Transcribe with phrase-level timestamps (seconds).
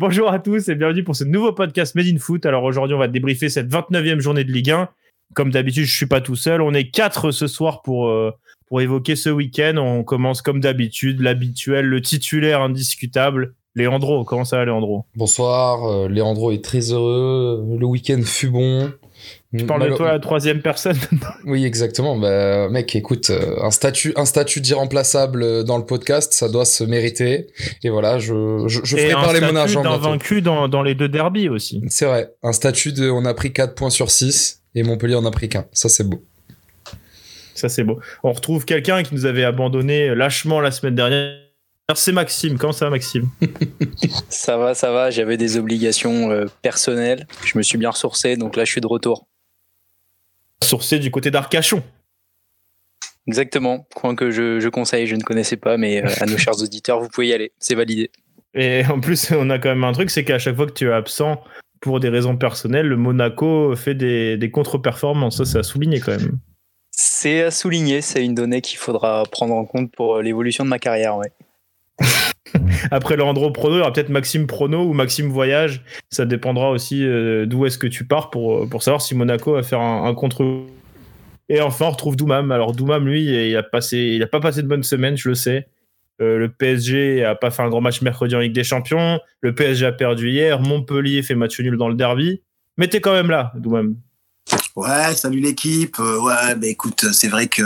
[0.00, 2.46] Bonjour à tous et bienvenue pour ce nouveau podcast Made in Foot.
[2.46, 4.88] Alors aujourd'hui, on va débriefer cette 29e journée de Ligue 1.
[5.34, 6.62] Comme d'habitude, je suis pas tout seul.
[6.62, 8.32] On est quatre ce soir pour, euh,
[8.66, 9.74] pour évoquer ce week-end.
[9.76, 13.52] On commence comme d'habitude, l'habituel, le titulaire indiscutable.
[13.74, 15.04] Léandro, comment ça va Léandro?
[15.16, 17.62] Bonsoir, euh, Léandro est très heureux.
[17.78, 18.90] Le week-end fut bon.
[19.56, 20.96] Tu parles de toi à la troisième personne
[21.44, 22.16] Oui, exactement.
[22.16, 26.84] Bah, mec, écoute, euh, un statut, un statut d'irremplaçable dans le podcast, ça doit se
[26.84, 27.48] mériter.
[27.82, 29.82] Et voilà, je, je, je ferai parler mon argent.
[29.82, 31.82] d'un vaincu dans, dans les deux derbies aussi.
[31.88, 32.32] C'est vrai.
[32.44, 35.48] Un statut de, on a pris 4 points sur 6 et Montpellier en a pris
[35.48, 35.64] qu'un.
[35.72, 36.22] Ça, c'est beau.
[37.54, 37.98] Ça, c'est beau.
[38.22, 41.34] On retrouve quelqu'un qui nous avait abandonné lâchement la semaine dernière.
[41.94, 42.56] C'est Maxime.
[42.56, 43.28] Comment ça va, Maxime?
[44.28, 45.10] Ça va, ça va.
[45.10, 47.26] J'avais des obligations euh, personnelles.
[47.44, 49.26] Je me suis bien ressourcé, donc là, je suis de retour.
[50.62, 51.82] Sourcé du côté d'Arcachon.
[53.26, 53.86] Exactement.
[53.94, 57.00] Coin que je, je, conseille, je ne connaissais pas, mais euh, à nos chers auditeurs,
[57.00, 57.52] vous pouvez y aller.
[57.58, 58.10] C'est validé.
[58.54, 60.88] Et en plus, on a quand même un truc, c'est qu'à chaque fois que tu
[60.88, 61.42] es absent
[61.80, 65.38] pour des raisons personnelles, le Monaco fait des, des contre-performances.
[65.38, 66.38] Ça, c'est à souligner quand même.
[66.90, 68.00] C'est à souligner.
[68.00, 71.32] C'est une donnée qu'il faudra prendre en compte pour euh, l'évolution de ma carrière, ouais.
[72.90, 75.82] Après Leandro Prono, il y aura peut-être Maxime Prono ou Maxime Voyage.
[76.08, 79.62] Ça dépendra aussi euh, d'où est-ce que tu pars pour, pour savoir si Monaco va
[79.62, 80.64] faire un, contre.
[81.48, 82.50] Et enfin, on retrouve Doumam.
[82.52, 85.68] Alors Doumam, lui, il a passé, il pas passé de bonne semaine, je le sais.
[86.20, 89.20] Euh, le PSG a pas fait un grand match mercredi en Ligue des Champions.
[89.40, 90.60] Le PSG a perdu hier.
[90.60, 92.42] Montpellier fait match nul dans le derby.
[92.76, 93.96] Mais t'es quand même là, Doumam.
[94.76, 95.96] Ouais, salut l'équipe.
[95.98, 97.62] Euh, ouais, bah écoute, c'est vrai que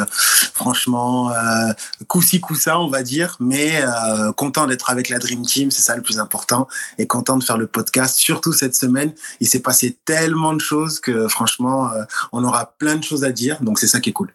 [0.55, 1.73] franchement, euh,
[2.09, 5.71] coup ci, coup ça, on va dire, mais euh, content d'être avec la Dream Team,
[5.71, 6.67] c'est ça le plus important,
[6.99, 9.13] et content de faire le podcast, surtout cette semaine.
[9.41, 13.33] Il s'est passé tellement de choses que franchement, euh, on aura plein de choses à
[13.33, 14.33] dire, donc c'est ça qui est cool.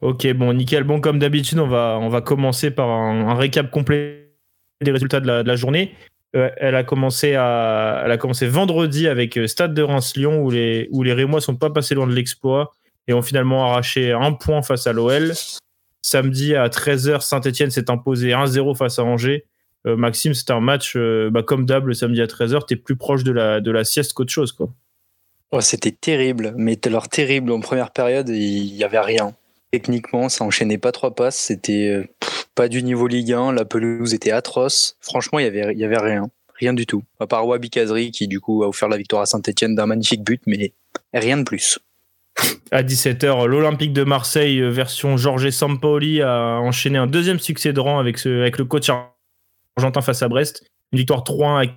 [0.00, 0.84] Ok, bon, nickel.
[0.84, 4.32] Bon, comme d'habitude, on va, on va commencer par un, récap complet
[4.80, 5.94] des résultats de la journée.
[6.36, 7.34] Euh, elle a commencé
[8.46, 12.06] vendredi avec euh, Stade de Reims-Lyon où les, où les Rémois sont pas passés loin
[12.06, 12.72] de l'exploit
[13.08, 15.32] et ont finalement arraché un point face à l'OL.
[16.02, 19.44] Samedi à 13h, Saint-Etienne s'est imposé 1-0 face à Angers.
[19.86, 22.60] Euh, Maxime, c'était un match bah, comme d'hab le samedi à 13h.
[22.66, 24.52] Tu es plus proche de la, de la sieste qu'autre chose.
[24.52, 24.70] Quoi.
[25.50, 27.50] Oh, c'était terrible, mais alors terrible.
[27.50, 29.34] En première période, il n'y avait rien.
[29.72, 31.36] Techniquement, ça enchaînait pas trois passes.
[31.36, 32.08] C'était
[32.60, 33.54] pas du niveau Ligue 1.
[33.54, 34.94] La pelouse était atroce.
[35.00, 36.28] Franchement, il y avait, y avait rien.
[36.56, 37.02] Rien du tout.
[37.18, 40.22] À part Wabi Kazri qui, du coup, a offert la victoire à Saint-Etienne d'un magnifique
[40.22, 40.74] but, mais
[41.14, 41.78] rien de plus.
[42.70, 47.98] À 17h, l'Olympique de Marseille, version Jorge Sampaoli, a enchaîné un deuxième succès de rang
[47.98, 48.90] avec, le coach
[49.78, 50.62] argentin face à Brest.
[50.92, 51.70] Une victoire 3-1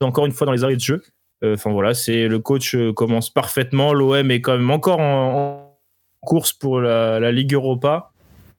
[0.00, 1.04] encore une fois dans les arrêts de jeu.
[1.44, 3.94] Enfin euh, voilà, c'est le coach euh, commence parfaitement.
[3.94, 5.78] L'OM est quand même encore en,
[6.20, 8.10] course pour la, Ligue Europa.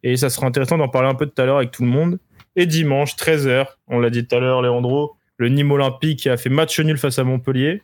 [0.04, 2.20] Et ça sera intéressant d'en parler un peu tout à l'heure avec tout le monde.
[2.56, 6.50] Et dimanche, 13h, on l'a dit tout à l'heure, Léandro, le Nîmes Olympique a fait
[6.50, 7.82] match nul face à Montpellier.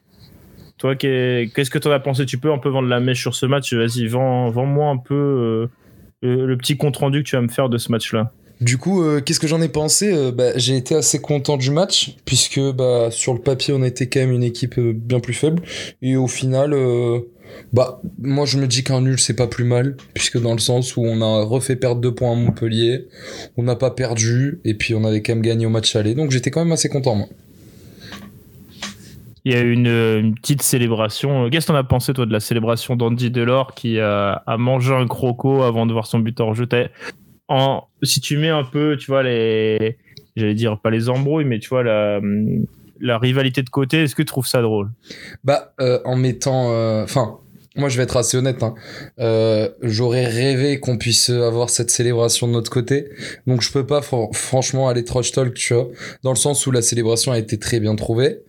[0.77, 2.25] Toi, qu'est-ce que tu en as pensé?
[2.25, 3.73] Tu peux un peu vendre la mèche sur ce match?
[3.73, 5.67] Vas-y, vends, vends-moi un peu euh,
[6.21, 8.31] le petit compte-rendu que tu vas me faire de ce match-là.
[8.61, 10.13] Du coup, euh, qu'est-ce que j'en ai pensé?
[10.13, 14.07] Euh, bah, J'ai été assez content du match, puisque bah, sur le papier, on était
[14.07, 15.61] quand même une équipe euh, bien plus faible.
[16.01, 17.19] Et au final, euh,
[17.73, 20.95] bah, moi je me dis qu'un nul, c'est pas plus mal, puisque dans le sens
[20.95, 23.07] où on a refait perdre deux points à Montpellier,
[23.57, 26.15] on n'a pas perdu, et puis on avait quand même gagné au match aller.
[26.15, 27.27] Donc j'étais quand même assez content, moi.
[29.45, 31.49] Il y a eu une, petite célébration.
[31.49, 35.05] Qu'est-ce que t'en as pensé, toi, de la célébration d'Andy Delors qui a, mangé un
[35.05, 36.67] croco avant de voir son but en jeu?
[37.49, 39.97] En, si tu mets un peu, tu vois, les,
[40.37, 42.21] j'allais dire pas les embrouilles, mais tu vois, la,
[43.03, 44.89] la rivalité de côté, est-ce que tu trouves ça drôle?
[45.43, 46.67] Bah, euh, en mettant,
[47.03, 48.73] enfin, euh, moi je vais être assez honnête, hein.
[49.19, 53.09] euh, j'aurais rêvé qu'on puisse avoir cette célébration de notre côté,
[53.45, 55.89] donc je peux pas fr franchement aller trash talk, tu vois,
[56.23, 58.39] dans le sens où la célébration a été très bien trouvée.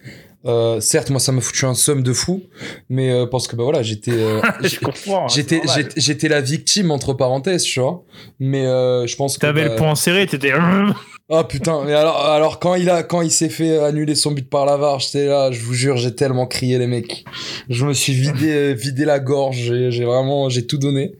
[0.47, 2.43] Euh, certes, moi, ça m'a foutu un somme de fou,
[2.91, 4.43] mais euh, parce que bah voilà, j'étais, euh,
[5.29, 5.63] j'étais,
[5.97, 8.05] j'étais la victime entre parenthèses, tu vois.
[8.41, 9.71] Mais euh, je pense que t'avais bah...
[9.71, 10.53] le point serré, t'étais.
[11.31, 14.33] Ah oh, putain, mais alors, alors quand il a, quand il s'est fait annuler son
[14.33, 17.25] but par la j'étais là, je vous jure, j'ai tellement crié les mecs.
[17.71, 21.15] Je me suis vidé, vidé la gorge, j'ai vraiment, j'ai tout donné.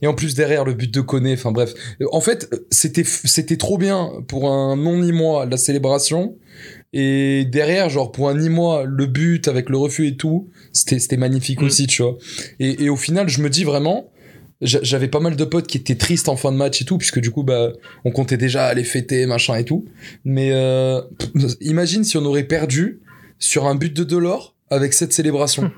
[0.00, 1.74] Et en plus derrière le but de Koné, enfin bref.
[2.10, 6.36] En fait, c'était, c'était trop bien pour un non ni moi la célébration.
[6.92, 11.60] Et derrière, genre, pour un Nîmois, le but avec le refus et tout, c'était magnifique
[11.60, 11.64] mmh.
[11.64, 12.16] aussi, tu vois.
[12.58, 14.10] Et, et, au final, je me dis vraiment,
[14.60, 17.20] j'avais pas mal de potes qui étaient tristes en fin de match et tout, puisque
[17.20, 17.72] du coup, bah,
[18.04, 19.86] on comptait déjà aller fêter, machin et tout.
[20.24, 21.00] Mais euh,
[21.60, 23.00] imagine si on aurait perdu
[23.38, 25.70] sur un but de Delors avec cette célébration.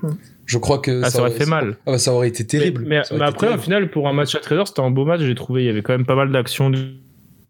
[0.45, 1.77] Je crois que ah, ça, ça, aurait fait mal.
[1.85, 2.83] Ah bah, ça aurait été terrible.
[2.85, 3.59] Mais, mais, mais après, terrible.
[3.59, 5.63] au final, pour un match à 13h, c'était un beau match, j'ai trouvé.
[5.63, 6.95] Il y avait quand même pas mal d'actions de,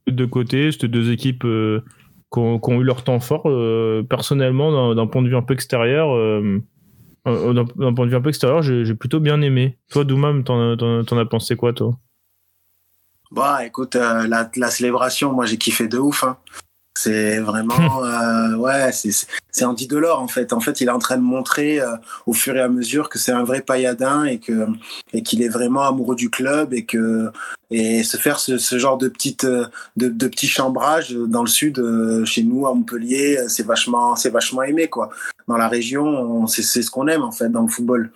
[0.07, 0.71] de côté.
[0.71, 1.43] C'était deux équipes.
[1.45, 1.83] Euh
[2.33, 3.43] qui ont, qui ont eu leur temps fort.
[3.45, 6.59] Euh, personnellement, d'un- point de vue un peu extérieur, euh,
[7.25, 9.77] d'un d'un point de vue un peu extérieur, j'ai plutôt bien aimé.
[9.89, 11.97] Toi, Doumam, t'en as pensé quoi, toi?
[13.31, 16.23] Bah, écoute, euh, la, la célébration, moi, j'ai kiffé de ouf.
[16.23, 16.37] hein.
[16.95, 20.53] C'est vraiment, euh, ouais, c'est- c'est c'est Andy Delors en fait.
[20.53, 21.95] En fait, il est en train de montrer euh,
[22.27, 24.67] au fur et à mesure que c'est un vrai pailladin et que
[25.11, 27.31] et qu'il est vraiment amoureux du club et que
[27.71, 29.65] et se faire ce, ce genre de petite euh,
[29.97, 34.15] de, de petits chambrages dans le sud, euh, chez nous à Montpellier, euh, c'est vachement
[34.15, 35.09] c'est vachement aimé quoi.
[35.47, 38.11] Dans la région, on- c'est c'est ce qu'on aime en fait dans le football.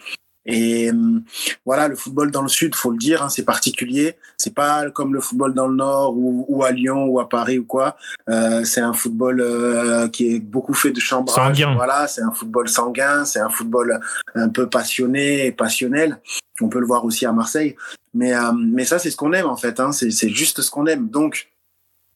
[0.47, 1.23] Et hum,
[1.65, 4.15] voilà, le football dans le sud, faut le dire, hein, c'est particulier.
[4.37, 7.59] C'est pas comme le football dans le nord ou, ou à Lyon ou à Paris
[7.59, 7.97] ou quoi.
[8.29, 11.35] Euh, c'est un football euh, qui est beaucoup fait de chambrage.
[11.35, 11.75] Sanguin.
[11.75, 13.99] Voilà, c'est un football sanguin, c'est un football
[14.35, 16.21] un peu passionné et passionnel.
[16.61, 17.75] On peut le voir aussi à Marseille.
[18.13, 19.79] Mais euh, mais ça, c'est ce qu'on aime en fait.
[19.79, 21.09] Hein, c'est c'est juste ce qu'on aime.
[21.09, 21.49] Donc,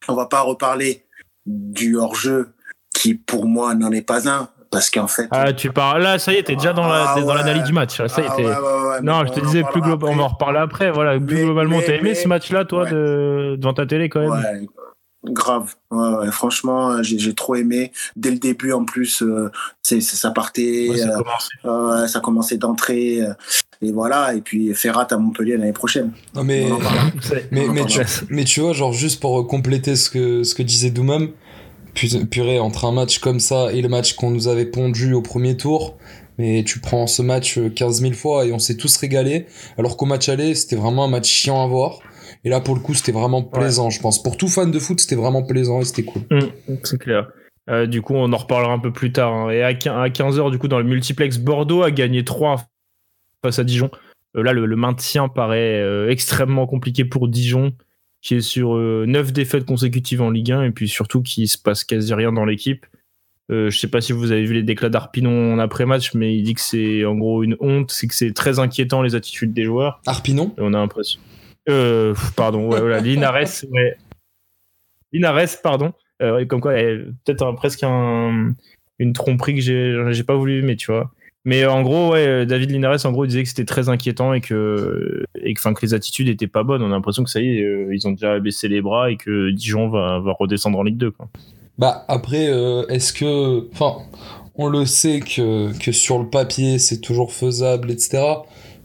[0.07, 1.06] on va pas reparler
[1.45, 2.54] du hors-jeu
[2.94, 4.50] qui, pour moi, n'en est pas un.
[4.71, 5.27] Parce qu'en fait.
[5.31, 7.35] Ah, tu parles là, ça y est, t'es déjà dans la- Ah, dans ouais.
[7.35, 7.97] l'analyse du match.
[7.97, 10.13] Ça y est, Ah, t'es- ouais, ouais, ouais, mais Non, je te disais plus globalement,
[10.13, 10.33] on va en après.
[10.45, 10.91] reparler après.
[10.91, 12.91] Voilà, plus Mais- globalement, t'as aimé mais- ce match-là, toi, Ouais.
[12.91, 13.56] de...
[13.59, 14.29] devant ta télé quand même?
[14.31, 14.68] Ouais,
[15.25, 15.75] grave.
[15.91, 17.91] Ouais, ouais, franchement, euh, j'ai trop aimé.
[18.15, 19.51] Dès le début, en plus, euh,
[19.83, 21.50] c'est ça partait, Ouais, ça a euh, commencé.
[21.65, 23.21] euh, ça commençait d'entrée.
[23.21, 23.33] euh,
[23.81, 24.33] et voilà.
[24.35, 26.12] Et puis Ferrat à Montpellier l'année prochaine.
[26.33, 26.65] Non, mais,
[27.51, 28.03] mais, tu, parlera.
[28.29, 31.27] mais tu vois, genre, juste pour compléter ce que, ce que disait Doumam,
[31.94, 35.58] purée, entre un match comme ça et le match qu'on nous avait pondu au premier
[35.58, 35.98] tour,
[36.38, 39.46] mais tu prends ce match euh, 15 000 fois et on s'est tous régalés,
[39.78, 42.00] alors qu'au match aller, c'était vraiment un match chiant à voir.
[42.44, 44.24] Et là, pour le coup, c'était vraiment plaisant, je pense.
[44.24, 46.24] Pour tout fan de foot, c'était vraiment plaisant et c'était cool.
[46.32, 46.50] Hum,
[46.84, 47.28] c'est clair.
[47.70, 49.32] Euh, du coup, on en reparlera un peu plus tard.
[49.34, 49.50] hein.
[49.52, 52.66] Et à 15h, du coup, dans le multiplex, Bordeaux a gagné 3
[53.46, 53.92] face à Dijon.
[54.36, 57.74] Euh, là, le, le maintien paraît euh, extrêmement compliqué pour Dijon,
[58.21, 61.83] qui est sur 9 défaites consécutives en Ligue 1, et puis surtout qu'il se passe
[61.83, 62.85] quasi rien dans l'équipe.
[63.51, 66.44] Euh, je sais pas si vous avez vu les déclats d'Arpinon en après-match, mais il
[66.44, 69.65] dit que c'est en gros une honte, c'est que c'est très inquiétant les attitudes des
[69.65, 70.00] joueurs.
[70.06, 70.53] Arpinon?
[70.57, 71.19] Et on a l'impression.
[71.68, 73.97] Euh, pardon, ouais, voilà, Linares, ouais.
[75.12, 75.94] Linares, pardon.
[76.21, 78.53] Euh, comme quoi, peut-être un- presque un-
[79.00, 81.12] une tromperie que j'ai pas voulu, mais tu vois.
[81.44, 83.90] Mais euh, en gros, ouais, euh, David Linares, en gros, il disait que c'était très
[83.90, 86.84] inquiétant et que, et que, enfin, que les attitudes étaient pas bonnes.
[86.84, 89.18] On a l'impression que ça y est, euh, ils ont déjà baissé les bras et
[89.18, 91.12] que Dijon va, va redescendre en Ligue 2.
[91.12, 91.30] Quoi.
[91.80, 94.04] Bah après, euh, est-ce que, enfin,
[94.56, 98.22] on le sait que, que sur le papier c'est toujours faisable, etc.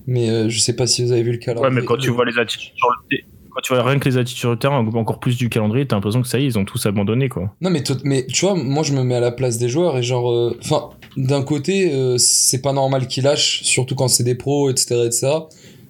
[0.07, 1.75] Mais euh, je sais pas si vous avez vu le Ouais, calendrier.
[1.81, 3.19] mais quand tu vois les attitudes sur le
[3.57, 5.97] quand tu vois rien que les attitudes sur le terrain, encore plus du calendrier, t'as
[5.97, 7.55] l'impression que ça y est, ils ont tous abandonné, quoi.
[7.63, 10.03] Non mais, mais tu vois, moi je me mets à la place des joueurs et
[10.03, 14.35] genre, euh, enfin, d'un côté, euh, c'est pas normal qu'ils lâchent, surtout quand c'est des
[14.35, 15.29] pros, etc., etc.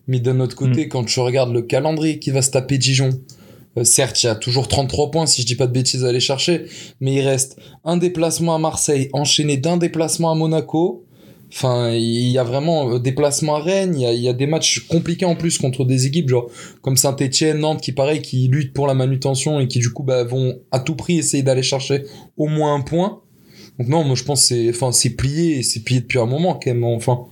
[0.06, 3.10] Mais d'un autre côté, quand tu regardes le calendrier qui va se taper Dijon,
[3.76, 6.10] euh, certes, il y a toujours 33 points si je dis pas de bêtises à
[6.10, 6.66] aller chercher,
[7.00, 11.04] mais il reste un déplacement à Marseille, enchaîné d'un déplacement à Monaco.
[11.52, 15.26] Enfin, il y a vraiment euh, déplacement à Rennes, il y a, des matchs compliqués
[15.26, 16.50] en plus contre des équipes genre
[16.82, 20.24] comme Saint-Etienne, Nantes qui pareil, qui luttent pour la manutention et qui du coup bah,
[20.24, 22.02] vont à tout prix essayer d'aller chercher
[22.36, 23.20] au moins un point.
[23.78, 26.70] Donc non, moi je pense que c'est c'est plié c'est plié depuis un moment quand
[26.70, 26.84] même.
[26.84, 27.26] Enfin,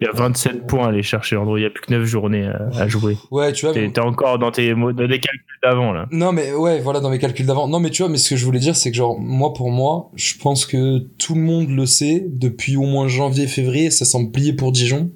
[0.00, 1.58] Il y a 27 points à aller chercher, Andrew.
[1.58, 3.16] Il y a plus que 9 journées à, à jouer.
[3.32, 3.74] ouais, tu vois.
[3.74, 6.06] T'es t'es encore dans tes dans des calculs d'avant, là.
[6.12, 7.66] Non mais ouais, voilà dans mes calculs d'avant.
[7.66, 9.70] Non mais tu vois, mais ce que je voulais dire c'est que genre moi pour
[9.72, 14.04] moi, je pense que tout le monde le sait depuis au moins janvier février, ça
[14.04, 15.10] semble plié pour Dijon.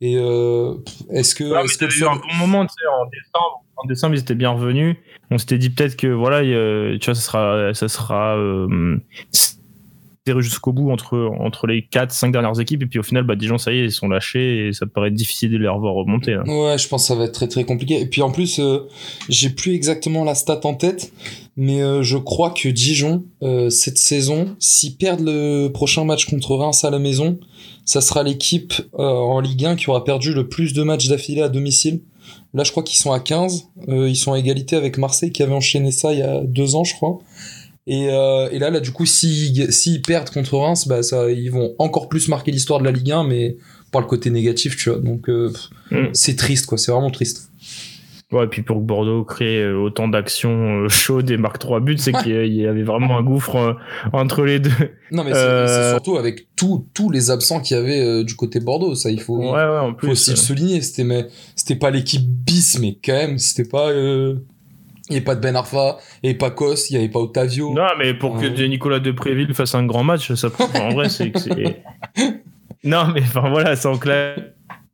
[0.00, 0.74] Et euh,
[1.10, 3.64] est-ce que Ouais, que eu seul- un bon moment, tu sais, en décembre.
[3.76, 4.96] En décembre, ils étaient bien revenus.
[5.30, 8.98] On s'était dit peut-être que, voilà, euh, tu vois, ça sera, ça sera euh,
[10.38, 12.82] jusqu'au bout entre, entre les 4, 5 dernières équipes.
[12.82, 15.10] Et puis au final, bah, Dijon, ça y est, ils sont lâchés et ça paraît
[15.10, 16.32] difficile de les revoir remonter.
[16.32, 16.42] là.
[16.46, 18.00] Ouais, je pense que ça va être très très compliqué.
[18.00, 18.88] Et puis en plus, euh,
[19.28, 21.12] j'ai plus exactement la stat en tête,
[21.56, 26.54] mais euh, je crois que Dijon, euh, cette saison, s'ils perdent le prochain match contre
[26.54, 27.38] Reims à la maison,
[27.84, 31.50] ça sera l'équipe en Ligue 1 qui aura perdu le plus de matchs d'affilée à
[31.50, 32.00] domicile.
[32.54, 33.68] Là, je crois qu'ils sont à 15.
[33.88, 36.76] Euh, ils sont à égalité avec Marseille qui avait enchaîné ça il y a deux
[36.76, 37.18] ans, je crois.
[37.86, 41.50] Et, euh, et là, là, du coup, s'ils s'ils perdent contre Reims, bah, ça, ils
[41.50, 43.56] vont encore plus marquer l'histoire de la Ligue 1, mais
[43.92, 44.98] par le côté négatif, tu vois.
[45.00, 45.52] Donc, euh,
[45.90, 46.06] Mm.
[46.14, 46.78] c'est triste, quoi.
[46.78, 47.50] C'est vraiment triste.
[48.32, 51.98] Ouais, et puis pour que Bordeaux crée euh, autant d'actions chaudes et marque 3 buts,
[51.98, 53.76] c'est qu'il y avait vraiment un gouffre
[54.14, 54.70] entre les deux.
[55.12, 58.34] Non, mais c'est Euh, c'est surtout avec tous tous les absents qu'il y avait du
[58.34, 58.94] côté Bordeaux.
[58.94, 60.80] Ça, il faut, Ouais, ouais, en faut aussi le souligner.
[60.80, 63.92] C'était pas l'équipe bis, mais quand même, c'était pas.
[65.08, 67.12] Il n'y avait pas de Ben Arfa, il n'y avait pas Kos, il n'y avait
[67.12, 67.74] pas Otavio.
[67.74, 68.46] Non, mais pour que.
[68.64, 71.82] Nicolas Depréville fasse un grand match, ça prouve en vrai, c'est que c'est.
[72.84, 74.36] Non, mais enfin voilà, sans clair.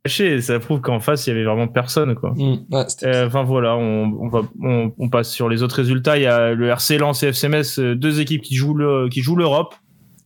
[0.05, 2.31] Ça prouve qu'en face, il y avait vraiment personne, quoi.
[2.35, 6.17] Mm, ouais, Euh, Enfin voilà, on, on va, on, on passe sur les autres résultats.
[6.17, 9.21] Il y a le RC Lens et FCMS, euh, deux équipes qui jouent le, qui
[9.21, 9.75] jouent l'Europe.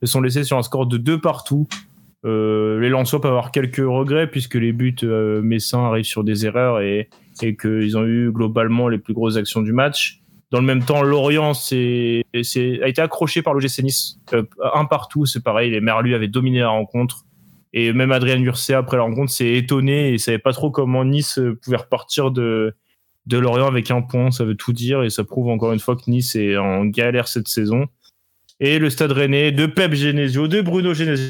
[0.02, 1.68] Elles sont laissées sur un score de deux partout.
[2.26, 4.96] Euh, les Lensois peuvent avoir quelques regrets puisque les buts
[5.44, 7.10] messins arrivent sur des erreurs et,
[7.42, 10.22] et qu'ils ont eu globalement les plus grosses actions du match.
[10.52, 14.20] Dans le même temps, Lorient a été accroché par l'OGC Nice.
[14.34, 15.72] Euh, un partout, c'est pareil.
[15.72, 17.26] Les Merlus avaient dominé la rencontre.
[17.74, 21.40] Et même Adrien Urcé, après la rencontre, s'est étonné et savait pas trop comment Nice
[21.62, 22.74] pouvait repartir de,
[23.30, 24.32] Lorient avec un point.
[24.32, 27.28] Ça veut tout dire et ça prouve encore une fois que Nice est en galère
[27.28, 27.88] cette saison.
[28.62, 31.26] Et le Stade Rennais de Pep Genesio, de Bruno Genesio,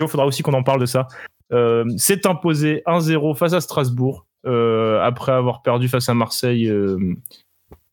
[0.00, 1.08] il faudra aussi qu'on en parle de ça,
[1.52, 6.98] euh, s'est imposé 1-0 face à Strasbourg après avoir perdu face à Marseille euh,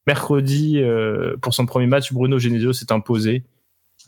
[0.08, 2.12] mercredi euh, pour son premier match.
[2.14, 3.44] Bruno Genesio s'est imposé.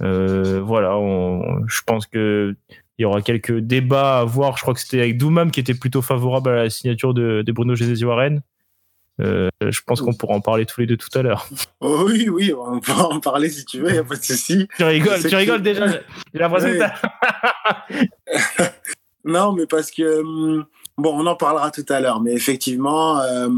[0.02, 2.56] Euh, voilà, on- je pense que
[2.98, 4.58] il y aura quelques débats à voir.
[4.58, 7.52] Je crois que c'était avec Doumam qui était plutôt favorable à la signature de, de
[7.52, 8.42] Bruno Genesio à Rennes.
[9.22, 11.48] Euh, je pense qu'on pourra en parler tous les deux tout à l'heure.
[11.82, 14.24] Oh oui, oui, on peut en parler si tu veux, il n'y a pas de
[14.24, 14.68] souci.
[14.78, 15.88] Tu rigoles, tu rigoles que- déjà.
[16.34, 16.80] J'ai l'impression que Ouais.
[16.80, 18.74] t'as-
[19.26, 20.66] Non, mais parce que, hum,
[20.98, 23.50] bon, on en parlera tout à l'heure, mais effectivement, euh,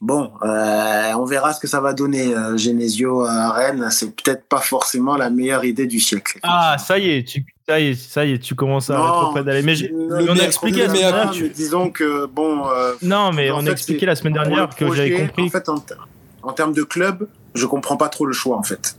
[0.00, 2.34] bon, euh, on verra ce que ça va donner.
[2.34, 6.38] Euh, Genesio à Rennes, c'est peut-être pas forcément la meilleure idée du siècle.
[6.42, 9.30] Ah, ça y est, tu, ça y est, ça y est, tu commences à être
[9.32, 9.62] près d'aller.
[9.62, 11.32] Mais non, on a expliqué la semaine dernière.
[11.54, 15.44] disons que, bon, euh, Non, mais on a expliqué la semaine dernière que j'avais compris.
[15.44, 16.08] En fait, en, ter-
[16.42, 18.96] en termes de club, je comprends pas trop le choix, en fait.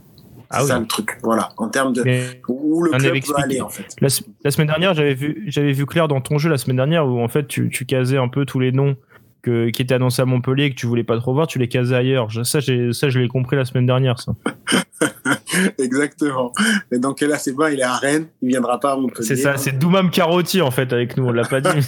[0.52, 0.68] C'est Ah oui.
[0.68, 1.18] ça le truc.
[1.22, 1.48] Voilà.
[1.56, 3.86] En termes de Mais où le club veut aller, en fait.
[4.00, 6.76] la, se- la semaine dernière, j'avais vu, j'avais vu clair dans ton jeu la semaine
[6.76, 8.96] dernière où en fait tu, tu casais un peu tous les noms
[9.42, 11.66] que, qui étaient annoncés à Montpellier et que tu voulais pas trop voir, tu les
[11.68, 12.28] casais ailleurs.
[12.44, 14.20] Ça, j'ai, ça, je l'ai compris la semaine dernière.
[14.20, 14.32] Ça.
[15.78, 16.52] Exactement.
[16.92, 19.26] Et donc là, c'est bon, il est à Rennes, il viendra pas à Montpellier.
[19.26, 21.68] C'est ça, c'est Doumam Carotti en fait avec nous, on l'a pas dit.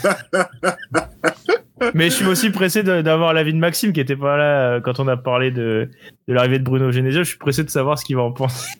[1.95, 5.01] Mais je suis aussi pressé d'avoir l'avis de Maxime qui était pas là euh, quand
[5.01, 5.91] on a parlé de,
[6.29, 7.25] de l'arrivée de Bruno Genesio.
[7.25, 8.79] Je suis pressé de savoir ce qu'il va en penser.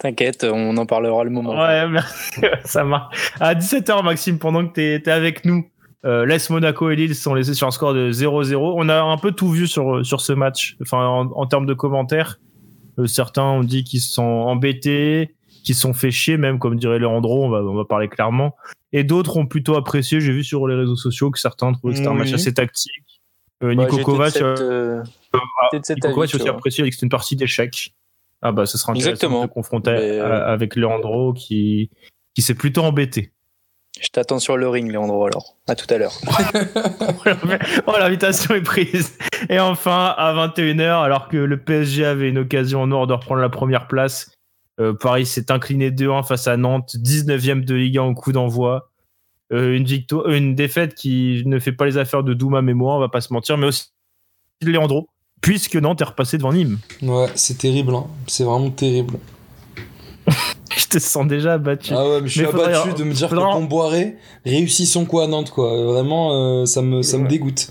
[0.00, 1.58] T'inquiète, on en parlera le moment.
[1.58, 2.40] Ouais, merci.
[2.64, 3.32] ça marche.
[3.40, 5.66] À 17h, Maxime, pendant que t'es es avec nous,
[6.04, 8.54] euh, l'Est Monaco et Lille sont laissés sur un score de 0-0.
[8.76, 11.74] On a un peu tout vu sur, sur ce match, enfin, en, en termes de
[11.74, 12.38] commentaires.
[12.98, 16.76] Euh, certains ont dit qu'ils se sont embêtés, qu'ils se sont fait chier, même, comme
[16.76, 18.54] dirait Leandro, on va, on va parler clairement.
[18.96, 20.20] Et d'autres ont plutôt apprécié.
[20.22, 23.20] J'ai vu sur les réseaux sociaux que certains trouvaient que c'était un match assez tactique.
[23.62, 25.02] Euh, Bah, Nico Kovac, cette, euh,
[25.34, 27.94] euh, de cet Nico Kovac tu aussi apprécié, que c'était une partie d'échecs.
[28.40, 29.42] Ah bah, ce sera intéressant Exactement.
[29.42, 31.90] de te confronter Mais, euh, avec Leandro qui,
[32.34, 33.32] qui s'est plutôt embêté.
[34.00, 35.56] Je t'attends sur le ring, Léandro, alors.
[35.68, 36.14] À tout à l'heure.
[37.86, 39.18] oh, l'invitation est prise.
[39.50, 43.42] Et enfin, à 21h, alors que le PSG avait une occasion en or de reprendre
[43.42, 44.30] la première place,
[44.80, 48.90] euh, Paris s'est incliné 2-1 face à Nantes, 19e de Ligue 1 au coup d'envoi.
[49.52, 52.96] Euh, une, victoire, une défaite qui ne fait pas les affaires de Douma mais moi,
[52.96, 53.86] on va pas se mentir, mais aussi
[54.62, 55.08] de Leandro,
[55.40, 56.78] puisque Nantes est repassé devant Nîmes.
[57.02, 58.06] Ouais, c'est terrible, hein.
[58.26, 59.14] c'est vraiment terrible.
[60.76, 61.92] Je te sens déjà abattu.
[61.94, 64.86] Ah ouais, mais je suis Mais faudrait- abattu de me dire faudra- que Comboiré réussit
[64.86, 65.70] son coup à Nantes, quoi.
[65.84, 67.28] Vraiment, euh, ça, me, ça me Ouais.
[67.28, 67.68] dégoûte.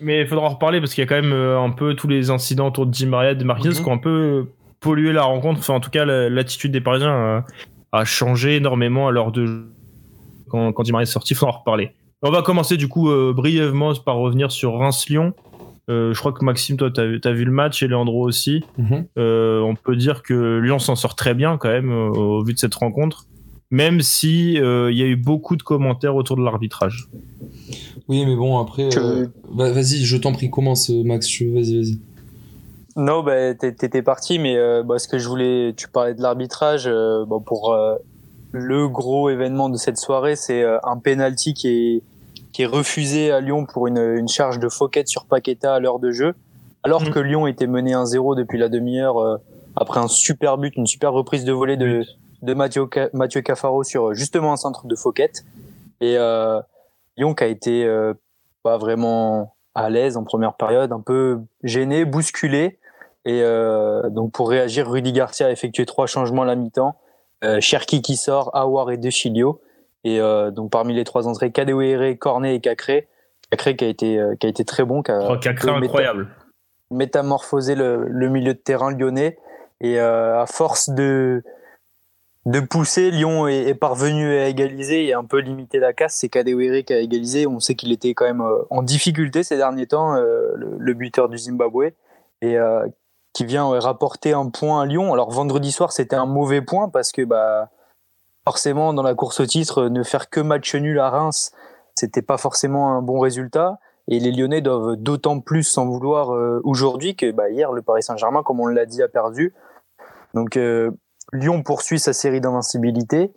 [0.00, 2.08] Mais il faudra en reparler parce qu'il y a quand même euh, un peu tous
[2.08, 3.82] les incidents autour de Di Maria de Marquinhos Mhm.
[3.82, 4.48] qui ont un peu
[4.86, 5.58] pollué la rencontre.
[5.60, 7.44] Enfin, en tout cas, la- l'attitude des Parisiens a,
[8.00, 9.64] a changé énormément à l'heure de
[10.48, 11.34] quand, quand Di Maria est sorti.
[11.34, 11.90] Il faudra en reparler.
[12.22, 15.34] On va commencer du coup euh, brièvement par revenir sur Reims-Lyon.
[15.88, 18.64] Euh, je crois que Maxime, toi, tu as, vu le match et Leandro aussi.
[18.78, 19.04] Mhm.
[19.18, 22.54] Euh, on peut dire que Lyon s'en sort très bien quand même euh, au vu
[22.54, 23.26] de cette rencontre,
[23.70, 27.06] même si euh, il y a eu beaucoup de commentaires autour de l'arbitrage.
[28.08, 28.88] Oui, mais bon, après.
[28.88, 31.28] Que- euh, bah, vas-y, je t'en prie, commence, euh, Max.
[31.30, 31.98] je- Vas-y, vas-y.
[32.96, 36.22] Non, bah, t'é- t'étais parti, mais euh, bah, ce que je voulais, tu parlais de
[36.22, 36.86] l'arbitrage.
[36.86, 37.96] euh, bon, pour euh,
[38.52, 42.02] le gros événement de cette soirée, c'est euh, un penalty qui est
[42.52, 45.98] qui est refusé à Lyon pour une, une charge de Fouquet sur Paqueta à l'heure
[45.98, 46.34] de jeu,
[46.84, 47.10] alors Mhm.
[47.10, 49.40] que Lyon était mené 1-0 depuis la demi-heure
[49.76, 52.02] après un super but, une super reprise de volée de
[52.40, 55.32] de Mathieu, Mathieu Cafaro sur justement un centre de Fouquet.
[56.00, 56.60] Et euh,
[57.18, 58.14] Lyon qui a été euh,
[58.62, 62.78] pas vraiment à l'aise en première période, un peu gêné, bousculé.
[63.26, 66.94] Et euh, donc pour réagir, Rudy Garcia a effectué trois changements à la mi-temps.
[67.44, 69.60] Euh, Cherki qui sort, Awar et De Chilio.
[70.04, 73.08] Et euh, donc parmi les trois entrées, Kadewere, Cornet et Cacré.
[73.50, 76.28] Cacré qui a été qui a été très bon, qui a Oh, Cacré incroyable.
[76.92, 79.36] métamorphosé le, le milieu de terrain lyonnais.
[79.80, 81.42] Et à force de
[82.46, 86.14] de pousser, Lyon est, est parvenu à égaliser et un peu limiter la casse.
[86.14, 87.48] C'est Kadewere qui a égalisé.
[87.48, 91.38] On sait qu'il était quand même en difficulté ces derniers temps, le, le buteur du
[91.38, 91.90] Zimbabwe,
[92.40, 92.56] et
[93.36, 95.12] qui vient ouais, rapporter un point à Lyon.
[95.12, 97.68] Alors vendredi soir, c'était un mauvais point parce que bah
[98.46, 101.52] forcément dans la course au titre, ne faire que match nul à Reims,
[101.94, 103.78] c'était pas forcément un bon résultat.
[104.08, 108.02] Et les Lyonnais doivent d'autant plus s'en vouloir euh, aujourd'hui que bah, hier, le Paris
[108.02, 109.52] Saint-Germain, comme on l'a dit, a perdu.
[110.32, 110.92] Donc euh,
[111.34, 113.34] Lyon poursuit sa série d'invincibilité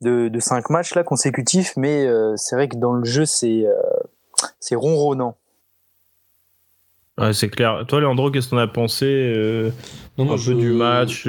[0.00, 3.66] de, de cinq matchs là consécutifs, mais euh, c'est vrai que dans le jeu, c'est
[4.60, 5.34] c'est ronronnant.
[7.18, 7.84] Ouais, c'est clair.
[7.86, 9.72] Toi, Leandro, qu'est-ce que t'en as pensé
[10.18, 11.28] non, un peu du match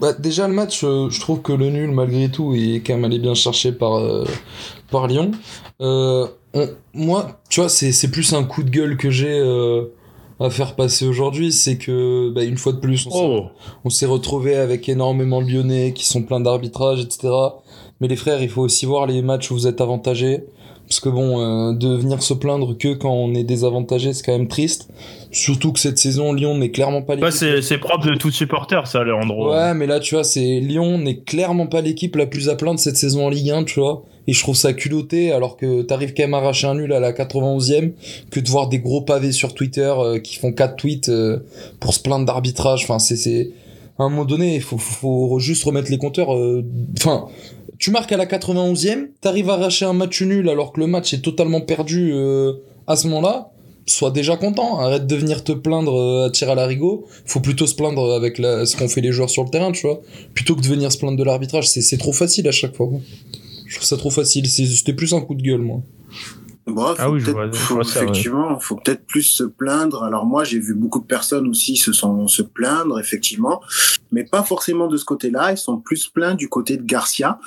[0.00, 3.18] bah, Déjà, le match, je trouve que le nul, malgré tout, est quand même allé
[3.18, 4.00] bien cherché par,
[4.90, 5.32] par Lyon.
[5.80, 6.26] Euh,
[6.94, 9.86] moi, tu vois, c'est plus un coup de gueule que j'ai euh,
[10.40, 11.52] à faire passer aujourd'hui.
[11.52, 14.12] C'est que, bah, une fois de plus, on s'est oh.
[14.12, 17.28] retrouvé avec énormément de Lyonnais qui sont pleins d'arbitrage, etc.
[18.00, 20.44] Mais les frères, il faut aussi voir les matchs où vous êtes avantagés.
[20.88, 24.32] Parce que bon, euh, de venir se plaindre que quand on est désavantagé, c'est quand
[24.32, 24.88] même triste.
[25.30, 27.42] Surtout que cette saison, Lyon n'est clairement pas l'équipe.
[27.42, 29.52] Ouais, c'est propre de tout supporter, ça, Leandro.
[29.52, 32.80] Ouais, mais là, tu vois, c'est Lyon n'est clairement pas l'équipe la plus à plaindre
[32.80, 34.04] cette saison en Ligue 1, tu vois.
[34.26, 37.00] Et je trouve ça culotté, alors que t'arrives quand même à arracher un nul à
[37.00, 37.92] la 91e,
[38.30, 41.38] que de voir des gros pavés sur Twitter euh, qui font 4 tweets euh,
[41.80, 42.82] pour se plaindre d'arbitrage.
[42.84, 43.50] Enfin, c'est,
[43.98, 46.34] à un moment donné, il faut, faut, juste remettre les compteurs.
[46.34, 46.64] Euh,
[46.98, 47.26] enfin,
[47.78, 51.14] tu marques à la 91e, t'arrives à arracher un match nul alors que le match
[51.14, 52.12] est totalement perdu
[52.86, 53.52] à ce moment-là
[53.90, 54.78] sois déjà content.
[54.78, 57.06] Arrête de venir te plaindre à tirer à l'arigot.
[57.26, 59.86] Faut plutôt se plaindre avec la, ce qu'ont fait les joueurs sur le terrain, tu
[59.86, 60.00] vois.
[60.34, 61.68] Plutôt que de venir se plaindre de l'arbitrage.
[61.68, 62.88] C'est trop facile à chaque fois.
[63.66, 64.48] Je trouve ça trop facile.
[64.48, 65.82] C'était plus un coup de gueule, moi.
[66.66, 67.46] Bon, ah oui, je vois,
[67.80, 70.02] effectivement, il faut peut-être plus se plaindre.
[70.02, 73.62] Alors moi, j'ai vu beaucoup de personnes aussi se sont se plaindre, effectivement,
[74.12, 75.52] mais pas forcément de ce côté-là.
[75.52, 77.38] Ils sont plus plaints du côté de Garcia,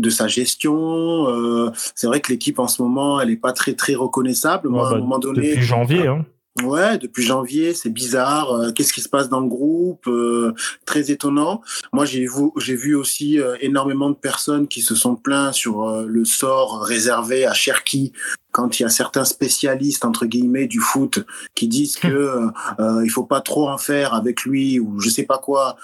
[0.00, 1.28] de sa gestion.
[1.28, 4.68] Euh, c'est vrai que l'équipe en ce moment, elle est pas très très reconnaissable.
[4.68, 6.24] Moi, à un bah, moment donné, depuis janvier, hein.
[6.64, 8.52] Ouais, depuis janvier, c'est bizarre.
[8.52, 10.52] Euh, qu'est-ce qui se passe dans le groupe euh,
[10.84, 11.62] Très étonnant.
[11.92, 16.04] Moi, j'ai vu, j'ai vu aussi euh, énormément de personnes qui se sont plaints sur
[16.06, 18.12] le sort réservé à Cherki
[18.60, 21.24] quand il y a certains spécialistes entre guillemets du foot
[21.54, 22.48] qui disent que
[22.78, 25.76] euh, il faut pas trop en faire avec lui ou je sais pas quoi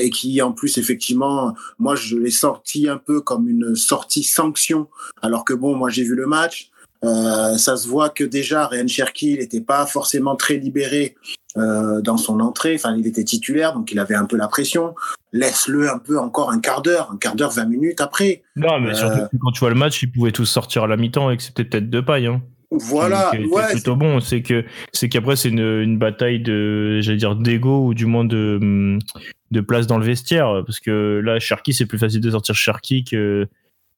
[0.00, 4.88] et qui en plus effectivement moi je l'ai sorti un peu comme une sortie sanction
[5.22, 6.70] alors que bon moi j'ai vu le match.
[7.02, 11.16] Euh, ça se voit que déjà Ryan Cherky n'était pas forcément très libéré
[11.56, 12.74] euh, dans son entrée.
[12.74, 14.94] Enfin, il était titulaire, donc il avait un peu la pression.
[15.32, 18.42] Laisse-le un peu encore un quart d'heure, un quart d'heure, 20 minutes après.
[18.56, 20.96] Non, mais surtout euh, quand tu vois le match, ils pouvaient tous sortir à la
[20.96, 22.26] mi-temps, excepté peut-être de paille.
[22.26, 22.42] Hein.
[22.72, 24.20] Voilà, ouais, plutôt bon.
[24.20, 28.24] C'est que c'est qu'après c'est une, une, bataille de, j'allais dire d'ego ou du moins
[28.24, 28.96] de
[29.50, 33.02] de place dans le vestiaire, parce que là Cherky c'est plus facile de sortir Cherky
[33.02, 33.48] que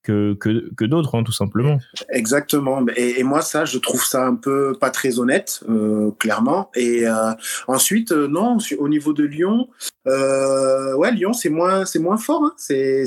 [0.03, 1.79] que, que, que d'autres, hein, tout simplement.
[2.11, 2.85] Exactement.
[2.97, 6.71] Et, moi, ça, je trouve ça un peu pas très honnête, euh, clairement.
[6.75, 7.33] Et euh,
[7.69, 9.69] ensuite, euh, non, au niveau de Lyon,
[10.07, 12.45] ouais, Lyon, c'est moins, moins fort.
[12.45, 12.53] Hein.
[12.57, 13.07] C'est,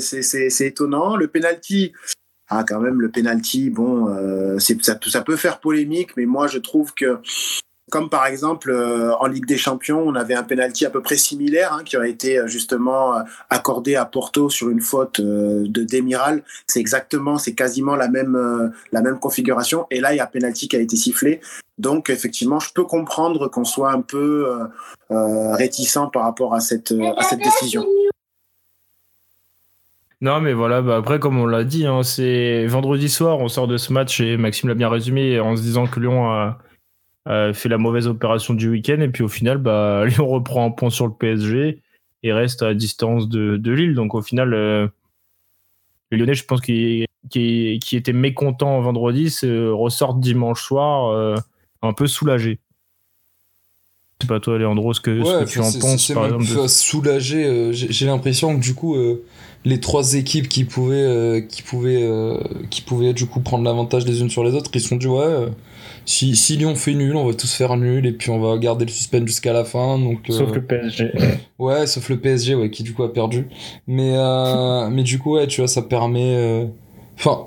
[0.60, 1.16] étonnant.
[1.16, 1.92] Le penalty.
[2.48, 4.06] Ah, quand même, le penalty, bon,
[4.58, 7.18] ça peut faire polémique, mais moi, je trouve que
[7.90, 11.16] comme par exemple euh, en Ligue des Champions, on avait un penalty à peu près
[11.16, 15.84] similaire hein, qui aurait été euh, justement euh, accordé à Porto sur une faute de
[15.84, 16.42] Demiral.
[16.66, 19.86] C'est exactement, c'est quasiment la même configuration.
[19.90, 21.40] Et là, il y a un penalty qui a été sifflé.
[21.78, 24.48] Donc effectivement, je peux comprendre qu'on soit un peu
[25.10, 27.84] réticent par rapport à cette à cette décision.
[30.22, 33.68] Non, mais voilà, bah après, comme on l'a dit, hein, c'est vendredi soir, on sort
[33.68, 36.58] de ce match et Maxime l'a bien résumé en se disant que Lyon a,
[37.28, 40.70] euh, fait la mauvaise opération du week-end et puis au final, bah, Lyon reprend un
[40.70, 41.80] point sur le PSG
[42.22, 43.94] et reste à distance de, de Lille.
[43.94, 44.86] Donc au final, euh,
[46.10, 51.36] les Lyonnais, je pense, qui, qui, qui étaient mécontents vendredi, se ressortent dimanche soir euh,
[51.82, 52.60] un peu soulagés.
[54.20, 56.68] C'est pas toi, Léandro, ce que, ce que tu en penses, par exemple.
[56.68, 58.96] Soulagé, j'ai l'impression que du coup,
[59.66, 62.08] les trois équipes qui pouvaient, qui pouvaient,
[62.70, 65.48] qui pouvaient du coup prendre l'avantage les unes sur les autres, ils sont dit ouais
[66.04, 68.84] si, si Lyon fait nul, on va tous faire nul et puis on va garder
[68.84, 69.98] le suspense jusqu'à la fin.
[69.98, 71.12] Donc, euh, sauf le PSG.
[71.58, 73.48] Ouais, sauf le PSG, ouais, qui du coup a perdu.
[73.86, 76.36] Mais, euh, mais du coup, ouais, tu vois, ça permet.
[76.36, 76.66] Euh,
[77.18, 77.46] enfin,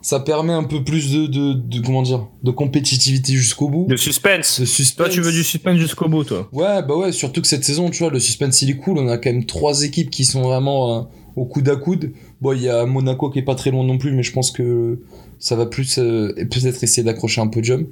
[0.00, 3.96] ça permet un peu plus de, de, de, comment dire de compétitivité jusqu'au bout de
[3.96, 4.60] suspense.
[4.60, 7.48] de suspense toi tu veux du suspense jusqu'au bout toi ouais bah ouais surtout que
[7.48, 10.08] cette saison tu vois le suspense il est cool on a quand même trois équipes
[10.10, 13.56] qui sont vraiment au coude à coude bon il y a Monaco qui est pas
[13.56, 15.00] très loin non plus mais je pense que
[15.38, 17.86] ça va plus euh, peut-être essayer d'accrocher un podium.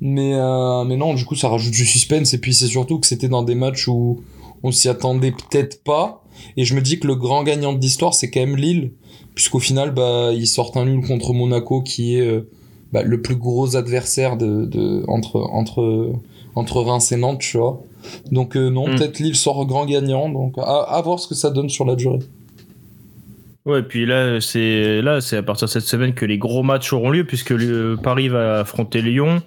[0.00, 2.34] Mais euh, mais non du coup ça rajoute du suspense.
[2.34, 4.20] Et puis c'est surtout que c'était dans des matchs où
[4.62, 6.24] on s'y attendait peut-être pas.
[6.56, 8.92] Et je me dis que le grand gagnant de l'histoire c'est quand même Lille.
[9.34, 12.48] Puisqu'au final bah ils sortent un nul contre Monaco qui est euh,
[12.92, 16.12] bah, le plus gros adversaire de, de entre entre
[16.54, 17.82] entre Reims et Nantes tu vois.
[18.30, 18.96] Donc non mm.
[18.96, 20.28] peut-être Lille sort grand gagnant.
[20.28, 22.18] Donc à, à voir ce que ça donne sur la durée
[23.66, 26.92] Ouais, puis là, c'est là, c'est à partir de cette semaine que les gros matchs
[26.92, 29.42] auront lieu, puisque le, Paris va affronter Lyon,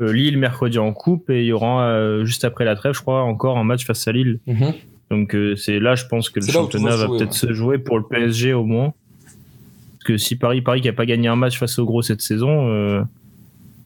[0.00, 3.00] euh, Lille mercredi en coupe, et il y aura euh, juste après la trêve, je
[3.00, 4.40] crois, encore un match face à Lille.
[4.46, 4.74] Mhm.
[5.10, 8.04] Donc euh, c'est là, je pense que le championnat va peut-être se jouer pour le
[8.04, 8.94] PSG au moins.
[9.92, 12.22] Parce que si Paris, Paris qui a pas gagné un match face au gros cette
[12.22, 13.04] saison,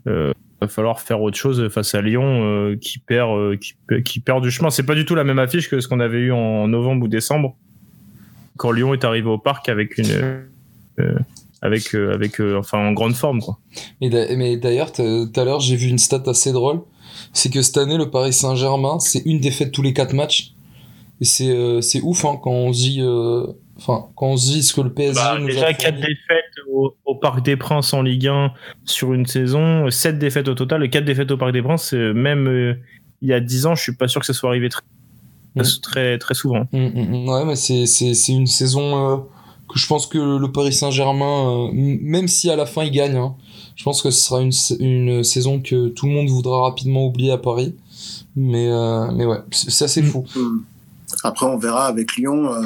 [0.06, 4.70] va falloir faire autre chose face à Lyon qui perd, qui, qui perd du chemin.
[4.70, 7.08] C'est pas du tout la même affiche que ce qu'on avait eu en novembre ou
[7.08, 7.56] décembre
[8.56, 10.10] quand Lyon est arrivé au parc avec une,
[11.00, 11.14] euh,
[11.62, 13.58] avec, euh, avec, euh, enfin en grande forme quoi.
[14.00, 15.02] Mais d'a- mais d'ailleurs, tout
[15.36, 16.80] à l'heure, j'ai vu une stat assez drôle.
[17.32, 20.52] C'est que cette année, le Paris Saint-Germain, c'est une défaite tous les quatre matchs.
[21.20, 23.00] Et c'est c'est ouf hein, quand on se dit,
[23.78, 26.00] enfin, quand on se dit ce que le PSG Bah, nous déjà a 4 fourni.
[26.00, 28.52] défaites au, au Parc des Princes en Ligue 1
[28.84, 32.46] sur une saison, 7 défaites au total, et 4 défaites au Parc des Princes, même
[32.48, 32.74] euh,
[33.22, 34.82] il y a 10 ans, je suis pas sûr que ça soit arrivé très,
[35.62, 35.80] Mhm.
[35.82, 36.66] très, très souvent.
[36.72, 37.28] Mm, mm, mm.
[37.28, 39.16] Ouais, mais c'est c'est c'est une saison euh,
[39.68, 43.16] que je pense que le Paris Saint-Germain, euh, même si à la fin il gagne,
[43.16, 43.34] hein,
[43.74, 47.32] je pense que ce sera une, une saison que tout le monde voudra rapidement oublier
[47.32, 47.74] à Paris.
[48.36, 50.24] Mais euh, mais ouais, c'est c'est assez fou.
[51.22, 52.62] Après, on verra avec Lyon euh,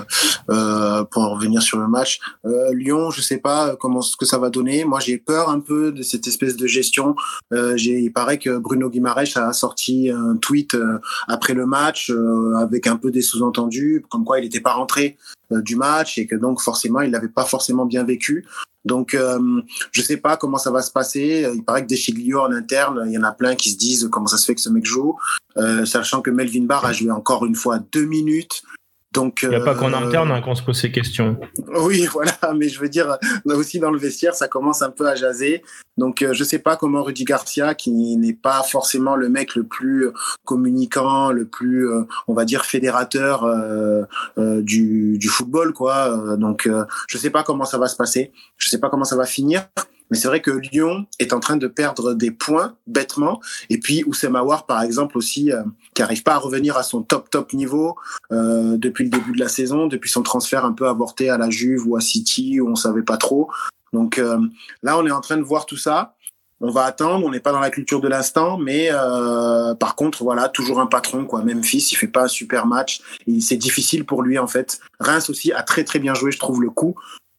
[0.50, 2.20] euh, pour en revenir sur le match.
[2.44, 4.85] Euh, Lyon, je sais pas comment ce que ça va donner.
[4.85, 7.14] Moi, j'ai peur un peu de cette espèce de gestion.
[7.53, 10.98] Euh, il paraît que Bruno Guimaraes a sorti un tweet euh,
[11.29, 15.16] après le match euh, avec un peu des sous-entendus, comme quoi il n'était pas rentré
[15.29, 18.47] euh, du match et que donc forcément il l'avait pas forcément bien vécu.
[18.85, 19.61] Donc, euh,
[19.93, 21.47] je sais pas comment ça va se passer.
[21.55, 24.09] Il paraît que des Chiglio en interne, il y en a plein qui se disent
[24.11, 25.17] comment ça se fait que ce mec joue,
[25.59, 28.63] euh, sachant que Melvin Barr a joué encore une fois deux minutes.
[29.12, 31.37] Donc, Il n'y a pas qu'en euh, interne hein, qu'on se pose ces questions.
[31.83, 35.09] oui, voilà, mais je veux dire, là aussi dans le vestiaire, ça commence un peu
[35.09, 35.62] à jaser.
[35.96, 39.64] Donc, euh, je sais pas comment Rudy Garcia, qui n'est pas forcément le mec le
[39.64, 40.12] plus euh,
[40.44, 44.05] communicant, le plus, euh, on va dire, fédérateur euh,
[44.38, 46.16] euh, du, du football, quoi.
[46.16, 48.33] Euh, donc, euh, je sais pas comment ça va se passer.
[48.57, 49.66] Je sais pas comment ça va finir.
[50.11, 53.40] Mais c'est vrai que Lyon est en train de perdre des points bêtement.
[53.68, 55.62] Et puis Oussem Aouar, par exemple, aussi, euh,
[55.94, 57.96] qui arrive pas à revenir à son top top niveau
[58.33, 61.50] euh, depuis le début de la saison, depuis son transfert un peu avorté à la
[61.50, 63.50] Juve ou à City où on savait pas trop.
[63.92, 64.38] Donc euh,
[64.83, 66.14] là, on est en train de voir tout ça.
[66.61, 67.24] On va attendre.
[67.24, 70.87] On n'est pas dans la culture de l'instant, mais euh, par contre, voilà, toujours un
[70.87, 71.42] patron quoi.
[71.42, 73.00] Memphis, il fait pas un super match.
[73.40, 74.81] C'est difficile pour lui en fait.
[75.00, 76.94] Reims aussi a très très bien joué, je trouve le coup.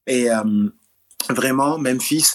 [0.08, 0.70] Et euh,
[1.30, 2.32] vraiment, Memphis,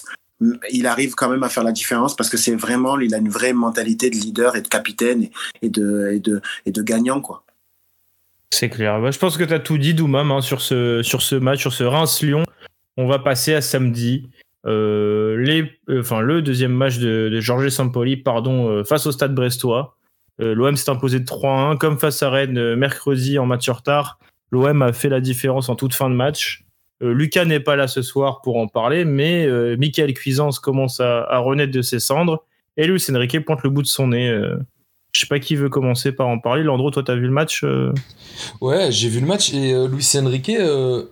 [0.71, 3.29] il arrive quand même à faire la différence parce que c'est vraiment, il a une
[3.29, 5.29] vraie mentalité de leader et de capitaine
[5.61, 7.43] et, de, gagnant, quoi.
[8.51, 9.01] C'est clair.
[9.01, 11.83] Bah, je pense que tu as tout dit, Doumam, hein, sur, ce, match, sur ce
[11.83, 12.43] Reims-Lyon.
[12.97, 14.29] On va passer à samedi.
[14.65, 15.37] Euh,
[15.89, 19.95] euh, le deuxième match de, Georges Sampoli pardon, euh, face au stade brestois.
[20.39, 24.19] L'OM s'est imposé de 3-1, comme face à Rennes mercredi en match retard.
[24.51, 26.66] L'OM a fait la différence en toute fin de match.
[27.03, 30.99] Euh, Lucas n'est pas là ce soir pour en parler, mais euh, Michael Cuisance commence
[30.99, 32.43] à, à renaître de ses cendres.
[32.77, 34.29] Et Luis Enrique pointe le bout de son nez.
[34.29, 34.57] euh.
[35.11, 36.63] je sais pas qui veut commencer par en parler.
[36.63, 37.93] Landro, toi, t'as vu le match euh?
[38.61, 40.51] Ouais, j'ai vu le match et Luis Enrique,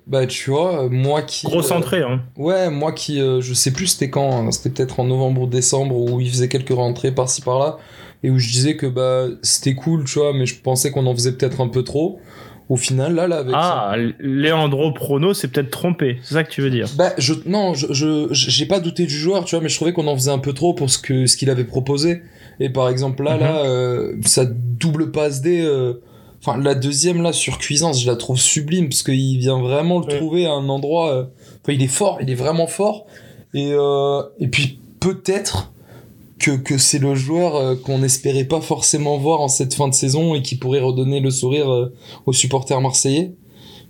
[0.06, 1.48] bah tu vois, moi qui.
[1.48, 2.22] Gros centré, hein.
[2.38, 5.96] Ouais, moi qui, je sais plus c'était quand, hein, c'était peut-être en novembre ou décembre
[5.96, 7.78] où il faisait quelques rentrées par-ci par-là
[8.24, 11.14] et où je disais que bah c'était cool, tu vois, mais je pensais qu'on en
[11.16, 12.20] faisait peut-être un peu trop.
[12.68, 16.18] Au final, là, là, avec ça- Ah, Leandro Prono s'est peut-être trompé.
[16.24, 19.14] C'est ça que tu veux dire Bah, je, non, je, je, j'ai pas douté du
[19.16, 21.28] joueur, tu vois, mais je trouvais qu'on en faisait un peu trop pour ce que,
[21.28, 22.24] ce qu'il avait proposé.
[22.60, 23.40] Et par exemple, là, Mhm.
[23.40, 26.02] là, euh, sa double passe D, euh,
[26.42, 30.06] enfin, la deuxième, là, sur Cuisance, je la trouve sublime, parce qu'il vient vraiment le
[30.08, 30.18] Ouais.
[30.18, 31.24] trouver à un endroit, euh,
[31.64, 33.06] enfin, il est fort, il est vraiment fort.
[33.54, 35.72] Et, euh, et puis, peut-être
[36.50, 40.36] que, c'est le joueur euh, qu'on n'espérait pas forcément voir en cette fin de saison
[40.36, 41.94] et qui pourrait redonner le sourire euh,
[42.26, 43.34] aux supporters marseillais.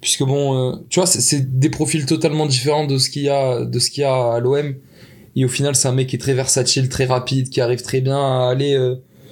[0.01, 3.65] Puisque bon euh, tu vois c'est- des profils totalement différents de ce qu'il y a
[3.65, 4.75] de ce qu'il y a à l'OM
[5.35, 8.01] et au final c'est un mec qui est très versatile très rapide qui arrive très
[8.01, 8.77] bien à aller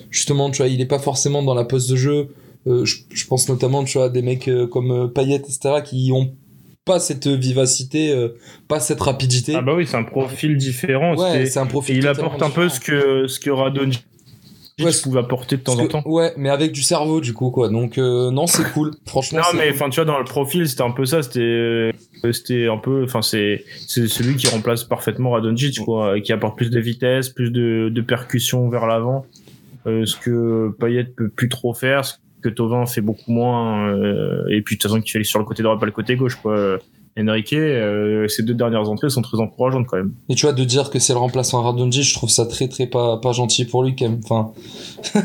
[0.09, 2.29] justement tu vois il est pas forcément dans la pose de jeu.
[2.65, 6.33] Je, pense notamment tu vois des mecs comme Payet etc qui ont
[6.85, 8.29] pas cette vivacité euh,
[8.67, 11.15] pas cette rapidité Ah bah oui, c'est un profil différent.
[11.15, 12.69] ouais c'est un Et profil il totalement apporte un peu différent.
[12.69, 14.05] ce que, ce que Radonjic
[14.81, 16.01] Ouais, pouvait apporter de temps en temps.
[16.05, 19.45] ouais mais avec du cerveau du coup quoi donc euh, non c'est cool franchement Non,
[19.51, 19.75] c'est mais cool.
[19.75, 21.21] enfin, tu vois, dans le profil, c'était un peu ça.
[21.21, 21.91] C'était, euh,
[22.31, 26.71] c'était un peu, enfin, c'est, c'est celui qui remplace parfaitement Radonjic, quoi, qui apporte plus
[26.71, 29.27] de vitesse, plus de, de percussion vers l'avant.
[29.85, 33.91] Euh, ce que Payet peut plus trop faire, ce que Tovin fait beaucoup moins.
[33.95, 36.15] euh, et puis, de toute façon, qu'il fait sur le côté droit, pas le côté
[36.15, 36.77] gauche, quoi.
[37.15, 40.13] Enrique, euh, ces deux dernières entrées sont très encourageantes quand même.
[40.29, 42.67] Et tu vois, de dire que c'est le remplaçant à Radonjic, je trouve ça très
[42.67, 44.19] très pas, pas gentil pour lui quand même.
[44.23, 44.51] Enfin,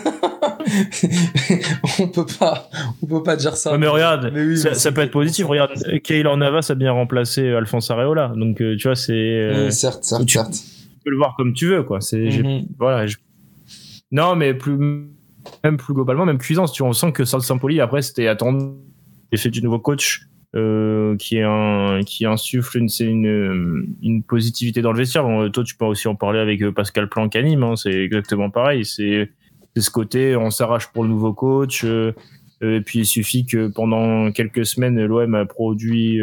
[1.99, 2.69] on peut pas,
[3.03, 3.73] on peut pas dire ça.
[3.73, 5.47] Ouais, mais regarde, Mais oui, ça, mais ça peut être positif.
[5.47, 8.33] Regarde, Keylor Navas a bien remplacé Alphonse Areola.
[8.37, 9.13] Donc, euh, tu vois, c'est.
[9.15, 10.53] euh, Oui, certes, certes, tu- certes.
[10.53, 12.01] tu peux le voir comme tu veux, quoi.
[12.01, 12.67] C'est, Mhm.
[12.79, 13.07] voilà.
[13.07, 13.17] je-
[14.13, 15.09] Non, mais plus,
[15.65, 18.67] même plus globalement, même cuisance, tu on sent que Sampoli, après, c'était attendu
[19.33, 20.23] l'effet du nouveau coach,
[20.57, 25.23] euh, qui un, qui insuffle une, une, une positivité dans le vestiaire.
[25.25, 27.93] Bon, toi, tu peux aussi en parler avec euh, Pascal Planck à Nîmes, hein, c'est
[27.93, 28.85] exactement pareil.
[28.85, 29.31] C'est,
[29.77, 32.13] ce côté, on s'arrache pour le nouveau coach, euh,
[32.63, 36.21] euh, et puis il suffit que pendant quelques semaines, l'OM a produit,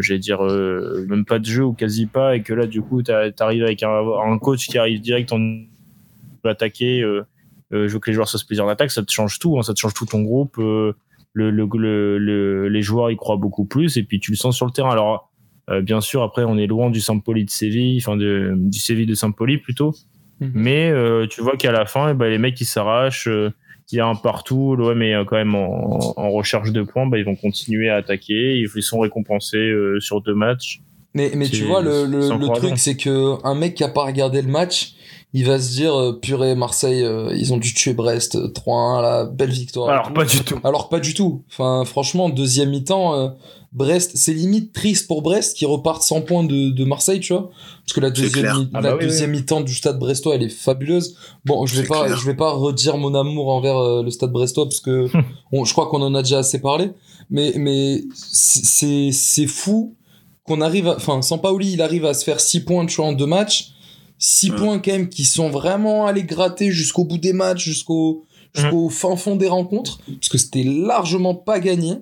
[0.00, 3.30] j'allais dire même pas de jeu ou quasi pas et que là du coup t'as-
[3.30, 5.60] t'arrives avec un, un coach qui arrive direct en
[6.44, 7.02] attaquer
[7.70, 9.78] je veux que les joueurs se plaisir d'attaque ça te change tout hein, ça te
[9.80, 10.92] change tout ton groupe euh,
[11.32, 14.56] le, le, le, le- les joueurs y croient beaucoup plus et puis tu le sens
[14.56, 15.30] sur le terrain alors
[15.70, 19.06] euh, bien sûr après on est loin du Sampoli de Séville enfin de, du Séville
[19.06, 19.94] de Sampoli plutôt
[20.38, 20.50] Mhm.
[20.54, 23.50] mais euh, tu vois qu'à la fin eh ben, les mecs ils s'arrachent euh,
[23.90, 27.06] il y a un partout, l'OM est euh, quand même en, en recherche de points,
[27.06, 30.80] bah, ils vont continuer à attaquer, ils sont récompensés euh, sur deux matchs.
[31.14, 34.48] Mais, mais tu vois, le, truc, c'est que un mec qui a pas regardé le
[34.48, 34.94] match,
[35.38, 39.02] il va se dire, euh, purée, Marseille, euh, ils ont dû tuer Brest, euh, 3-1,
[39.02, 39.88] la belle victoire.
[39.90, 40.58] Alors pas du tout.
[40.64, 41.42] Alors pas du tout.
[41.50, 43.28] Enfin, franchement, deuxième mi-temps, euh,
[43.72, 47.50] Brest, c'est limite triste pour Brest qui repartent 100 points de, de Marseille, tu vois.
[47.84, 50.48] Parce que la deuxième, Ah la bah oui, deuxième mi-temps du stade brestois, elle est
[50.48, 51.16] fabuleuse.
[51.44, 52.16] Bon, je vais pas, clair.
[52.16, 55.08] je vais pas redire mon amour envers euh, le stade brestois parce que
[55.52, 56.90] on- je crois qu'on en a déjà assez parlé.
[57.28, 59.94] Mais, mais c'est- c'est, c'est fou
[60.44, 63.12] qu'on arrive à, enfin, Sampaoli, il arrive à se faire 6 points, tu vois, en
[63.12, 63.72] deux matchs.
[64.18, 64.56] 6 Ouais.
[64.56, 68.24] points quand même qui sont vraiment allés gratter jusqu'au bout des matchs, jusqu'au,
[68.54, 71.94] jusqu'au fin fond des rencontres, parce que c'était largement pas gagné.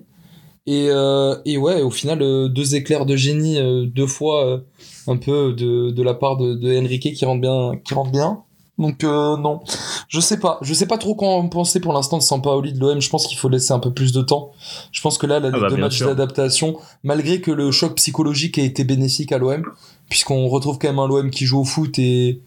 [0.67, 4.61] Et, euh, et ouais, au final, euh, deux éclairs de génie, euh, deux fois
[5.07, 7.73] un peu de, de la part de, de Enrique qui rentre bien.
[7.83, 8.41] Qui rentre bien.
[8.77, 9.61] Donc non,
[10.09, 12.79] je sais pas, je sais pas trop quoi en penser pour l'instant de Sampaoli de
[12.81, 12.99] l'OM.
[12.99, 14.51] Je pense qu'il faut laisser un peu plus de temps.
[14.91, 17.95] Je pense que là, là, les Ah bah, deux matchs d'adaptation, malgré que le choc
[17.95, 19.63] psychologique ait été bénéfique à l'OM,
[20.09, 22.41] puisqu'on retrouve quand même un l'OM qui joue au foot et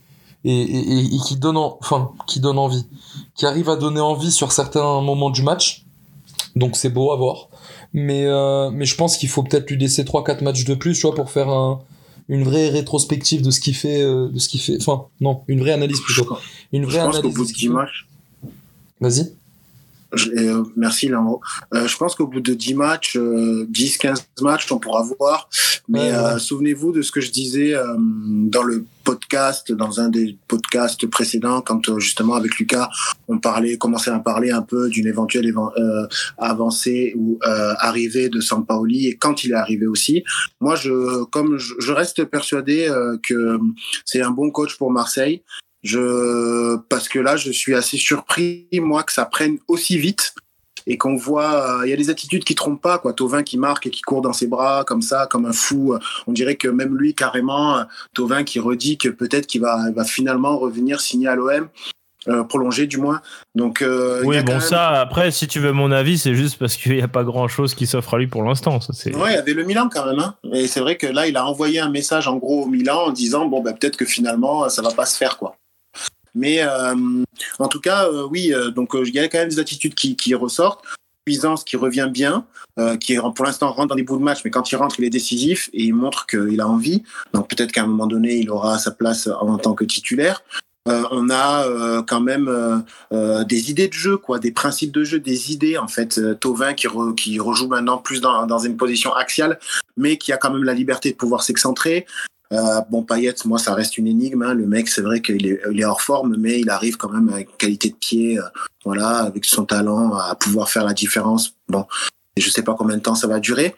[0.44, 2.86] et, et, et- et qui donne en- enfin qui donne envie,
[3.34, 5.84] qui arrive à donner envie sur certains moments du match.
[6.56, 7.48] Donc c'est beau à voir.
[7.92, 10.94] Mais euh, mais je pense qu'il faut peut-être lui laisser 3 4 matchs de plus,
[10.94, 11.80] tu vois, pour faire un
[12.28, 15.60] une vraie rétrospective de ce qu'il fait euh, de ce qu'il fait enfin non, une
[15.60, 16.36] vraie analyse plutôt.
[16.72, 17.74] Une je vraie qu'au analyse bout de de ce 10 qu'il fait.
[17.74, 18.06] matchs,
[19.00, 19.32] Vas-y.
[20.12, 21.40] Je- euh, merci Lamo.
[21.74, 25.48] Euh, je pense qu'au bout de 10 matchs, euh, 10-15 matchs, on pourra voir.
[25.88, 26.38] Mais Ouais, euh, ouais.
[26.40, 31.62] souvenez-vous de ce que je disais euh, dans le podcast, dans un des podcasts précédents,
[31.62, 32.90] quand euh, justement avec Lucas,
[33.26, 38.40] on parlait, commençait à parler un peu d'une éventuelle euh, avancée ou euh, arrivée de
[38.40, 40.24] Sampaoli et quand il est arrivé aussi.
[40.60, 43.58] Moi, je, comme je, je reste persuadé euh, que
[44.04, 45.42] c'est un bon coach pour Marseille.
[45.82, 50.34] Je parce que là, je suis assez surpris moi que ça prenne aussi vite
[50.86, 53.12] et qu'on voit, euh, il y a des attitudes qui trompent pas, quoi.
[53.12, 55.94] Tovin qui marque et qui court dans ses bras comme ça, comme un fou.
[56.26, 60.04] On dirait que même lui, carrément, euh, Tovin qui redit que peut-être qu'il va, va
[60.04, 61.68] finalement revenir signer à l'OM,
[62.28, 63.20] euh, prolongé du moins.
[63.54, 66.76] Donc, euh, Oui, bon, même- ça, après, si tu veux mon avis, c'est juste parce
[66.76, 68.80] qu'il n'y a pas grand chose qui s'offre à lui pour l'instant.
[68.80, 69.14] Ça, c'est...
[69.14, 70.18] Ouais, il y avait le Milan quand même.
[70.20, 70.36] Hein.
[70.54, 73.10] Et c'est vrai que là, il a envoyé un message en gros au Milan en
[73.10, 75.57] disant bon, bah, peut-être que finalement, ça va pas se faire, quoi.
[76.38, 76.94] Mais euh,
[77.58, 80.34] en tout cas, euh, oui, euh, donc il y a quand même des attitudes qui,
[80.34, 80.84] ressortent.
[81.24, 82.46] Puissance qui revient bien,
[83.00, 85.10] qui pour l'instant rentre dans des bouts de match, mais quand il rentre, il est
[85.10, 87.02] décisif et il montre qu'il a envie.
[87.34, 90.42] Donc peut-être qu'à un moment donné, il aura sa place en tant que titulaire.
[90.86, 95.76] On a quand même des idées de jeu, quoi, des principes de jeu, des idées
[95.76, 96.18] en fait.
[96.40, 99.58] Tovin qui, re- qui rejoue maintenant plus dans une position axiale,
[99.98, 102.06] mais qui a quand même la liberté de pouvoir s'excentrer.
[102.52, 104.42] Euh, bon, Payet, moi, ça reste une énigme.
[104.42, 104.54] hein.
[104.54, 107.28] Le mec, c'est vrai qu'il est, il est hors forme, mais il arrive quand même
[107.28, 108.42] avec qualité de pied, euh,
[108.84, 111.54] voilà, avec son talent, à pouvoir faire la différence.
[111.68, 111.84] Bon,
[112.36, 113.74] je sais pas combien de temps ça va durer.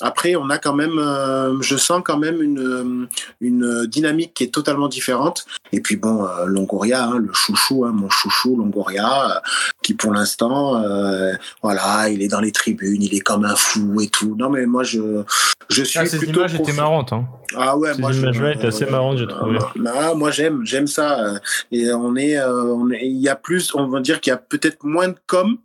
[0.00, 3.08] Après, on a quand même, euh, je sens quand même une,
[3.40, 5.46] une dynamique qui est totalement différente.
[5.72, 9.40] Et puis bon, euh, Longoria, hein, le chouchou, hein, mon chouchou Longoria, euh,
[9.82, 10.82] qui pour l'instant,
[11.62, 14.34] voilà, il est dans les tribunes, il est comme un fou et tout.
[14.38, 15.22] Non mais moi je,
[15.70, 16.40] je suis Ah, ces plutôt.
[16.40, 17.12] images étaient marrantes.
[17.12, 17.24] Hein.
[17.56, 19.58] ah ouais, Ces moi je- images-là étaient assez marrantes, j'ai trouvé.
[19.94, 21.40] Ah, moi j'aime, j'aime ça.
[21.72, 24.38] Et on est, on est- il y a plus, on va dire qu'il y a
[24.38, 25.56] peut-être moins de com,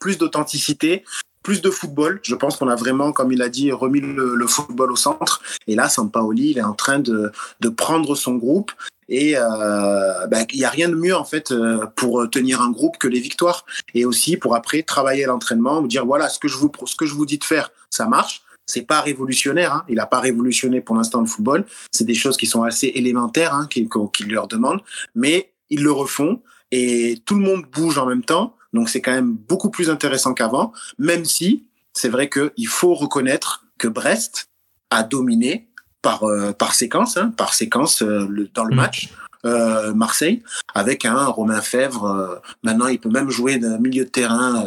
[0.00, 1.04] plus d'authenticité,
[1.46, 2.18] plus de football.
[2.24, 5.40] Je pense qu'on a vraiment, comme il a dit, remis le, football au centre.
[5.68, 7.30] Et là, Sampaoli, il est en train de,
[7.60, 8.72] de prendre son groupe.
[9.08, 12.72] Et euh, bah, il y a rien de mieux en fait euh, pour tenir un
[12.72, 13.64] groupe que les victoires.
[13.94, 17.06] Et aussi pour après travailler à l'entraînement, dire voilà ce que je vous, ce que
[17.06, 18.42] je vous dis de faire, ça marche.
[18.66, 19.84] C'est pas révolutionnaire, hein.
[19.88, 21.64] il n'a pas révolutionné pour l'instant le football.
[21.92, 23.88] C'est des choses qui sont assez élémentaires hein, qu'il
[24.32, 24.80] leur demande,
[25.14, 26.42] mais ils le refont.
[26.72, 28.55] et tout le monde bouge en même temps.
[28.72, 33.64] Donc c'est quand même beaucoup plus intéressant qu'avant, même si c'est vrai qu'il faut reconnaître
[33.78, 34.48] que Brest
[34.90, 35.68] a dominé
[36.02, 38.76] par, euh, par séquence, hein, par séquence euh, le, dans le Mm.
[38.78, 39.10] match.
[39.44, 40.42] euh, Marseille
[40.74, 44.64] avec un Romain Fèvre maintenant il peut même jouer de milieu de terrain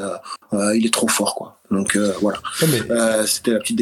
[0.74, 3.78] il est trop fort quoi donc voilà mais, Euh, c'était la petite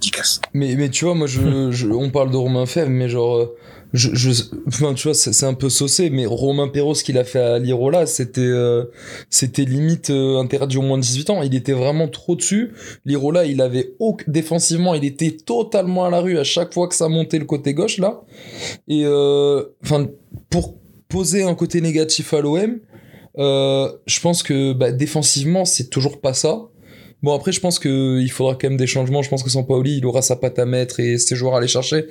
[0.00, 3.48] dédicace mais, mais tu vois, moi, je, je- on parle de Romain Fèvre, mais genre,
[3.92, 4.30] je, je,
[4.68, 7.58] enfin, tu vois, c'est un peu saucé, mais Romain Perrault, ce qu'il a fait à
[7.58, 8.84] l'Irola, c'était, euh,
[9.30, 11.42] c'était limite euh, interdit au moins de 18 ans.
[11.42, 12.72] Il était vraiment trop dessus.
[13.04, 13.94] L'Irola, il avait
[14.28, 17.74] défensivement, il était totalement à la rue à chaque fois que ça montait le côté
[17.74, 18.22] gauche, là.
[18.86, 20.08] Et, euh, enfin,
[20.50, 22.78] pour poser un côté négatif à l'OM,
[23.36, 26.69] je pense que, bah, défensivement, c'est toujours pas ça.
[27.22, 29.22] Bon après je pense que il faudra quand même des changements.
[29.22, 31.68] Je pense que Sampaoli il aura sa patte à mettre et ses joueurs à aller
[31.68, 32.06] chercher.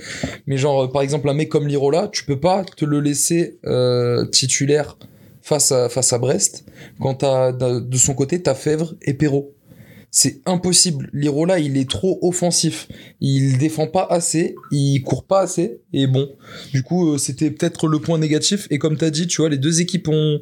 [0.46, 3.58] Mais genre euh, par exemple un mec comme Lirola, tu peux pas te le laisser
[3.66, 4.98] euh, titulaire
[5.42, 6.66] face à face à Brest
[7.00, 9.54] quand de de son côté t'as Fèvre et Perrault.
[10.12, 11.10] C'est impossible.
[11.14, 12.88] Lirola il est trop offensif.
[13.22, 16.30] Il défend pas assez, il court pas assez et bon.
[16.72, 19.58] Du coup euh, c'était peut-être le point négatif et comme t'as dit tu vois les
[19.58, 20.40] deux équipes ont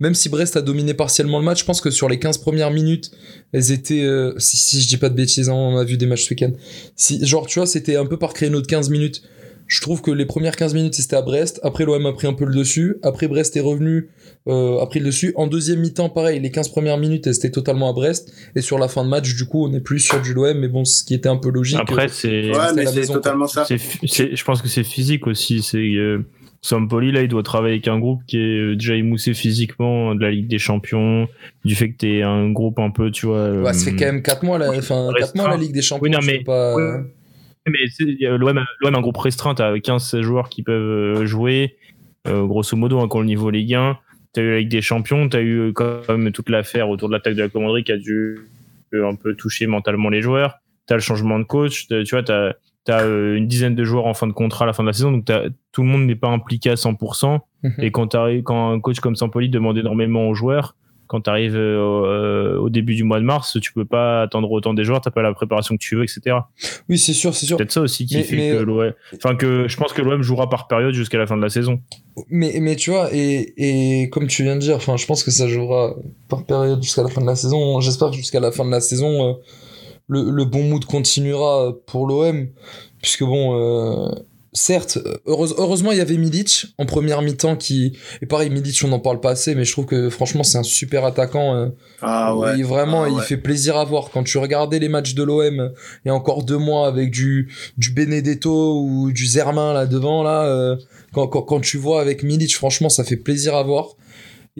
[0.00, 2.70] même si Brest a dominé partiellement le match, je pense que sur les 15 premières
[2.70, 3.10] minutes,
[3.52, 6.06] elles étaient euh, si, si je dis pas de bêtises hein, on a vu des
[6.06, 6.52] matchs ce week-end.
[6.96, 9.22] Si genre tu vois c'était un peu par créneau de 15 minutes.
[9.66, 11.60] Je trouve que les premières 15 minutes c'était à Brest.
[11.62, 12.96] Après l'OM a pris un peu le dessus.
[13.02, 14.08] Après Brest est revenu
[14.48, 15.32] euh, a pris le dessus.
[15.36, 18.32] En deuxième mi-temps pareil les 15 premières minutes elles étaient totalement à Brest.
[18.56, 20.68] Et sur la fin de match du coup on est plus sur du l'OM mais
[20.68, 22.50] bon ce qui était un peu logique Après, c'est.
[22.50, 23.66] ouais mais c'est totalement ça.
[23.68, 25.62] Je pense que c'est physique aussi.
[25.62, 26.24] C'est euh,
[26.62, 30.20] Sampoli là, il doit travailler avec un groupe qui est euh, déjà émoussé physiquement de
[30.20, 31.26] la Ligue des Champions,
[31.64, 33.50] du fait que t'es un groupe un peu, tu vois.
[33.50, 35.42] Ouais, ça fait euh, quand même 4 mois la, enfin, 4 restreint.
[35.42, 36.82] mois la Ligue des Champions Oui, non, mais- pas oui.
[37.66, 41.76] Mais a l'OM, un groupe restreint, t'as 15 joueurs qui peuvent euh, jouer,
[42.26, 43.98] euh, grosso modo, hein, quand le niveau Ligue 1.
[44.32, 47.34] T'as eu la Ligue des Champions, t'as eu quand même toute l'affaire autour de l'attaque
[47.34, 48.38] de la commanderie qui a dû
[48.92, 50.54] un peu toucher mentalement les joueurs.
[50.86, 52.52] T'as le changement de coach, tu vois, t'as
[52.88, 55.12] as une dizaine de joueurs en fin de contrat à la fin de la saison,
[55.12, 57.40] donc t'as- tout le monde n'est pas impliqué à 100%.
[57.62, 57.74] Mhm.
[57.78, 61.56] Et quand, t'arrives- quand un coach comme Sampoli demande énormément aux joueurs, quand tu arrives
[61.56, 65.22] au début du mois de mars, tu peux pas attendre autant des joueurs, t'as pas
[65.22, 66.36] la préparation que tu veux, etc.
[66.88, 69.34] oui c'est sûr c'est sûr Peut-être ça aussi qui Mais- fait mais- que l'OM, enfin
[69.34, 71.80] que je pense que l'OM jouera par période jusqu'à la fin de la saison.
[72.28, 73.54] Mais, mais tu vois, et,
[74.02, 75.94] et comme tu viens de dire, enfin, je pense que ça jouera
[76.28, 77.80] par période jusqu'à la fin de la saison.
[77.80, 79.32] J'espère que jusqu'à la fin de la saison, euh,
[80.10, 82.48] le, le bon mood continuera pour l'OM.
[83.00, 84.10] Puisque bon, euh,
[84.52, 87.96] certes, heureuse- heureusement, il y avait Milic en première mi-temps qui.
[88.20, 90.62] Et pareil, Milic, on n'en parle pas assez, mais je trouve que franchement, c'est un
[90.62, 91.54] super attaquant.
[91.54, 91.68] euh,
[92.02, 94.10] ah ouais il, vraiment, Ah il fait plaisir à voir.
[94.10, 95.72] Quand tu regardais les matchs de l'OM
[96.04, 100.22] il y a encore deux mois avec du, du Benedetto ou du Zermain là devant,
[100.22, 100.76] là, euh,
[101.14, 103.96] quand, quand, quand tu vois avec Milic, franchement, ça fait plaisir à voir.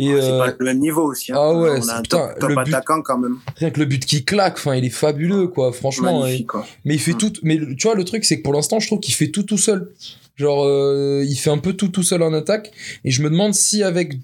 [0.03, 1.37] Et c'est euh, pas le même niveau aussi hein.
[1.39, 3.87] ah ouais, on a un top, top le but- attaquant quand même rien que le
[3.87, 6.21] but qui claque, enfin, il est fabuleux, quoi, franchement.
[6.21, 6.67] et- magnifique quoi.
[6.85, 7.19] mais il fait Mm.
[7.19, 7.33] tout.
[7.43, 9.59] Mais tu vois, le truc, c'est que pour l'instant, je trouve qu'il fait tout tout
[9.59, 9.91] seul.
[10.37, 12.71] Genre, euh, il fait un peu tout tout seul en attaque.
[13.05, 14.15] Et je me demande si avec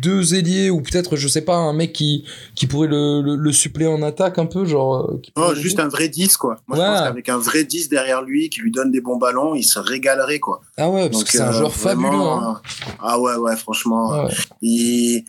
[0.00, 3.52] deux ailiers ou peut-être, je sais pas, un mec qui, qui pourrait le, le, le
[3.52, 5.10] suppléer en attaque un peu, genre.
[5.10, 6.84] euh, Oh, juste un vrai 10 quoi moi Ouais.
[6.84, 9.62] je pense qu'avec un vrai 10 derrière lui qui lui donne des bons ballons il
[9.64, 12.22] se régalerait quoi Ah ouais, parce Donc, que c'est un euh, joueur vraiment, fabuleux.
[12.28, 12.60] Hein.
[12.66, 14.24] euh, Ah ouais, ouais, franchement.
[14.24, 14.34] Ouais.
[14.62, 15.24] il-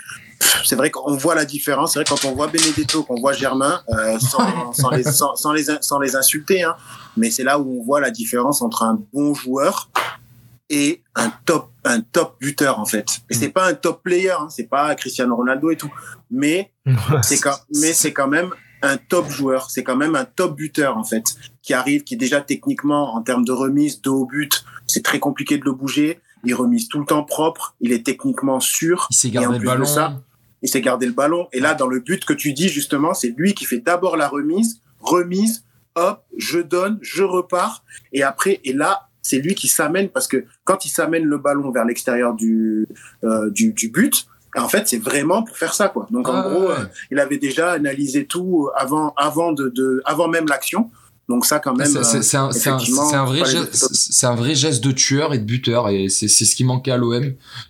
[0.66, 1.94] C'est vrai qu'on voit la différence.
[1.94, 5.52] C'est vrai quand on voit Benedetto, qu'on voit Germain, euh, sans, sans, les, sans, sans
[5.54, 6.76] les, sans les insulter, hein,
[7.18, 9.90] mais c'est là où on voit la différence entre un bon joueur
[10.70, 13.06] et un top, un top buteur en fait.
[13.30, 15.92] Et c'est pas un top player, hein, c'est pas Cristiano Ronaldo et tout,
[16.32, 16.72] mais
[17.22, 18.50] c'est quand, mais c'est quand même
[18.82, 22.18] un top joueur, c'est quand même un top buteur en fait, qui arrive, qui est
[22.18, 26.20] déjà techniquement en termes de remise de haut but, c'est très compliqué de le bouger.
[26.48, 29.58] Il remise tout le temps propre, il est techniquement sûr, Il s'est Et en gardé
[29.58, 29.86] le de ballon.
[29.86, 30.22] ça,
[30.62, 31.48] il sait garder le ballon.
[31.54, 34.28] Et là, dans le but que tu dis justement, c'est lui qui fait d'abord la
[34.28, 40.10] remise, remise, hop, je donne, je repars, et après, et là, c'est lui qui s'amène
[40.10, 42.88] parce que quand il s'amène le ballon vers l'extérieur du,
[43.24, 46.08] euh, du du but, en fait, c'est vraiment pour faire ça, quoi.
[46.12, 46.76] Donc en Ah, gros, ouais.
[46.80, 50.92] euh, il avait déjà analysé tout avant, avant de, de avant même l'action.
[51.28, 51.88] Donc ça, quand même.
[51.88, 56.28] C'est- euh, un, vrai geste, un vrai geste de tueur et de buteur et c'est
[56.28, 57.24] ce qui manquait à l'OM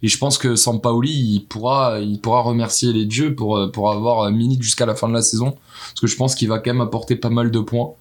[0.03, 3.89] et je pense que Sampaoli il pourra il pourra remercier les dieux pour euh, pour
[3.93, 6.73] avoir Minute jusqu'à la fin de la saison parce que je pense qu'il va quand
[6.73, 7.91] même apporter pas mal de points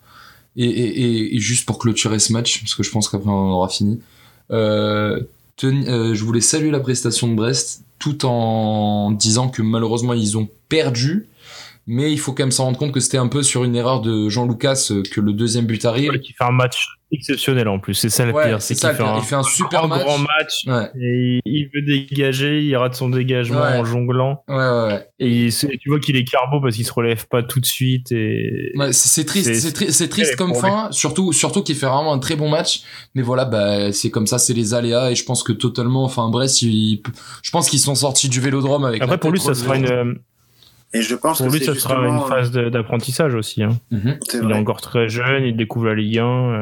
[0.56, 3.68] et, et, et, juste pour clôturer ce match parce que je pense qu'après on aura
[3.68, 4.00] fini
[4.50, 5.20] euh,
[5.56, 10.36] teni- euh, je voulais saluer la prestation de Brest tout en disant que malheureusement ils
[10.36, 11.26] ont perdu
[11.86, 14.00] Mais il faut quand même s'en rendre compte que c'était un peu sur une erreur
[14.00, 16.12] de Jean Lucas euh, que le deuxième but arrive.
[16.12, 17.94] Ouais, qui fait match exceptionnel en plus.
[17.94, 18.60] C'est ça le Ouais, pire.
[18.62, 20.02] c'est qu'il fait un, Il fait un super grand, match.
[20.04, 20.64] grand match.
[20.66, 23.78] Ouais, Et il veut dégager, il rate son dégagement Ouais.
[23.78, 24.42] en jonglant.
[24.48, 24.86] ouais, ouais.
[24.88, 25.06] ouais.
[25.20, 25.48] Et
[25.80, 28.12] tu vois qu'il est carbo parce qu'il se relève pas tout de suite.
[28.12, 31.86] Et Ouais, c'est triste, C'est- c'est tri- c'est triste comme fin, surtout surtout qu'il fait
[31.86, 32.82] vraiment un très bon match.
[33.14, 36.28] Mais voilà, bah c'est comme ça, c'est les aléas et je pense que totalement, enfin
[36.28, 37.02] Brest, il-
[37.42, 39.02] je pense qu'ils sont sortis du Vélodrome avec.
[39.02, 40.18] après, pour lui, ça sera une,
[40.92, 43.62] Et je pense pour que lui, ça sera une justement, phase d'apprentissage aussi.
[43.62, 43.70] hein.
[43.90, 44.18] Mhm.
[44.44, 46.60] Il est encore très jeune, il découvre la Ligue 1.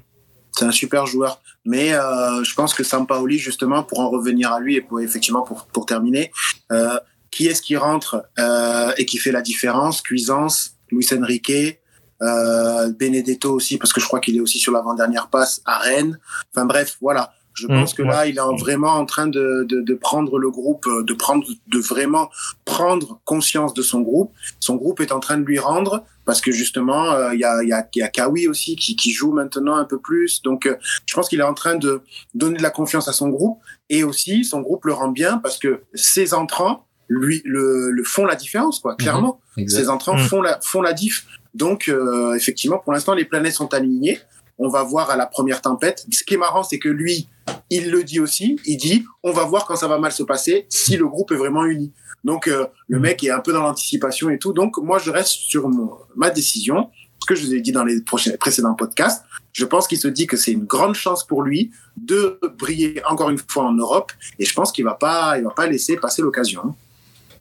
[0.52, 1.40] C'est un super joueur.
[1.64, 5.42] Mais euh, je pense que Sampaoli, justement, pour en revenir à lui et pour effectivement
[5.42, 6.32] pour, pour terminer,
[6.70, 6.98] euh,
[7.30, 10.02] qui est-ce qui rentre euh, et qui fait la différence?
[10.02, 11.80] Cuisance, Luis Enrique,
[12.20, 16.18] euh, Benedetto aussi, parce que je crois qu'il est aussi sur l'avant-dernière passe à Rennes.
[16.54, 17.32] Enfin bref, voilà.
[17.54, 20.38] Je Mm, pense que là, il est en- vraiment en train de, de, de prendre
[20.38, 22.30] le groupe, euh, de prendre, de vraiment
[22.64, 24.32] prendre conscience de son groupe.
[24.60, 27.62] Son groupe est en train de lui rendre parce que justement, euh, il y a,
[27.62, 30.40] y a, y a Kawi aussi qui, qui joue maintenant un peu plus.
[30.42, 30.76] Donc, euh,
[31.06, 32.02] je pense qu'il est en train de
[32.34, 33.58] donner de la confiance à son groupe
[33.90, 38.24] et aussi son groupe le rend bien parce que ses entrants lui le, le font
[38.24, 38.94] la différence, quoi.
[38.94, 39.82] Clairement, Exact.
[39.82, 40.20] ses entrants Mm.
[40.20, 41.26] font la font la diff.
[41.54, 44.18] Donc, euh, effectivement, pour l'instant, les planètes sont alignées.
[44.58, 46.06] On va voir à la première tempête.
[46.10, 47.28] Ce qui est marrant, c'est que lui,
[47.70, 48.58] il le dit aussi.
[48.66, 51.36] Il dit, on va voir quand ça va mal se passer si le groupe est
[51.36, 51.92] vraiment uni.
[52.24, 53.02] Donc, euh, le Mm.
[53.02, 54.52] mec est un peu dans l'anticipation et tout.
[54.52, 56.90] Donc, moi, je reste sur mon, ma décision.
[57.20, 59.24] Ce que je vous ai dit dans les prochains, précédents podcasts.
[59.52, 63.30] Je pense qu'il se dit que c'est une grande chance pour lui de briller encore
[63.30, 64.12] une fois en Europe.
[64.38, 66.74] Et je pense qu'il va pas, il va pas laisser passer l'occasion.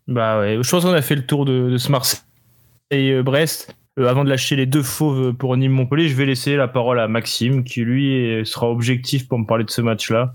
[0.08, 3.74] Bah ouais, je pense qu'on a fait le tour de, de ce Marseille-Brest.
[4.02, 7.08] Euh, avant de lâcher les deux fauves pour Nîmes-Montpellier, je vais laisser la parole à
[7.08, 10.34] Maxime, qui lui sera objectif pour me parler de ce match-là.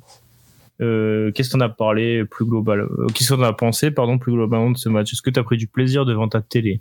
[0.81, 4.71] Euh, Qu'est-ce qu'on a parlé plus global euh, Qu'est-ce qu'on a pensé, pardon, plus globalement
[4.71, 5.13] de ce match?
[5.13, 6.81] Est-ce que tu as pris du plaisir devant ta télé?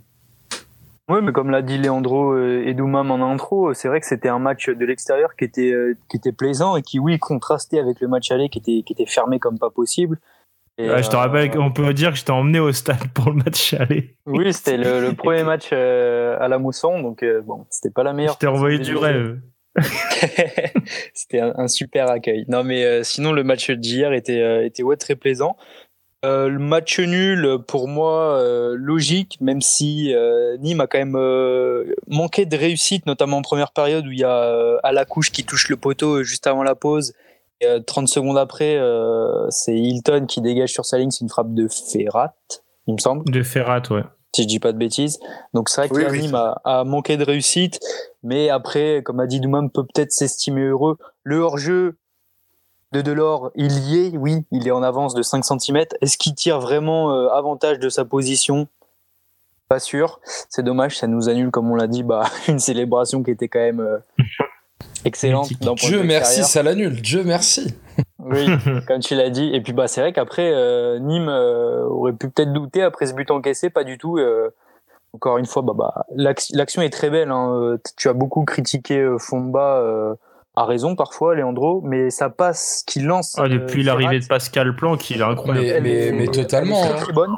[1.08, 4.40] Oui, mais comme l'a dit Leandro et Doumam en intro, c'est vrai que c'était un
[4.40, 5.72] match de l'extérieur qui était
[6.08, 9.06] qui était plaisant et qui oui contrastait avec le match aller qui était qui était
[9.06, 10.18] fermé comme pas possible.
[10.78, 13.08] Et, Ouais, Je te euh, rappelle qu'on peut dire que je t'ai emmené au stade
[13.14, 14.16] pour le match aller.
[14.26, 18.02] Oui, c'était le, le premier match euh, à la Mousson, donc euh, bon, c'était pas
[18.02, 18.38] la Je meilleure.
[18.38, 19.38] t'ai envoyé du rêve.
[21.14, 22.44] C'était un, un super accueil.
[22.48, 25.56] Non, mais euh, sinon, le match d'hier était, euh, était ouais, très plaisant.
[26.24, 28.42] Euh, le match nul, pour moi,
[28.74, 30.14] logique, même si
[30.60, 34.78] Nîmes a quand même manqué de réussite, notamment en première période où il y a
[34.82, 37.12] à la couche qui touche le poteau juste avant la pause.
[37.60, 41.28] Et, euh, 30 secondes après, euh, c'est Hilton qui dégage sur sa ligne, c'est une
[41.28, 42.34] frappe de Ferrat,
[42.86, 44.04] il me semble De Ferrat, ouais.
[44.34, 45.18] si je dis pas de bêtises.
[45.54, 47.80] Donc c'est vrai que Oui, a, a manqué de réussite,
[48.22, 50.98] mais après, comme a dit Doumam, peut peut-être s'estimer heureux.
[51.22, 51.96] Le hors-jeu
[52.92, 55.84] de Delors, il y est, oui, il est en avance de 5 cm.
[56.00, 58.68] Est-ce qu'il tire vraiment euh, avantage de sa position?
[59.68, 60.20] Pas sûr.
[60.48, 63.60] C'est dommage, ça nous annule, comme on l'a dit, bah, une célébration qui était quand
[63.60, 63.98] même euh,
[65.06, 65.48] excellente.
[65.76, 67.00] Dieu merci, ça l'annule.
[67.00, 67.74] Dieu merci.
[68.18, 68.46] Oui,
[68.88, 69.50] comme tu l'as dit.
[69.54, 73.14] Et puis bah c'est vrai qu'après euh, Nîmes euh, aurait pu peut-être douter après ce
[73.14, 74.18] but encaissé, pas du tout.
[74.18, 74.50] euh,
[75.14, 77.30] encore une fois, bah, bah l'ac- l'action est très belle.
[77.30, 77.76] Hein.
[77.96, 80.14] Tu as beaucoup critiqué euh, Fomba euh,
[80.56, 83.34] à raison parfois, Leandro, mais ça passe qui lance.
[83.38, 85.80] Ah, depuis euh, l'arrivée de Pascal Planck, il est incroyable.
[85.82, 86.94] Mais- totalement, Elle est hein.
[86.96, 87.34] très, très bonne.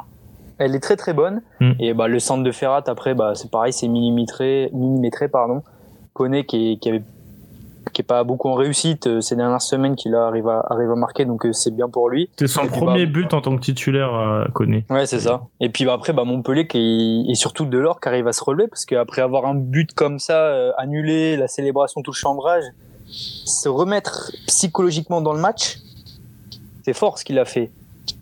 [0.57, 1.41] Elle est très très bonne.
[1.61, 1.71] Mm.
[1.79, 5.63] Et bah le centre de Ferrat après, bah c'est pareil, c'est millimétré, millimétré pardon.
[6.13, 7.03] Koné qui qui avait
[7.99, 10.89] qui est pas beaucoup en réussite euh, ces dernières semaines, qui là arrive à arrive
[10.89, 12.29] à marquer, donc euh, c'est bien pour lui.
[12.31, 14.85] C'était son puis, premier bah, but en tant que titulaire à Koné.
[14.89, 15.41] Ouais, c'est ça.
[15.59, 18.69] Et puis bah, après, bah, Montpellier qui, et surtout Delors qui arrive à se relever
[18.69, 22.63] parce qu'après avoir un but comme ça, euh, annulé, la célébration, tout le chambrage,
[23.05, 25.79] se remettre psychologiquement dans le match,
[26.85, 27.69] c'est fort ce qu'il a fait.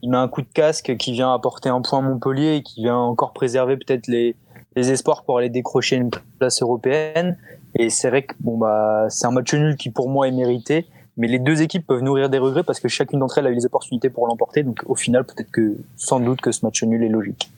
[0.01, 2.81] Il met un coup de casque qui vient apporter un point à Montpellier et qui
[2.81, 4.35] vient encore préserver peut-être les,
[4.75, 6.09] les espoirs pour aller décrocher une
[6.39, 7.37] place européenne.
[7.77, 10.85] Et c'est vrai que bon, bah, c'est un match nul qui pour moi est mérité.
[11.17, 13.55] Mais les deux équipes peuvent nourrir des regrets parce que chacune d'entre elles a eu
[13.55, 14.61] les opportunités pour l'emporter.
[14.63, 17.49] Donc au final, peut-être que sans doute que ce match nul est logique.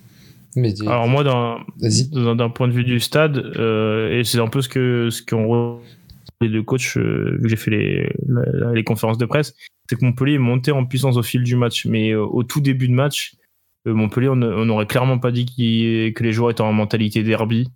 [0.56, 4.62] Mais dis- Alors moi, d'un point de vue du stade, euh, et c'est un peu
[4.62, 5.80] ce que ce qu'ont
[6.42, 9.54] les deux coachs, euh, vu que j'ai fait les, conférences de presse,
[9.90, 11.86] c'est que Montpellier est monté en puissance au fil du match.
[11.86, 13.36] Mais euh, au tout début de match,
[13.86, 15.46] Montpellier, on n'aurait clairement pas dit
[16.16, 17.70] que les joueurs étaient en mentalité derby.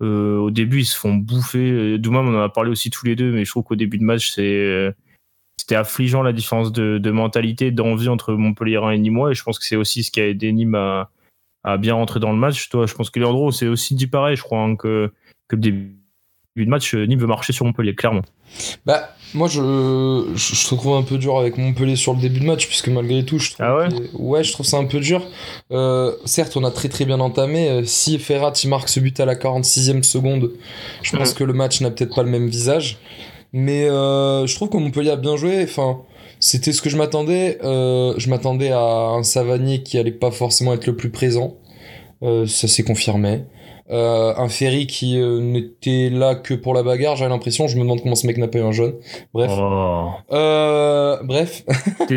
[0.00, 1.70] Euh, au début, ils se font bouffer.
[1.70, 3.98] Euh, Doumam, on en a parlé aussi tous les deux, mais je trouve qu'au début
[3.98, 4.92] de match, c'est euh,
[5.56, 9.28] c'était affligeant la différence de, de mentalité, d'envie entre Montpellier et Nîmes.
[9.30, 11.10] Et je pense que c'est aussi ce qui a aidé Nîmes à,
[11.78, 12.68] bien rentrer dans le match.
[12.70, 15.12] Toi, je pense que Leandro, c'est aussi dit pareil, je crois, hein, que,
[15.48, 15.96] que début
[16.56, 18.22] de match, Nîmes veut marcher sur Montpellier, clairement.
[18.86, 19.60] Bah, moi, je,
[20.34, 23.38] je, trouve un peu dur avec Montpellier sur le début de match, puisque malgré tout,
[23.38, 23.66] je trouve.
[23.66, 25.22] Ah ouais que- ouais, je trouve ça un peu dur.
[25.70, 27.68] Euh, certes, on a très très bien entamé.
[27.68, 30.52] Euh, Si Ferrat il marque ce but à la 46e seconde,
[31.02, 31.36] je pense Mhm.
[31.36, 32.98] que le match n'a peut-être pas le même visage.
[33.52, 35.62] Mais euh, je trouve que Montpellier a bien joué.
[35.62, 35.98] Enfin,
[36.40, 37.58] c'était ce que je m'attendais.
[37.64, 41.56] Euh, je m'attendais à un Savanier qui allait pas forcément être le plus présent.
[42.22, 43.44] Ça s'est confirmé.
[43.90, 47.68] Euh, un Ferry qui euh, n'était là que pour la bagarre, j'avais l'impression.
[47.68, 48.94] Je me demande comment ce mec n'a pas eu un jaune.
[49.32, 49.50] Bref.
[49.54, 51.64] Oh, Euh, bref.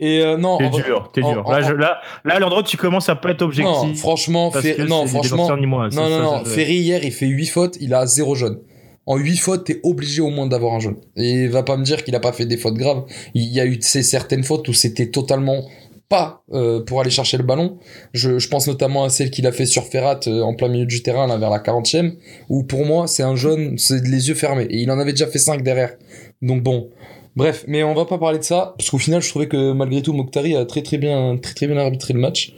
[0.00, 1.42] Et euh, non, t'es en dur, t'es en- dur.
[1.46, 3.72] en- Là, je, là, là, tu commences à pas être objectif.
[3.72, 7.76] non, franchement, parce Fer- que non, franchement, non, non, Ferry hier, il fait 8 fautes,
[7.80, 8.58] il a 0 jaune.
[9.06, 10.96] En 8 fautes, t'es obligé au moins d'avoir un jaune.
[11.16, 13.04] Et va pas me dire qu'il a pas fait des fautes graves.
[13.34, 15.62] Il y a eu ces certaines fautes où c'était totalement
[16.08, 17.78] pas euh, pour aller chercher le ballon.
[18.12, 21.02] Je, pense notamment à celle qu'il a fait sur Ferrat euh, en plein milieu du
[21.02, 22.14] terrain, là, vers la 40e,
[22.48, 24.66] où pour moi, c'est un jaune, c'est les yeux fermés.
[24.70, 25.94] Et il en avait déjà fait 5 derrière.
[26.42, 26.90] Donc bon.
[27.36, 30.02] Bref, mais on va pas parler de ça, parce qu'au final, je trouvais que malgré
[30.02, 32.54] tout, Mokhtari a très très bien, très très bien arbitré le match.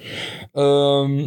[0.59, 1.27] Euh,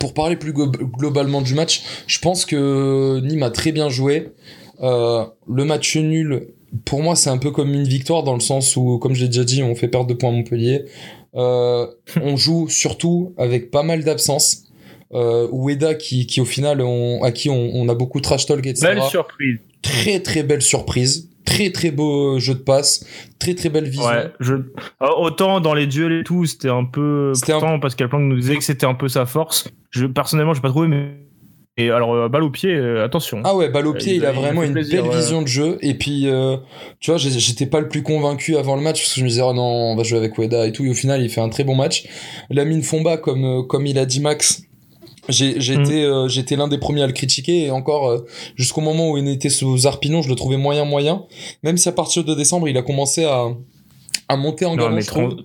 [0.00, 4.32] pour parler plus glo- globalement du match, je pense que Nîmes a très bien joué.
[4.80, 6.48] Le match nul,
[6.84, 9.28] pour moi, c'est un peu comme une victoire dans le sens où, comme je l'ai
[9.28, 10.84] déjà dit, on fait perdre deux points à Montpellier.
[11.38, 11.86] Euh,
[12.20, 14.64] on joue surtout avec pas mal d'absences.
[15.14, 18.66] Euh, Ueda qui, qui au final, on, à qui on, on a beaucoup trash talk,
[18.66, 18.88] etc.
[18.94, 19.58] Belle surprise.
[19.80, 21.30] Très très belle surprise.
[21.46, 23.06] Très très beau jeu de passe.
[23.38, 24.04] Très très belle vision.
[24.06, 24.54] Ouais, je...
[24.54, 24.60] Euh,
[25.16, 27.32] autant dans les duels et tout, c'était un peu.
[27.34, 29.68] C'était un- Pourtant, Pascal Planck nous disait que c'était un peu sa force.
[29.90, 31.08] Je, personnellement, j'ai pas trouvé, mais.
[31.78, 33.40] Et alors, euh, balle au pied, euh, attention.
[33.44, 35.40] Ah ouais, balle au Euh, pied, il il a il vraiment une plaisir, belle vision
[35.42, 35.78] de jeu.
[35.80, 36.56] Et puis, euh,
[37.00, 39.42] tu vois, j'étais pas le plus convaincu avant le match parce que je me disais,
[39.42, 40.84] oh non, on va jouer avec Ueda et tout.
[40.84, 42.06] Et au final, il fait un très bon match.
[42.50, 44.62] Lamine Fomba, comme, comme il a dit Max,
[45.28, 45.90] Mm.
[45.90, 47.66] euh, j'étais l'un des premiers à le critiquer.
[47.66, 48.26] Et encore, euh,
[48.56, 51.24] jusqu'au moment où il était sous Arpinon, je le trouvais moyen, moyen.
[51.62, 53.48] Même si à partir de décembre, il a commencé à,
[54.28, 55.02] à monter en non, mais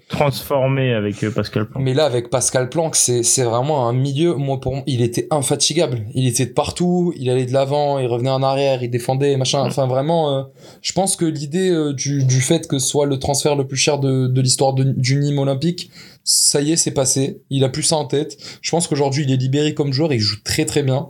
[0.10, 1.82] transformé avec euh, Pascal Planck.
[1.82, 4.36] Mais là, avec Pascal Planck, c'est c'est vraiment un milieu.
[4.36, 6.06] Moi, pour moi, il était infatigable.
[6.14, 7.14] Il était de partout.
[7.18, 9.62] Il allait de l'avant, il revenait en arrière, il défendait, machin.
[9.62, 10.44] Enfin, vraiment, euh,
[10.82, 13.78] je pense que l'idée euh, du, du fait que ce soit le transfert le plus
[13.78, 15.90] cher de, de l'histoire du Nîmes olympique,
[16.24, 17.42] ça y est, c'est passé.
[17.50, 18.38] Il a plus ça en tête.
[18.62, 20.14] Je pense qu'aujourd'hui, il est libéré comme joueur.
[20.14, 21.10] Il joue très très bien.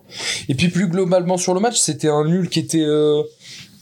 [0.50, 3.22] Et puis plus globalement sur le match, c'était un nul qui était euh,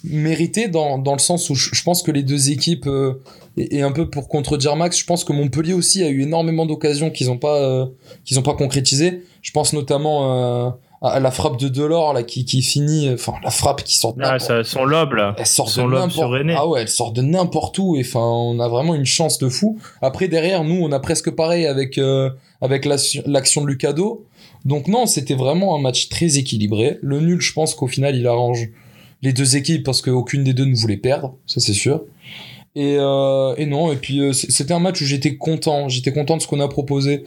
[0.03, 3.21] mérité dans, dans le sens où je, je pense que les deux équipes euh,
[3.57, 6.65] et, et un peu pour contredire Max, je pense que Montpellier aussi a eu énormément
[6.65, 7.85] d'occasions qu'ils n'ont pas euh,
[8.25, 9.23] qu'ils ont pas concrétisées.
[9.41, 10.69] Je pense notamment euh,
[11.03, 14.13] à la frappe de Delors là qui, qui finit, euh, enfin la frappe qui sort
[14.13, 15.35] de Ah, ça, son lob, là.
[15.37, 18.19] elle sort de son lob n'importe ah ouais elle sort de n'importe où et enfin
[18.21, 21.97] on a vraiment une chance de fou après derrière nous on a presque pareil avec
[21.97, 22.29] euh,
[22.61, 24.25] avec l'action l'action de Lucado
[24.63, 28.27] donc non c'était vraiment un match très équilibré le nul je pense qu'au final il
[28.27, 28.69] arrange
[29.21, 32.03] les deux équipes parce qu'aucune des deux ne voulait perdre ça c'est sûr
[32.75, 36.37] et, euh, et non et puis euh, c'était un match où j'étais content j'étais content
[36.37, 37.23] de ce qu'on a proposé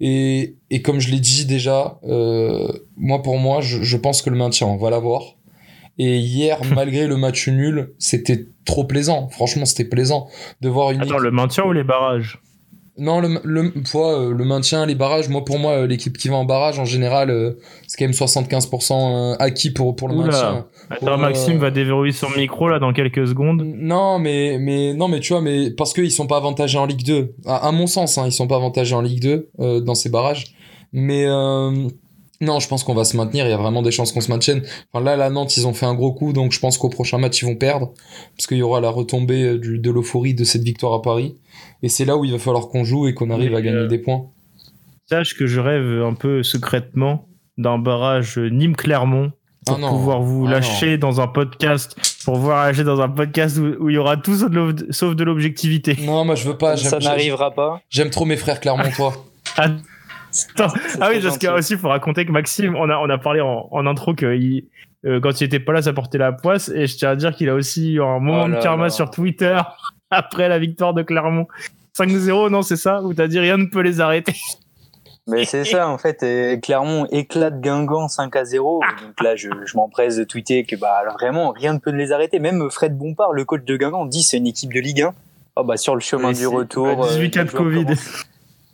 [0.00, 4.30] et, et comme je l'ai dit déjà euh, moi pour moi je, je pense que
[4.30, 5.36] le maintien on va l'avoir
[5.98, 9.28] et hier, malgré le match nul, c'était trop plaisant.
[9.28, 10.28] Franchement, c'était plaisant
[10.60, 11.02] de voir une.
[11.02, 12.40] Attends, le maintien ou les barrages?
[12.98, 15.28] Non, le, le, toi, euh, le maintien, les barrages.
[15.30, 17.52] Moi, pour moi, euh, l'équipe qui va en barrage, en général, euh,
[17.86, 20.26] c'est quand même 75% euh, acquis pour, pour le Oula.
[20.26, 20.66] maintien.
[20.90, 21.16] Attends.
[21.16, 23.62] Maxime va déverrouiller son micro là dans quelques secondes.
[23.64, 27.04] Non, mais, mais, non, mais tu vois, mais parce qu'ils sont pas avantagés en Ligue
[27.06, 27.34] 2.
[27.46, 30.10] À, à mon sens, hein, ils sont pas avantagés en Ligue 2 euh, dans ces
[30.10, 30.54] barrages.
[30.92, 31.88] Mais euh,
[32.42, 33.46] non, je pense qu'on va se maintenir.
[33.46, 34.62] Il y a vraiment des chances qu'on se maintienne.
[34.92, 37.16] Enfin, là, la Nantes, ils ont fait un gros coup, donc je pense qu'au prochain
[37.16, 37.92] match, ils vont perdre.
[38.36, 41.36] Parce qu'il y aura la retombée euh, du, de l'euphorie de cette victoire à Paris.
[41.82, 43.88] Et c'est là où il va falloir qu'on joue et qu'on arrive à gagner euh,
[43.88, 44.26] des points.
[45.08, 47.26] Sache que je rêve un peu secrètement
[47.58, 49.32] d'un barrage Nîmes-Clermont
[49.66, 49.90] pour Ah non.
[49.90, 53.90] pouvoir vous Ah lâcher dans un podcast, pour pouvoir lâcher dans un podcast où, où
[53.90, 54.34] il y aura tout
[54.90, 55.96] sauf de l'objectivité.
[56.04, 56.76] Non, moi, je veux pas.
[56.76, 57.80] ça n'arrivera pas.
[57.90, 59.12] j'aime trop mes frères Clermontois.
[60.58, 63.40] Ah oui, parce qu'il aussi, il faut raconter que Maxime, on a, on a parlé
[63.40, 64.64] en, en intro que il-
[65.04, 66.68] euh, quand il était pas là, ça portait la poisse.
[66.68, 68.90] Et je tiens à dire qu'il a aussi eu un moment Oh de karma là.
[68.90, 69.58] sur Twitter
[70.10, 71.48] après la victoire de Clermont.
[71.98, 73.02] 5-0, non, c'est ça?
[73.02, 74.34] Où t'as dit rien ne peut les arrêter?
[75.28, 76.24] Mais c'est ça, en fait.
[76.62, 78.80] Clermont éclate Guingamp 5 à 0.
[79.04, 82.38] Donc là, je, je m'empresse de tweeter que bah, vraiment, rien ne peut les arrêter.
[82.38, 85.12] Même Fred Bompard, le coach de Guingamp, dit c'est une équipe de Ligue 1.
[85.56, 86.96] Oh, bah, sur le chemin Oui, du retour.
[86.96, 87.86] bah, 18 euh, cas de Covid.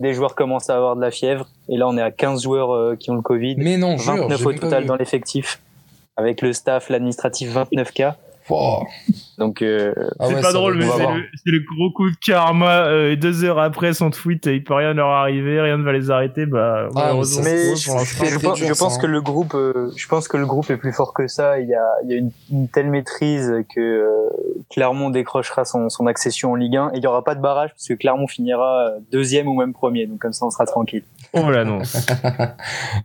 [0.00, 1.48] Des joueurs commencent à avoir de la fièvre.
[1.68, 3.56] Et là, on est à 15 joueurs euh, qui ont le Covid.
[3.58, 5.60] mais non, jure, 29 j'ai au total dans l'effectif.
[6.16, 8.16] Avec le staff, l'administratif, 29 cas.
[9.38, 12.86] Donc, euh, Ah c'est ouais, pas drôle, mais c'est le, gros coup de karma.
[12.86, 16.10] euh, deux heures après son tweet, il peut rien leur arriver, rien ne va les
[16.10, 16.46] arrêter.
[16.46, 17.90] Bah, malheureusement, mais mais je,
[18.38, 19.00] pense, dur, je ça, pense hein.
[19.00, 21.60] que le groupe, euh, je pense que le groupe est plus fort que ça.
[21.60, 24.28] Il y a, il y a une, une telle maîtrise que euh,
[24.70, 27.70] Clermont décrochera son, son accession en Ligue 1 et il y aura pas de barrage
[27.70, 30.06] parce que Clermont finira euh, deuxième ou même premier.
[30.06, 31.04] Donc comme ça, on sera tranquille.
[31.34, 32.06] Oh l'annonce.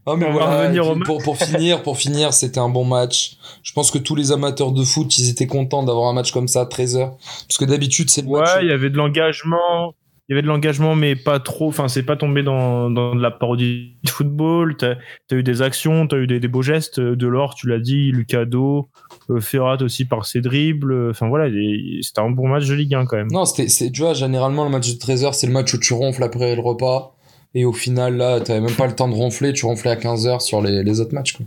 [0.05, 1.05] Ah, mais voilà, match.
[1.05, 3.37] pour, pour finir, pour finir, c'était un bon match.
[3.63, 6.47] Je pense que tous les amateurs de foot, ils étaient contents d'avoir un match comme
[6.47, 7.11] ça à 13h.
[7.47, 8.55] Parce que d'habitude, c'est le match.
[8.55, 9.93] Ouais, il y avait de l'engagement.
[10.29, 11.67] Il y avait de l'engagement, mais pas trop.
[11.67, 14.77] Enfin, c'est pas tombé dans, dans de la parodie de football.
[14.77, 14.93] T'as
[15.31, 16.99] as eu des actions, t'as eu des, des beaux gestes.
[17.01, 18.89] De l'or, tu l'as dit, Lucado,
[19.29, 21.09] euh, Ferrat aussi par ses dribbles.
[21.09, 23.27] Enfin voilà, il- c'était un bon match de Ligue 1 quand même.
[23.31, 25.93] Non, c'était, c'est, tu vois, généralement, le match de 13h, c'est le match où tu
[25.93, 27.15] ronfles après le repas.
[27.55, 30.39] Et au final, là, t'avais même pas le temps de ronfler, tu ronflais à 15h
[30.39, 31.45] sur les, les autres matchs, quoi.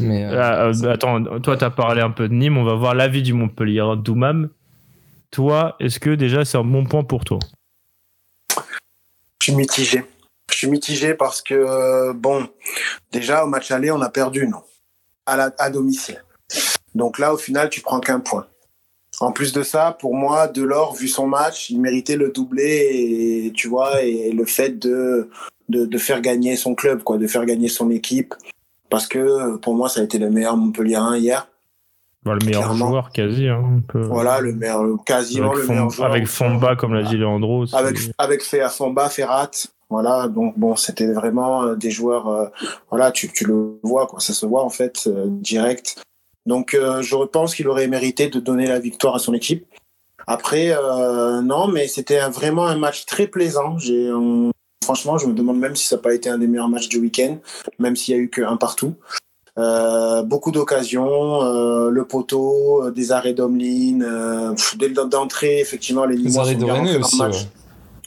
[0.00, 2.56] Mais, euh, Ah, euh, attends, toi, t'as parlé un peu de Nîmes.
[2.56, 4.48] On va voir l'avis du Montpellier Doumam.
[5.30, 7.38] Toi, est-ce que déjà c'est un bon point pour toi?
[9.40, 10.04] Je suis mitigé.
[10.50, 12.48] Je suis mitigé parce que, euh, bon,
[13.10, 14.62] déjà au match aller, on a perdu, non?
[15.26, 16.22] À, la, à domicile.
[16.94, 18.46] Donc là, au final, tu prends qu'un point.
[19.22, 23.52] En plus de ça, pour moi, Delors, vu son match, il méritait le doublé et
[23.54, 25.28] tu vois et le fait de,
[25.68, 28.34] de, de faire gagner son club, quoi, de faire gagner son équipe,
[28.90, 31.48] parce que pour moi, ça a été le meilleur Montpellierin hier.
[32.24, 32.88] Bah, Le meilleur Clairement.
[32.88, 33.48] joueur, quasi.
[33.48, 34.00] Hein, un peu.
[34.02, 36.10] Voilà, le meilleur, quasiment avec, le meilleur joueur.
[36.10, 37.64] avec Fomba, comme l'a dit Leandro.
[37.74, 39.50] avec avec Fea Fomba, Ferrat,
[39.90, 40.28] voilà.
[40.28, 42.28] Donc bon, c'était vraiment euh, des joueurs.
[42.28, 42.46] euh,
[42.90, 44.20] voilà, tu, tu le vois, quoi.
[44.20, 46.00] Ça se voit en fait euh, direct.
[46.46, 49.66] Donc euh, je pense qu'il aurait mérité de donner la victoire à son équipe.
[50.26, 53.78] Après, euh, non, mais c'était vraiment un match très plaisant.
[53.78, 54.10] J'ai
[54.82, 56.98] franchement, je me demande même si ça n'a pas été un des meilleurs matchs du
[56.98, 57.38] week-end,
[57.78, 58.94] même s'il y a eu qu'un partout.
[59.58, 66.16] Euh, beaucoup d'occasions, euh, le poteau, euh, des arrêts d'Omlin, euh, dès d'entrée, effectivement, les
[66.16, 67.30] les arrêts de René aussi, ouais.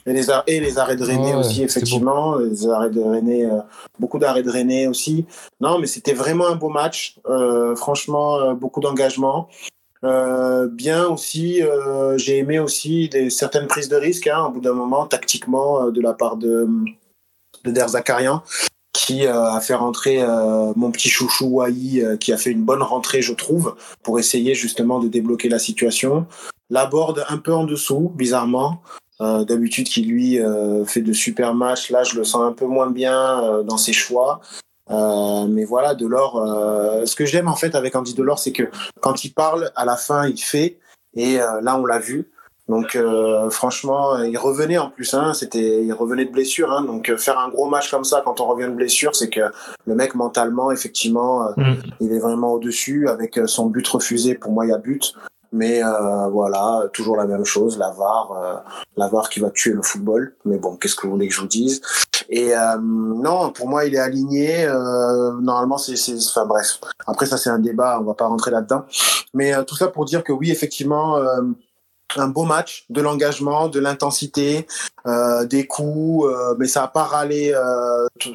[0.06, 2.36] Et les, ar- et les arrêts de René Ouais, aussi, effectivement.
[2.36, 3.58] Les arrêts de René, euh,
[3.98, 5.26] beaucoup d'arrêts de René aussi.
[5.60, 7.16] Non, mais c'était vraiment un beau match.
[7.28, 9.48] Euh, franchement, euh, beaucoup d'engagement.
[10.04, 14.60] Euh, bien aussi, euh, j'ai aimé aussi des, certaines prises de risque, hein, au bout
[14.60, 16.68] d'un moment, tactiquement, euh, de la part de,
[17.64, 18.42] de Der Zakarian,
[18.92, 22.62] qui euh, a fait rentrer euh, mon petit chouchou Wai, euh, qui a fait une
[22.62, 26.26] bonne rentrée, je trouve, pour essayer justement de débloquer la situation.
[26.70, 28.80] Laborde un peu en dessous, bizarrement.
[29.22, 31.90] Euh, D'habitude, qui lui euh, fait de super matchs.
[31.90, 34.40] Là, je le sens un peu moins bien euh, dans ses choix.
[34.90, 36.36] Euh, mais voilà, Delors.
[36.36, 38.64] Euh, ce que j'aime en fait avec Andy Delors, c'est que
[39.00, 40.78] quand il parle, à la fin, il fait.
[41.14, 42.30] Et euh, là, on l'a vu.
[42.68, 45.14] Donc, euh, franchement, il revenait en plus.
[45.14, 46.70] Hein, c'était, il revenait de blessure.
[46.72, 49.40] Hein, donc, faire un gros match comme ça quand on revient de blessure, c'est que
[49.86, 51.74] le mec mentalement, effectivement, Mm.
[52.00, 53.08] il est vraiment au dessus.
[53.08, 55.14] Avec son but refusé, pour moi, il y a but.
[55.52, 58.64] Mais euh, voilà, toujours la même chose, la VAR,
[58.98, 60.34] euh, qui va tuer le football.
[60.44, 61.80] Mais bon, qu'est-ce que vous voulez que je vous dise?
[62.28, 64.64] Et euh, non, pour moi, il est aligné.
[64.64, 66.80] Euh, normalement, c'est, c'est, enfin bref.
[67.06, 68.84] Après, ça c'est un débat, on va pas rentrer là-dedans.
[69.34, 71.42] Mais euh, tout ça pour dire que oui, effectivement, euh,
[72.16, 74.66] un beau match, de l'engagement, de l'intensité,
[75.44, 76.26] des coups,
[76.56, 77.52] mais ça a pas râlé,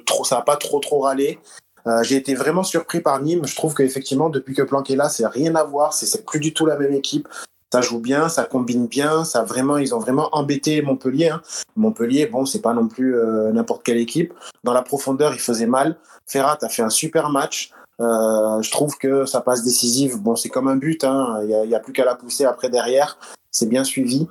[0.05, 1.39] trop, ça a pas trop trop râlé.
[1.87, 3.45] Euh, j'ai été vraiment surpris par Nîmes.
[3.45, 5.93] Je trouve qu'effectivement, depuis que Planck est là, c'est rien à voir.
[5.93, 7.27] C'est, plus du tout la même équipe.
[7.73, 9.23] Ça joue bien, ça combine bien.
[9.23, 11.29] Ça vraiment, ils ont vraiment embêté Montpellier.
[11.29, 11.41] hein.
[11.75, 14.33] Montpellier, bon, c'est pas non plus euh, n'importe quelle équipe.
[14.63, 15.97] Dans la profondeur, il faisait mal.
[16.27, 17.71] Ferrat a fait un super match.
[17.99, 21.03] Euh, je trouve que sa passe décisive, bon, c'est comme un but.
[21.03, 21.39] hein.
[21.43, 23.17] Il y a, il y a plus qu'à la pousser après derrière.
[23.51, 24.27] C'est bien suivi.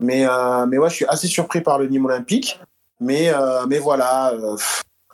[0.00, 2.60] Mais, euh, mais ouais, je suis assez surpris par le Nîmes Olympique.
[2.98, 4.34] Mais, euh, mais voilà,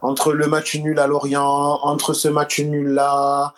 [0.03, 3.55] entre le match nul à Lorient, entre ce match nul là,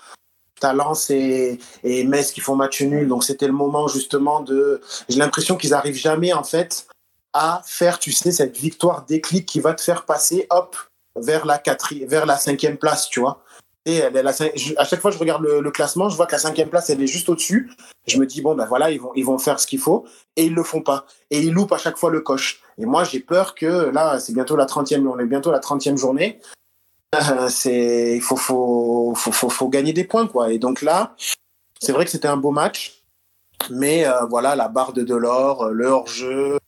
[0.60, 3.08] Talence et, et Metz qui font match nul.
[3.08, 4.80] Donc c'était le moment justement de.
[5.08, 6.86] J'ai l'impression qu'ils arrivent jamais en fait
[7.32, 10.76] à faire, tu sais, cette victoire déclic qui va te faire passer, hop,
[11.16, 11.62] vers la
[12.06, 13.42] vers la cinquième place, tu vois.
[13.86, 16.68] Et cin- je- à chaque fois je regarde le, classement, je vois que la cinquième
[16.68, 17.70] place, elle est juste au-dessus.
[18.06, 20.06] Je me dis, bon, ben voilà, ils vont, ils vont faire ce qu'il faut.
[20.36, 21.06] Et ils le font pas.
[21.30, 22.60] Et ils loupent à chaque fois le coche.
[22.78, 25.96] Et moi, j'ai peur que là, c'est bientôt la 30e, on est bientôt la 30e
[25.96, 26.40] journée.
[27.14, 30.52] Euh, il faut, faut, faut, faut, faut gagner des points, quoi.
[30.52, 31.14] Et donc là,
[31.80, 33.02] c'est vrai que c'était un beau match.
[33.70, 36.58] Mais euh, voilà, la barre de Delors, euh, le hors-jeu,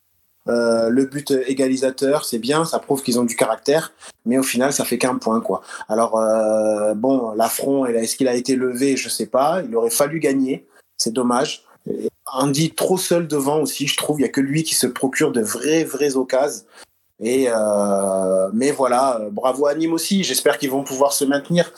[0.49, 3.93] euh, le but égalisateur, c'est bien, ça prouve qu'ils ont du caractère,
[4.25, 5.63] mais au final, ça fait qu'un point, quoi.
[5.89, 8.97] Alors, euh, bon, l'affront, est-ce qu'il a été levé?
[8.97, 9.63] Je sais pas.
[9.63, 10.67] Il aurait fallu gagner.
[10.97, 11.65] C'est dommage.
[12.27, 14.21] Andy, trop seul devant aussi, je trouve.
[14.21, 16.65] Il y a que lui qui se procure de vraies, vraies occasions.
[17.23, 20.25] Et euh, mais voilà, bravo à Nîmes aussi.
[20.25, 21.71] J'espère qu'ils vont pouvoir se maintenir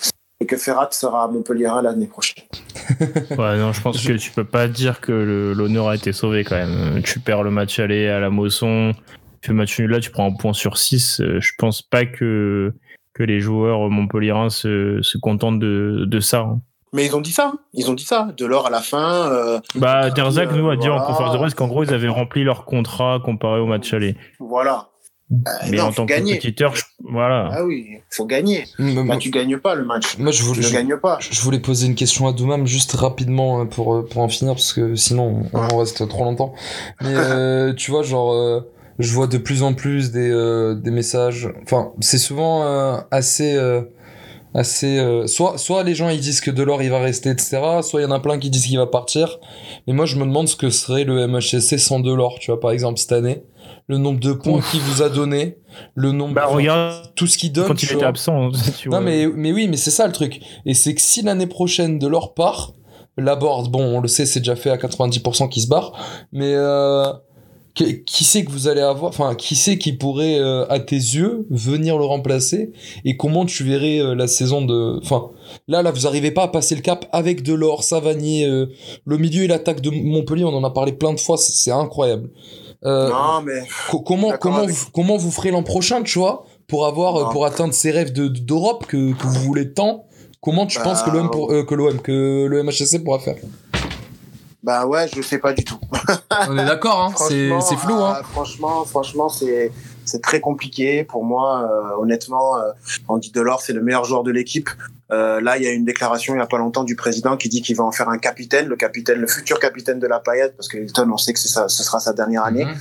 [0.42, 2.44] et que Ferrat sera à Montpellier l'année prochaine.
[3.30, 6.56] ouais, non, je pense que tu peux pas dire que l'honneur a été sauvé quand
[6.56, 7.00] même.
[7.04, 8.92] Tu perds le match aller à la Mosson,
[9.40, 11.22] tu fais match nul là, tu prends un point sur 6.
[11.38, 12.72] Je pense pas que,
[13.14, 16.40] que les joueurs montpelliérains se, se contentent de, de ça.
[16.40, 16.60] hein.
[16.92, 17.52] Mais ils ont dit ça.
[17.72, 18.28] Ils ont dit ça.
[18.36, 19.30] De l'or à la fin.
[19.32, 20.10] euh, Bah, euh,
[20.56, 23.60] nous a dit en conférence de presse qu'en gros, ils avaient rempli leur contrat comparé
[23.60, 24.16] au match aller.
[24.40, 24.88] Voilà.
[25.32, 27.48] Euh, Mais non, en tant que compétiteur, je- voilà.
[27.52, 28.64] Ah oui, faut gagner.
[28.78, 30.18] moi, Là, tu gagnes pas le match.
[30.18, 31.18] moi, je voulais, je, gagnes pas.
[31.20, 34.54] je voulais poser une question à Doumam juste rapidement hein, pour, euh, pour en finir
[34.54, 36.52] parce que sinon on en reste trop longtemps.
[37.00, 38.60] Mais euh, tu vois, genre, euh,
[38.98, 41.48] je vois de plus en plus des, euh, des messages.
[41.62, 43.54] Enfin, c'est souvent euh, assez.
[43.56, 43.82] euh,
[44.54, 48.00] assez euh, soit soit les gens ils disent que Delors il va rester etc soit
[48.00, 49.38] il y en a plein qui disent qu'il va partir
[49.86, 52.70] mais moi je me demande ce que serait le MHSC sans Delors tu vois par
[52.70, 53.44] exemple cette année
[53.88, 55.58] le nombre de points qu'il vous a donné
[55.94, 58.06] le nombre Bah, regarde, tout ce qu'il donne quand il était vois.
[58.06, 59.00] absent, tu vois.
[59.00, 60.40] Non, mais, mais oui, mais c'est ça le truc.
[60.66, 62.72] Et c'est que si l'année prochaine de leur part,
[63.18, 65.92] la board, bon, on le sait, c'est déjà fait à 90% qui se barre,
[66.32, 67.12] mais euh,
[67.74, 70.96] qui, qui sait que vous allez avoir, enfin, qui sait qui pourrait, euh, à tes
[70.96, 72.72] yeux, venir le remplacer
[73.04, 74.98] et comment tu verrais euh, la saison de.
[75.02, 75.30] Enfin,
[75.68, 78.66] là, là, vous arrivez pas à passer le cap avec Delors, Savanier, euh,
[79.06, 81.70] le milieu et l'attaque de Montpellier, on en a parlé plein de fois, c'est c'est
[81.70, 82.30] incroyable.
[82.84, 86.44] Euh, Non, mais Co- comment comment avec- vous, comment vous ferez l'an prochain, tu vois,
[86.66, 87.30] pour avoir euh, Non.
[87.30, 90.04] pour atteindre ces rêves de d'Europe que, que vous voulez tant?
[90.40, 93.36] Comment tu Bah, penses que l'OM pour- euh, que l'OM que le MHSC pourra faire?
[94.64, 95.78] Bah ouais, je sais pas du tout.
[96.48, 97.14] On est d'accord, hein.
[97.28, 98.14] C'est flou, hein.
[98.18, 99.72] ah, franchement, franchement, c'est
[100.04, 101.62] c'est très compliqué pour moi.
[101.70, 102.70] euh, honnêtement, euh,
[103.08, 104.68] on dit Delors, c'est le meilleur joueur de l'équipe.
[105.12, 107.48] Euh, là, il y a une déclaration il y a pas longtemps du président qui
[107.48, 110.56] dit qu'il va en faire un capitaine, le capitaine, le futur capitaine de la paillette,
[110.56, 112.64] parce que Hilton, on sait que ça, ce sera sa dernière année.
[112.64, 112.74] Mhm.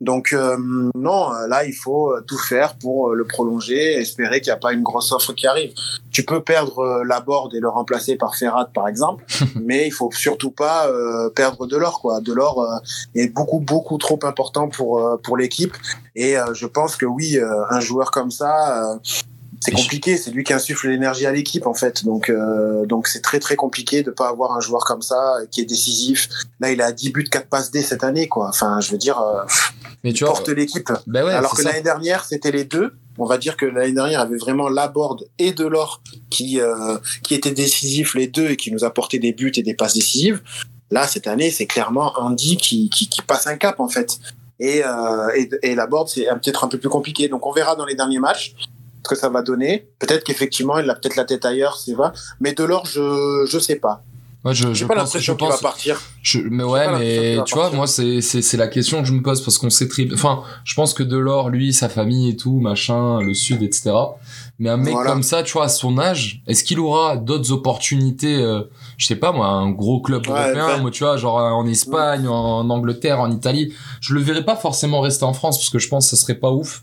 [0.00, 0.56] Donc euh,
[0.94, 4.58] non, là il faut euh, tout faire pour euh, le prolonger, espérer qu'il n'y a
[4.58, 5.72] pas une grosse offre qui arrive.
[6.12, 9.24] Tu peux perdre euh, la board et le remplacer par Ferrat par exemple,
[9.60, 12.20] mais il faut surtout pas euh, perdre de l'or quoi.
[12.20, 12.78] De l'or euh,
[13.16, 15.76] est beaucoup beaucoup trop important pour euh, pour l'équipe
[16.14, 18.98] et euh, je pense que oui, euh, un joueur comme ça.
[19.58, 22.04] Euh, c'est compliqué, c'est lui qui insuffle l'énergie à l'équipe en fait.
[22.04, 25.46] Donc euh, donc c'est très très compliqué de pas avoir un joueur comme ça euh,
[25.50, 26.28] qui est décisif.
[26.60, 28.48] Là, il a 10 buts, 4 passes D cette année quoi.
[28.48, 29.42] Enfin, je veux dire euh,
[30.04, 30.90] Mais tu vois, porte l'équipe.
[31.06, 32.92] bah ouais, Alors c'est que l'année dernière, c'était les deux.
[33.20, 36.98] On va dire que l'année dernière, il y avait vraiment Laborde et Delors qui, euh,
[37.24, 40.40] qui étaient décisifs les deux et qui nous apportaient des buts et des passes décisives.
[40.92, 44.18] Là, cette année, c'est clairement Andy qui, qui, qui passe un cap, en fait.
[44.60, 47.26] Et, euh, et, et Laborde, c'est un- peut-être un peu plus compliqué.
[47.28, 48.54] Donc, on verra dans les derniers matchs
[49.08, 49.88] que ça va donner.
[49.98, 52.10] Peut-être qu'effectivement, il a peut-être la tête ailleurs, c'est vrai.
[52.40, 54.02] Mais Delors, je, je sais pas.
[54.44, 56.00] Ouais, je, je pas pense, je l'impression qu'il va pense, partir.
[56.22, 59.20] Je, mais ouais, mais tu vois, moi, c'est, c'est, c'est la question que je me
[59.20, 62.60] pose parce qu'on sait très Enfin, je pense que Delors, lui, sa famille et tout,
[62.60, 63.90] machin, le Sud, etc.
[64.60, 65.10] Mais un mec Voilà.
[65.10, 68.62] comme ça, tu vois, à son âge, est-ce qu'il aura d'autres opportunités, euh,
[68.96, 71.50] je sais pas, moi, un gros club Ouais, européen, ben- moi, tu vois, genre euh,
[71.50, 73.74] en Espagne, en Angleterre, en Italie?
[74.00, 76.38] Je le verrais pas forcément rester en France parce que je pense que ça serait
[76.38, 76.82] pas ouf.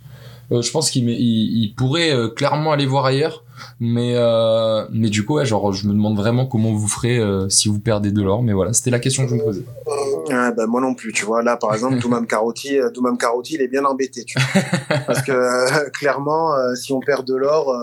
[0.52, 3.44] Euh, je pense qu'il, il, il pourrait euh, clairement aller voir ailleurs.
[3.80, 7.70] Mais, euh, mais du coup, ouais, genre, je me demande vraiment comment vous ferez si
[7.70, 8.44] vous perdez Delors.
[8.44, 9.64] Mais voilà, c'était la question que je me posais.
[10.30, 11.42] Ben moi non plus, tu vois.
[11.42, 14.62] Là, par exemple, Doumam Carotti, euh, Doumam Carotti, il est bien embêté, tu vois.
[15.08, 17.74] Parce que clairement, si on perd de l'or,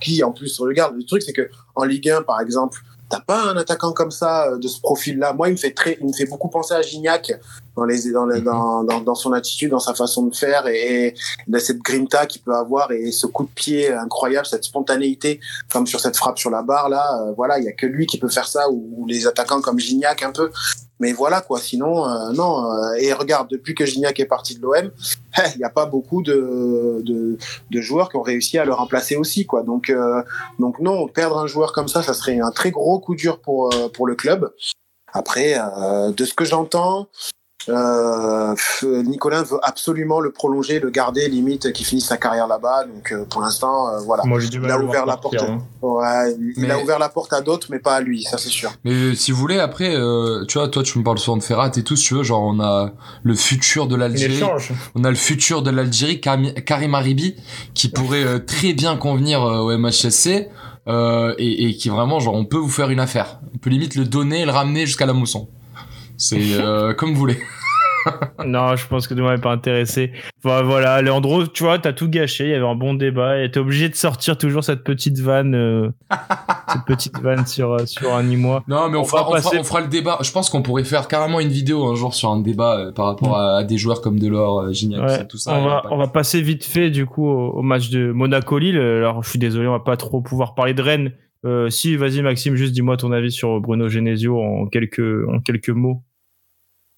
[0.00, 3.42] qui en plus regarde, le truc c'est que en Ligue 1, par exemple, t'as pas
[3.50, 5.32] un attaquant comme ça euh, de ce profil-là.
[5.34, 7.32] Moi, il me fait très, il me fait beaucoup penser à Gignac
[7.76, 11.08] dans les, dans, les- dans, dans, dans son attitude, dans sa façon de faire et,
[11.08, 11.14] et
[11.46, 15.40] de cette grinta qu'il peut avoir et ce coup de pied incroyable, cette spontanéité,
[15.72, 17.04] comme sur cette frappe sur la barre là.
[17.26, 19.60] euh, voilà, il y a que lui qui peut faire ça ou, ou les attaquants
[19.60, 20.50] comme Gignac un peu.
[21.00, 22.70] Mais voilà quoi, sinon euh, non.
[22.70, 24.90] euh, et regarde, depuis que Gignac est parti de l'OM,
[25.54, 29.46] il n'y a pas beaucoup de, de, joueurs qui ont réussi à le remplacer aussi
[29.46, 29.62] quoi.
[29.62, 30.22] Donc euh,
[30.58, 33.74] donc non, perdre un joueur comme ça, ça serait un très gros coup dur pour
[33.74, 34.52] euh, pour le club.
[35.12, 35.58] Après,
[36.16, 37.08] de ce que j'entends,
[37.68, 38.54] euh,
[39.04, 42.84] Nicolas veut absolument le prolonger, le garder, limite qu'il finisse sa carrière là-bas.
[42.86, 44.22] Donc euh, pour l'instant, euh, voilà.
[44.24, 45.50] Moi, j'ai du Il mal a à le ouvert la partir, porte.
[45.50, 45.62] hein.
[45.82, 48.48] Ouais, il Mais- a ouvert la porte à d'autres, mais pas à lui, ça c'est
[48.48, 48.72] sûr.
[48.84, 51.42] Mais euh, si vous voulez, après, euh, tu vois, toi, tu me parles souvent de
[51.42, 52.92] Ferrat et tout, si tu veux, genre, on a
[53.22, 54.40] le futur de l'Algérie.
[54.94, 57.36] On a le futur de l'Algérie, Karim, Karim Aribi,
[57.74, 60.48] qui pourrait euh, très bien convenir euh, au MHSC,
[60.88, 63.40] euh, et, et qui vraiment, genre, on peut vous faire une affaire.
[63.54, 65.48] On peut limite le donner et le ramener jusqu'à la mousson.
[66.20, 67.38] C'est euh, comme vous voulez.
[68.46, 70.12] Non, je pense que Thomas n'est pas intéressé.
[70.42, 72.44] Enfin, voilà, Leandro, tu vois, t'as tout gâché.
[72.44, 75.54] Il y avait un bon débat et t'es obligé de sortir toujours cette petite vanne,
[75.54, 75.90] euh,
[76.72, 78.62] cette petite vanne sur, euh, sur un Nîmois.
[78.68, 80.18] Non, mais on, On fera, on, fera, on fera le débat.
[80.22, 83.06] Je pense qu'on pourrait faire carrément une vidéo un jour sur un débat euh, par
[83.06, 85.52] rapport à, à des joueurs comme Delors, euh, Gignac, Ouais, tout ça.
[85.54, 88.78] on, va, on va passer vite fait du coup au, au match de Monaco-Lille.
[88.78, 91.12] Alors, je suis désolé, on va pas trop pouvoir parler de Rennes
[91.44, 95.70] Euh, si, vas-y Maxime, juste dis-moi ton avis sur Bruno Genesio en quelques, en quelques
[95.70, 96.02] mots.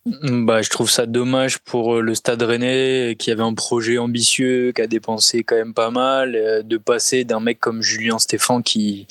[0.04, 4.82] Bah, je trouve ça dommage pour le Stade Rennais qui avait un projet ambitieux, qui
[4.82, 9.06] a dépensé quand même pas mal, de passer d'un mec comme Julien Stéphan qui,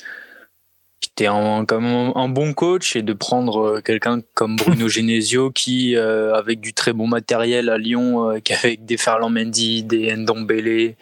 [1.00, 5.50] qui était un, quand même un bon coach et de prendre quelqu'un comme Bruno Genesio
[5.50, 9.82] qui, euh, avec du très bon matériel à Lyon, euh, qui avec des Ferland Mendy,
[9.84, 10.94] des Ndombele,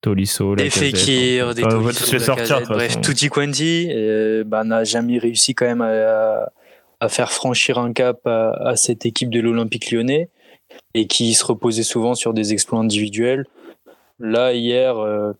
[0.00, 2.34] Tolisso, des Fekir, des Ah, Tolisso,
[2.68, 3.00] bref.
[3.00, 6.52] Tutti Quanti, euh, bah, n'a jamais réussi quand même à, à
[7.08, 10.28] faire franchir un cap à, à cette équipe de l'Olympique lyonnais
[10.94, 13.46] et qui se reposait souvent sur des exploits individuels.
[14.18, 15.32] Là, hier, euh,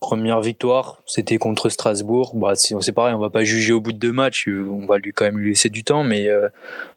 [0.00, 2.32] première victoire, c'était contre Strasbourg.
[2.34, 5.12] Bah, c'est pareil, on va pas juger au bout de deux matchs, on va lui
[5.12, 6.48] quand même lui laisser du temps, mais euh,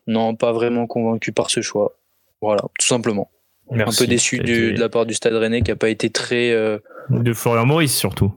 [0.07, 1.95] non, pas vraiment convaincu par ce choix.
[2.41, 3.29] Voilà, tout simplement.
[3.71, 4.01] Merci.
[4.03, 6.51] un peu déçu du- de la part du Stade Rennais qui a pas été très
[6.51, 6.79] euh,
[7.11, 8.33] De Florian Maurice surtout.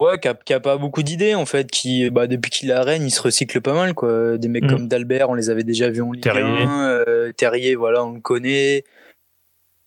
[0.00, 2.74] Ouais, qui a, qui a pas beaucoup d'idées en fait, qui bah, depuis qu'il est
[2.74, 4.36] à Rennes, il se recycle pas mal quoi.
[4.38, 4.68] Des mecs Mm.
[4.68, 6.62] comme Dalbert, on les avait déjà vus en Ligue Terrier.
[6.64, 8.84] 1, euh, Terrier, voilà, on le connaît.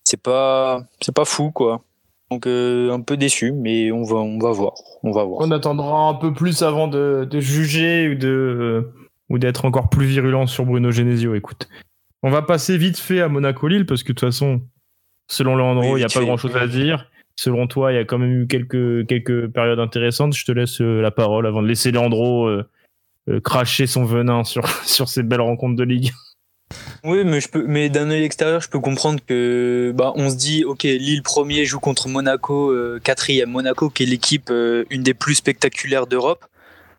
[0.03, 1.83] C'est pas c'est pas fou quoi.
[2.31, 4.73] Donc euh, un peu déçu, mais on va on va voir,
[5.03, 5.41] on va voir.
[5.41, 8.91] On attendra un peu plus avant de, de juger ou de
[9.29, 11.36] ou d'être encore plus virulent sur Bruno Genesio.
[11.36, 11.67] Écoute,
[12.23, 14.61] on va passer vite fait à Monaco Lille parce que de toute façon,
[15.27, 16.25] selon Leandro, il Oui, n'y a pas fait.
[16.25, 17.09] grand chose à dire.
[17.36, 20.36] Selon toi, il y a quand même eu quelques quelques périodes intéressantes.
[20.36, 22.65] Je te laisse euh, la parole avant de laisser Leandro euh,
[23.29, 26.11] euh, cracher son venin sur sur ces belles rencontres de ligue.
[27.03, 30.36] Oui, mais je peux, mais d'un œil extérieur, je peux comprendre que, bah, on se
[30.36, 32.73] dit, ok, Lille premier joue contre Monaco,
[33.03, 34.51] quatrième Monaco, qui est l'équipe
[34.89, 36.43] une des plus spectaculaires d'Europe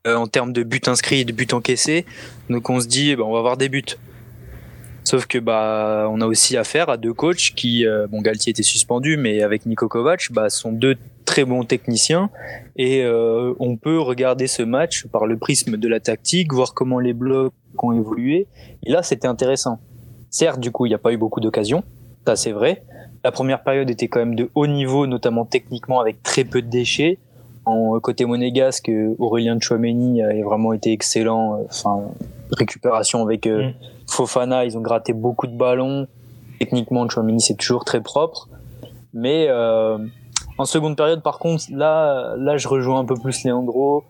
[0.07, 2.07] en termes de buts inscrits et de buts encaissés.
[2.49, 3.97] Donc on se dit, bah, on va avoir des buts.
[5.07, 8.65] Sauf que bah, on a aussi affaire à deux coachs qui, euh, bon, Galtier était
[8.65, 12.29] suspendu, mais avec Niko Kovac, bah, sont deux très bons techniciens
[12.75, 16.99] et euh, on peut regarder ce match par le prisme de la tactique, voir comment
[16.99, 18.49] les blocs ont évolué.
[18.85, 19.79] Et là, c'était intéressant.
[20.29, 21.85] Certes, du coup, il n'y a pas eu beaucoup d'occasions,
[22.27, 22.83] ça c'est vrai.
[23.23, 26.69] La première période était quand même de haut niveau, notamment techniquement, avec très peu de
[26.69, 27.19] déchets.
[27.65, 31.65] En côté monégasque, Aurélien Chouameni a vraiment été excellent.
[31.69, 32.11] Enfin,
[32.51, 33.73] récupération avec euh, Mm.
[34.09, 36.07] Fofana, ils ont gratté beaucoup de ballons.
[36.59, 38.49] Techniquement, Chouameni, c'est toujours très propre.
[39.13, 39.99] Mais euh,
[40.59, 44.05] en seconde période, par contre, là, là, je rejoins un peu plus Leandro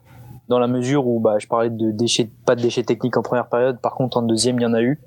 [0.48, 3.48] dans la mesure où bah, je parlais de déchets, pas de déchets techniques en première
[3.48, 3.80] période.
[3.80, 5.00] Par contre, en deuxième, il y en a eu.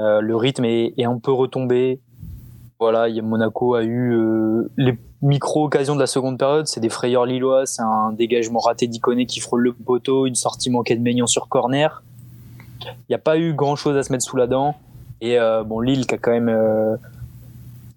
[0.00, 2.00] Euh, le rythme est, est un peu retombé.
[2.80, 6.80] Voilà, il y a Monaco a eu euh, les micro-occasions de la seconde période, c'est
[6.80, 10.96] des frayeurs lillois, c'est un dégagement raté d'Iconé qui frôle le poteau, une sortie manquée
[10.96, 12.02] de Maignan sur corner.
[12.84, 14.74] Il n'y a pas eu grand-chose à se mettre sous la dent.
[15.20, 16.96] Et euh, bon, Lille qui a quand même euh,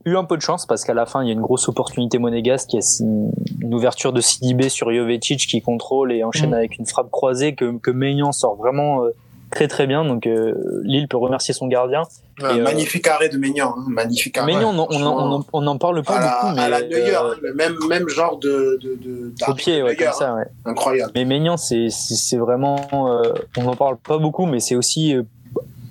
[0.06, 2.18] eu un peu de chance parce qu'à la fin, il y a une grosse opportunité
[2.18, 3.32] monégasque, qui est une
[3.64, 6.56] une ouverture de Sidibé sur Jovetic qui contrôle et enchaîne Mm.
[6.56, 9.16] avec une frappe croisée que, que Maignan sort vraiment euh,
[9.54, 10.04] très très bien.
[10.06, 12.04] Donc euh, Lille peut remercier son gardien.
[12.42, 14.54] Ouais, Et, euh, magnifique arrêt de Maignan, hein, magnifique arrêt.
[14.54, 16.70] Maignan, on, on, en- on, en- on en parle pas à la, beaucoup, mais à
[16.70, 20.34] la Neuer, euh, le même, même genre de, de, de au pied, ouais, comme ça,
[20.36, 20.42] ouais.
[20.42, 20.72] hein.
[20.72, 21.12] incroyable.
[21.16, 25.16] Mais Maignan, c'est vraiment, euh, on en parle pas beaucoup, mais c'est aussi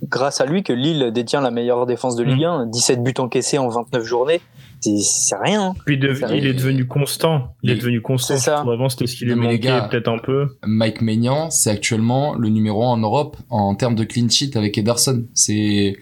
[0.08, 2.66] grâce à lui que Lille détient la meilleure défense de Ligue 1.
[2.66, 4.40] 17 buts encaissés en 29 journées,
[4.82, 5.62] c'est- rien.
[5.68, 5.74] hein.
[5.86, 7.54] Puis de- il est devenu constant.
[7.62, 8.34] Il est devenu constant.
[8.34, 8.60] C'est ça.
[8.60, 10.48] Avant, c'était ce qui lui Non, mais les manquait gars, peut-être un peu.
[10.66, 14.76] Mike Maignan, c'est actuellement le numéro 1 en Europe en termes de clean sheet avec
[14.78, 15.24] Ederson.
[15.34, 15.96] C'est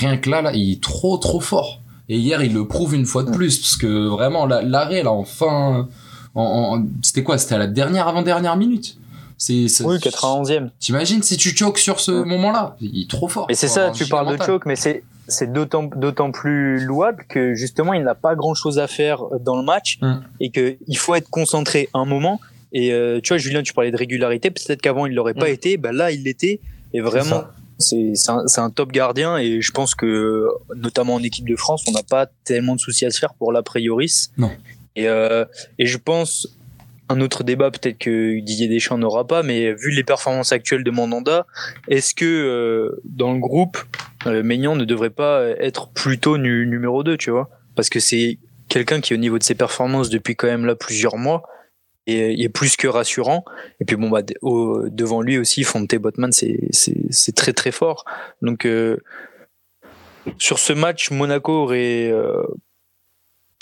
[0.00, 1.80] rien que là, là, il est trop trop fort.
[2.08, 5.12] Et hier, il le prouve une fois de plus parce que vraiment la- l'arrêt là,
[5.12, 5.88] en fin,
[6.34, 7.38] en, en- c'était quoi?
[7.38, 8.98] C'était à la dernière avant-dernière minute.
[9.36, 10.70] C'est, Oui, 91e.
[10.78, 12.76] T'imagines si tu choques sur ce moment-là?
[12.80, 13.46] Il est trop fort.
[13.48, 17.54] Mais c'est ça, tu parles de choke, mais c'est c'est d'autant d'autant plus louable que
[17.54, 20.14] justement il n'a pas grand chose à faire dans le match Mm.
[20.40, 22.40] et que il faut être concentré un moment.
[22.72, 24.50] Et euh, tu vois, Julien, tu parlais de régularité.
[24.50, 25.52] Peut-être qu'avant il l'aurait pas Mm.
[25.54, 25.76] été.
[25.76, 26.60] Bah là, il l'était.
[26.92, 27.44] Et vraiment,
[27.78, 29.38] c'est c'est un, un top gardien.
[29.38, 33.06] Et je pense que notamment en équipe de France, on n'a pas tellement de soucis
[33.06, 34.30] à se faire pour l'après Yoris.
[34.36, 34.50] Non.
[34.96, 35.44] Et euh,
[35.78, 36.48] et je pense
[37.08, 40.90] un autre débat peut-être que Didier Deschamps n'aura pas, mais vu les performances actuelles de
[40.90, 41.46] Mandanda,
[41.88, 43.78] est-ce que euh, dans le groupe,
[44.26, 47.50] euh, Maignan ne devrait pas être plutôt nu- numéro 2, tu vois?
[47.76, 48.38] Parce que c'est
[48.68, 51.42] quelqu'un qui, au niveau de ses performances depuis quand même là plusieurs mois,
[52.06, 53.44] est, est plus que rassurant.
[53.80, 58.04] Et puis bon, bah, devant lui aussi, Fonte Botman, c'est très très fort.
[58.42, 58.96] Donc euh,
[60.38, 62.42] sur ce match, Monaco aurait euh,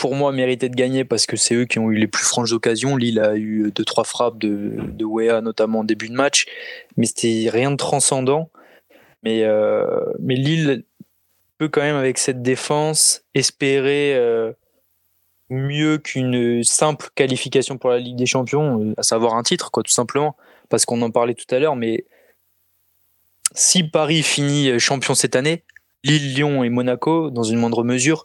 [0.03, 2.51] pour moi mérité de gagner parce que c'est eux qui ont eu les plus franches
[2.51, 2.97] occasions.
[2.97, 6.47] Lille a eu deux trois frappes de, Wea notamment en début de match,
[6.97, 8.51] mais c'était rien de transcendant.
[9.23, 10.83] Mais, euh, Lille
[11.57, 14.53] peut quand même avec cette défense espérer euh,
[15.51, 19.85] mieux qu'une simple qualification pour la Ligue des Champions, euh, à savoir un titre quoi
[19.85, 20.35] tout simplement.
[20.69, 22.07] parce qu'on en parlait tout à l'heure, mais
[23.55, 25.63] si Paris finit champion cette année,
[26.03, 28.25] Lille, Lyon et Monaco, dans une moindre mesure,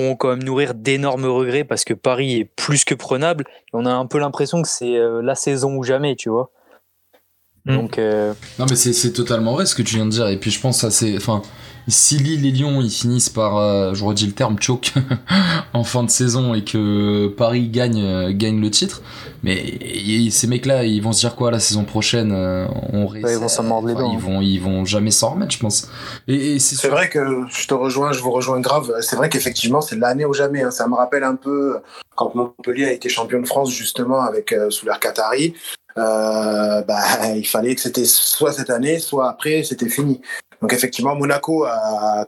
[0.00, 3.44] vont quand même nourrir d'énormes regrets parce que Paris est plus que prenable.
[3.72, 6.50] on a un peu l'impression que c'est euh, la saison ou jamais, tu vois.
[7.64, 7.76] Mm.
[7.76, 10.28] Donc, euh, Non, mais c'est totalement vrai ce que tu viens de dire.
[10.28, 11.16] Et puis je pense que ça, c'est.
[11.16, 11.42] Enfin,
[11.88, 14.92] si Lille et Lyon ils finissent par, euh, je redis le terme, choke
[15.72, 19.02] en fin de saison et que Paris gagne, euh, gagne le titre,
[19.42, 19.78] mais
[20.30, 23.62] ces mecs-là, ils vont se dire quoi la saison prochaine euh, on Ils vont s'en
[23.62, 24.10] mordre les dents.
[24.10, 24.20] Ils hein.
[24.20, 25.88] vont, ils vont jamais s'en remettre, je pense.
[26.26, 28.92] Et, c'est vrai que je te rejoins, je vous rejoins grave.
[29.00, 30.62] C'est vrai qu'effectivement, c'est l'année ou jamais.
[30.62, 30.70] Hein.
[30.72, 31.78] Ça me rappelle un peu
[32.16, 35.54] quand Montpellier a été champion de France justement avec sous l'air Qatari.
[35.94, 36.84] bah,
[37.36, 40.20] il fallait que c'était soit cette année, soit après, c'était fini.
[40.62, 41.66] Donc effectivement, Monaco,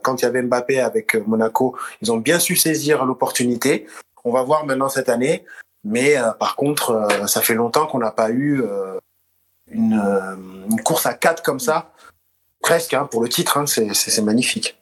[0.03, 3.87] quand il y avait Mbappé avec Monaco, ils ont bien su saisir l'opportunité.
[4.23, 5.45] On va voir maintenant cette année.
[5.83, 8.97] Mais euh, par contre, euh, ça fait longtemps qu'on n'a pas eu euh,
[9.71, 11.93] une, course à 4 comme ça.
[12.61, 14.77] Presque, hein, pour le titre, hein, c'est magnifique.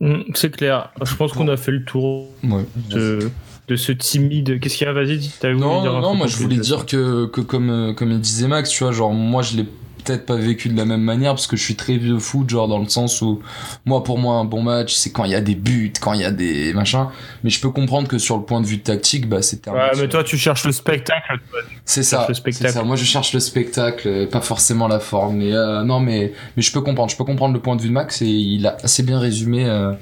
[0.00, 0.92] Mm, c'est clair.
[1.02, 3.30] Je pense qu'on a fait le tour de,
[3.76, 4.58] ce timide.
[4.58, 4.92] Qu'est-ce qu'il y a?
[4.92, 8.82] Vas-y, Non, non, moi je voulais dire que, que comme, comme il disait Max, tu
[8.82, 9.66] vois, genre moi je l'ai
[10.02, 12.68] peut-être pas vécu de la même manière parce que je suis très vieux foot, genre
[12.68, 13.40] dans le sens où
[13.86, 16.20] moi pour moi un bon match c'est quand il y a des buts, quand il
[16.20, 17.06] y a des machins.
[17.44, 19.70] Mais je peux comprendre que sur le point de vue tactique, bah c'était.
[19.70, 21.40] Ouais, mais toi tu cherches le spectacle.
[21.84, 22.28] C'est ça.
[22.34, 22.82] ça.
[22.82, 25.36] Moi je cherche le spectacle, pas forcément la forme.
[25.36, 27.10] Mais euh, non, mais mais je peux comprendre.
[27.10, 29.68] Je peux comprendre le point de vue de Max et il a assez bien résumé
[29.68, 29.92] euh,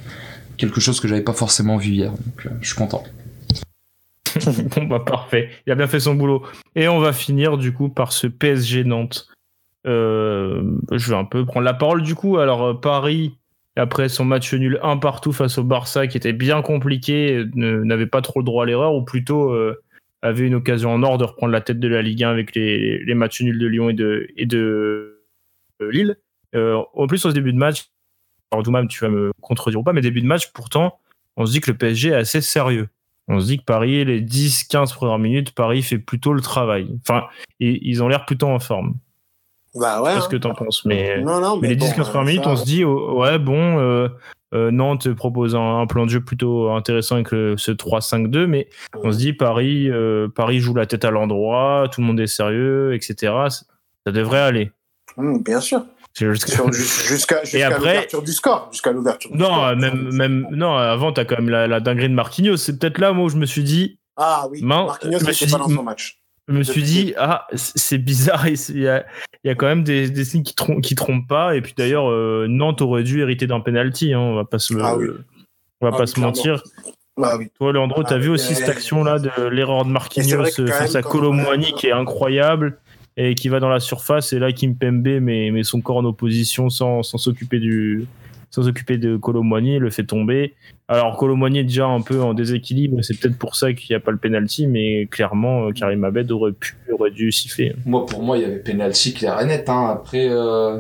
[0.57, 2.11] quelque chose que j'avais pas forcément vu hier.
[2.11, 3.05] Donc euh, je suis content.
[4.77, 6.43] bon bah parfait, il a bien fait son boulot.
[6.75, 9.29] Et on va finir du coup par ce PSG Nantes.
[9.89, 10.63] Euh,
[10.93, 12.39] je vais un peu prendre la parole du coup.
[12.39, 13.37] Alors euh, Paris,
[13.77, 18.21] après son match nul un partout face au Barça, qui était bien compliqué, n'avait pas
[18.21, 19.83] trop le droit à l'erreur, ou plutôt euh,
[20.23, 23.15] avait une occasion en or de reprendre la tête de la Ligue 1 avec les,
[23.15, 25.23] matchs nuls de Lyon et de, et de
[25.81, 26.17] Lille.
[26.55, 27.91] en plus, au début de match,
[28.51, 30.99] alors Doumam, tu vas me contredire ou pas, mais début de match, pourtant,
[31.37, 32.89] on se dit que le PSG est assez sérieux.
[33.29, 36.89] On se dit que Paris, les 10-15 premières minutes, Paris fait plutôt le travail.
[37.07, 37.27] Enfin,
[37.61, 38.97] ils ont l'air plutôt en forme.
[39.75, 40.15] Bah ouais.
[40.15, 40.29] ce hein.
[40.31, 40.85] que t'en penses.
[40.85, 41.23] Mais,
[41.61, 44.09] mais, les 10-15 minutes, on se dit, oh, ouais, bon, euh,
[44.55, 48.69] euh, Nantes propose un, plan de jeu plutôt intéressant avec ce 3-5-2, mais
[49.03, 52.27] on se dit, Paris, euh, Paris joue la tête à l'endroit, tout le monde est
[52.27, 53.35] sérieux, etc.
[54.07, 54.73] Ça devrait aller.
[55.17, 55.85] Mmh, bien sûr.
[56.15, 56.65] Jusqu'à
[57.77, 58.69] l'ouverture du score.
[58.73, 62.57] Jusqu'à l'ouverture Non, même, même, non, avant, t'as quand même la, la dinguerie de Marquinhos.
[62.57, 63.99] C'est peut-être là, moi, où je me suis dit.
[64.17, 66.21] Ah oui, Marquinhos n'était pas dans son match.
[66.49, 69.05] Je me suis dit, ah, c'est bizarre, il y, a,
[69.45, 71.55] il y a quand même des, des signes qui, trompent, qui trompent pas.
[71.55, 74.75] Et puis d'ailleurs, euh, Nantes aurait dû hériter d'un penalty, hein, on va pas se,
[74.81, 76.63] ah on va ah pas se mentir.
[77.23, 77.49] Ah oui.
[77.59, 81.89] Toi, Leandro, t'as vu aussi cette action-là de l'erreur de Marquinhos face à Colomboigny qui
[81.89, 82.79] est incroyable
[83.17, 84.33] et qui va dans la surface.
[84.33, 88.07] Et là, Kimpembe met, met son corps en opposition sans s'occuper du,
[88.51, 90.55] sans s'occuper de Colomboigny, le fait tomber.
[90.89, 94.01] Alors Colomboigny est déjà un peu en déséquilibre, c'est peut-être pour ça qu'il n'y a
[94.01, 97.75] pas le penalty, mais clairement euh, Karim Abed aurait pu, aurait dû siffler.
[97.85, 99.69] Moi, pour moi, il y avait penalty clair et net.
[99.69, 99.89] Hein.
[99.91, 100.79] Après, euh,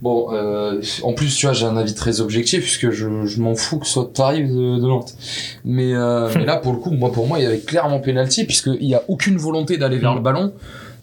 [0.00, 3.56] bon, euh, en plus, tu vois, j'ai un avis très objectif puisque je, je m'en
[3.56, 5.16] fous que soit tarif de, de Nantes.
[5.64, 5.92] Mais,
[6.36, 8.94] mais là, pour le coup, moi, pour moi, il y avait clairement penalty puisqu'il n'y
[8.94, 10.16] a aucune volonté d'aller vers mm.
[10.16, 10.52] le ballon.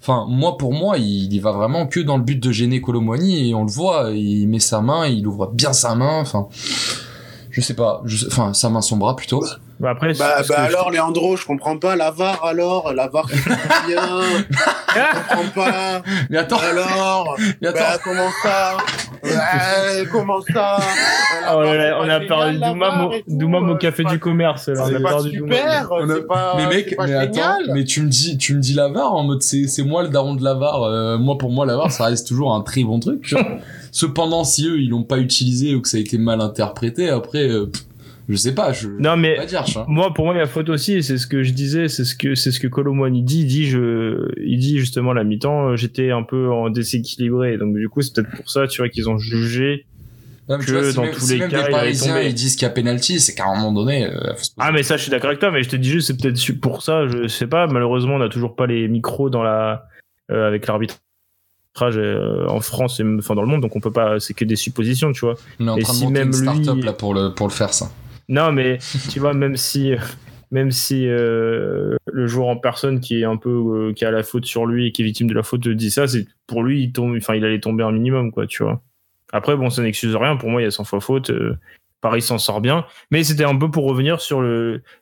[0.01, 3.49] Enfin, moi, pour moi, il, il va vraiment que dans le but de gêner Colomboigny
[3.49, 6.19] et on le voit, il met sa main, il ouvre bien sa main.
[6.19, 6.47] Enfin,
[7.51, 9.45] je sais pas, enfin, sa main, son bras plutôt.
[9.79, 11.95] Bah après, bah, bah alors, Leandro, je comprends pas.
[11.95, 13.27] La VAR, alors La VAR,
[13.87, 14.21] bien.
[14.49, 16.01] je comprends pas.
[16.29, 16.59] Mais attends.
[16.59, 17.79] Alors Mais attends.
[17.79, 18.77] Bah, comment ça?
[19.97, 20.77] ouais, Comment ça
[21.51, 21.63] oh,
[22.01, 22.59] On a perdu
[23.27, 24.67] Doumam au café du commerce.
[24.67, 24.85] Là.
[24.87, 25.89] On a pas super.
[26.27, 29.23] Pas, mais mec, mais attends, mais tu me dis, tu me dis la VAR en
[29.23, 30.83] mode c'est moi le daron de la VAR.
[30.83, 33.33] Euh, moi, pour moi, la VAR, ça reste toujours un très bon truc.
[33.91, 37.49] Cependant, si eux, ils l'ont pas utilisé ou que ça a été mal interprété, après...
[37.49, 37.71] Euh,
[38.29, 38.87] je sais pas, je.
[38.87, 39.37] Non mais
[39.87, 41.03] moi, pour moi, il y a faute aussi.
[41.03, 42.67] C'est ce que je disais, c'est ce que c'est ce que
[43.09, 43.39] dit.
[43.41, 47.57] Il dit, je, il dit justement la mi-temps, euh, j'étais un peu en déséquilibré.
[47.57, 49.85] Donc du coup, c'est peut-être pour ça, tu vois, qu'ils ont jugé
[50.47, 53.45] que dans tous les cas, les Parisiens ils disent qu'il y a penalty, c'est qu'à
[53.45, 54.05] un moment donné.
[54.05, 56.17] Euh, ah mais ça, je suis d'accord avec toi, mais je te dis juste, c'est
[56.17, 57.07] peut-être pour ça.
[57.07, 57.67] Je sais pas.
[57.67, 59.85] Malheureusement, on n'a toujours pas les micros dans la
[60.31, 60.97] euh, avec l'arbitre
[61.79, 65.13] en France et enfin dans le monde donc on peut pas c'est que des suppositions
[65.13, 67.53] tu vois on est en train de monter une start-up là pour le pour le
[67.53, 67.89] faire ça
[68.31, 68.79] non, mais
[69.11, 69.93] tu vois, même si,
[70.51, 74.23] même si euh, le joueur en personne qui est un peu euh, qui a la
[74.23, 76.81] faute sur lui et qui est victime de la faute dit ça, c'est pour lui,
[76.81, 78.81] il tombe, enfin, il allait tomber un minimum, quoi, tu vois.
[79.33, 80.37] Après, bon, ça n'excuse rien.
[80.37, 81.29] Pour moi, il y a 100 fois faute.
[81.29, 81.57] Euh,
[81.99, 84.41] Paris s'en sort bien, mais c'était un peu pour revenir sur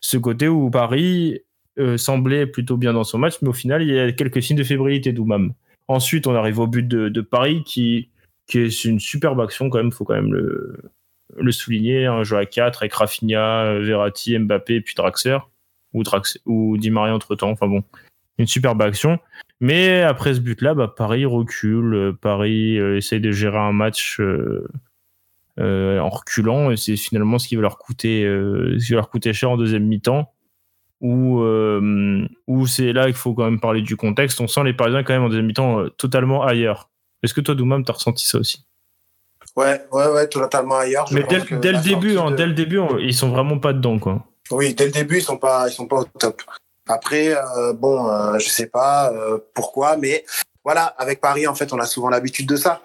[0.01, 1.39] ce côté où Paris
[1.79, 4.57] euh, semblait plutôt bien dans son match, mais au final, il y a quelques signes
[4.57, 5.53] de fébrilité d'Oumam.
[5.87, 8.09] Ensuite, on arrive au but de, de Paris, qui,
[8.47, 10.91] qui est une superbe action quand même, faut quand même le,
[11.39, 12.05] le souligner.
[12.05, 15.39] Un jeu à 4 avec Rafinha, Verratti, Mbappé, puis Draxler,
[15.93, 17.51] ou, Drax, ou Di Maria entre-temps.
[17.51, 17.83] Enfin bon,
[18.37, 19.19] une superbe action.
[19.59, 24.65] Mais après ce but-là, bah, Paris recule, Paris euh, essaye de gérer un match euh,
[25.59, 28.97] euh, en reculant, et c'est finalement ce qui va leur coûter, euh, ce qui va
[28.97, 30.33] leur coûter cher en deuxième mi-temps.
[31.01, 32.27] Où, euh,
[32.67, 34.41] c'est là qu'il faut quand même parler du contexte.
[34.41, 36.89] On sent les Parisiens quand même en deuxième mi-temps euh, totalement ailleurs.
[37.23, 38.65] Est-ce que toi, Doumam, t'as ressenti ça aussi?
[39.55, 41.05] Ouais, ouais, ouais, totalement ailleurs.
[41.11, 43.99] Mais pense dès, le début, hein, de- dès le début, ils sont vraiment pas dedans,
[43.99, 44.23] quoi.
[44.51, 46.41] Oui, dès le début, ils sont pas, ils sont pas au top.
[46.87, 50.25] Après, euh, bon, euh, je sais pas euh, pourquoi, mais
[50.63, 52.81] voilà, avec Paris, en fait, on a souvent l'habitude de ça.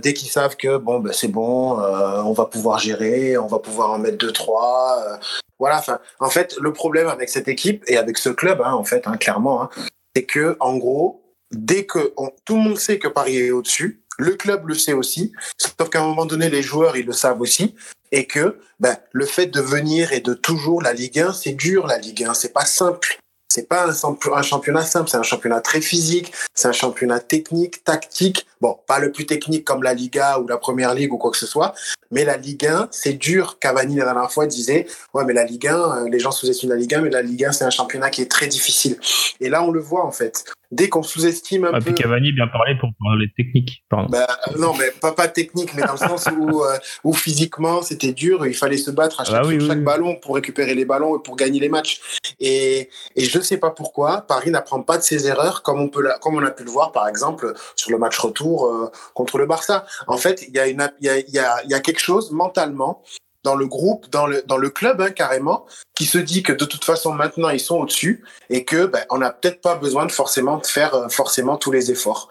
[0.00, 3.90] Dès qu'ils savent que bon, ben, c'est bon, on va pouvoir gérer, on va pouvoir
[3.90, 5.18] en mettre deux, trois.
[5.58, 5.78] voilà.
[5.78, 9.06] Enfin, en fait, le problème avec cette équipe et avec ce club, hein, en fait,
[9.08, 9.68] hein, clairement, hein,
[10.14, 14.00] c'est que en gros, dès que on- tout le monde sait que Paris est au-dessus,
[14.18, 17.40] le club le sait aussi, sauf qu'à un moment donné, les joueurs ils le savent
[17.40, 17.74] aussi,
[18.12, 21.86] et que ben, le fait de venir et de toujours la Ligue 1, c'est dur
[21.86, 23.18] la Ligue 1, c'est pas simple.
[23.50, 27.82] C'est pas un, un championnat simple, c'est un championnat très physique, c'est un championnat technique,
[27.82, 28.46] tactique.
[28.60, 31.38] Bon, pas le plus technique comme la Liga ou la Première Ligue ou quoi que
[31.38, 31.74] ce soit,
[32.10, 33.58] mais la Ligue 1, c'est dur.
[33.58, 36.78] Cavani la dernière fois disait, ouais, mais la Ligue 1, euh, les gens sous-estiment la
[36.78, 38.98] Ligue 1, mais la Ligue 1, c'est un championnat qui est très difficile.
[39.40, 40.44] Et là, on le voit en fait.
[40.70, 41.86] Dès qu'on sous-estime un Ah, peu.
[41.86, 43.84] puis Cavani bien parlé pour parler technique.
[43.88, 44.08] Pardon.
[44.10, 44.26] Bah,
[44.58, 48.46] non, mais pas, pas technique, mais dans le sens où, euh, où physiquement c'était dur,
[48.46, 49.84] il fallait se battre à chaque, Ah oui, sur oui, chaque oui.
[49.84, 52.00] ballon pour récupérer les ballons et pour gagner les matchs.
[52.38, 56.02] Et, et je sais pas pourquoi, Paris n'apprend pas de ses erreurs comme on, peut
[56.02, 59.38] la- comme on a pu le voir par exemple sur le match retour euh, contre
[59.38, 59.86] le Barça.
[60.06, 61.80] En fait, il y, a une- il y, a, il y, a, il y a
[61.80, 63.02] quelque chose mentalement
[63.44, 65.64] dans le groupe, dans le, dans le club hein, carrément,
[65.94, 69.18] qui se dit que de toute façon maintenant ils sont au-dessus et que ben, on
[69.18, 72.28] n'a peut-être pas besoin de forcément de faire euh, forcément tous les efforts.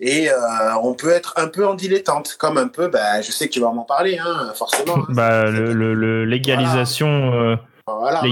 [0.00, 0.34] Et euh,
[0.82, 3.60] on peut être un peu en dilettante, comme un peu, bah, je sais que tu
[3.60, 4.96] vas m'en parler, hein, forcément.
[4.96, 5.06] hein.
[5.10, 8.22] Bah, le, le- le- l'égalisation, euh, Voilà,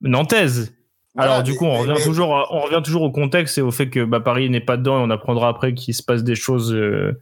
[0.00, 0.74] nantaise.
[1.14, 3.62] Voilà, Alors du coup, on revient mais- toujours, à- on revient toujours au contexte et
[3.62, 6.24] au fait que bah, Paris n'est pas dedans et on apprendra après qu'il se passe
[6.24, 7.20] des choses euh,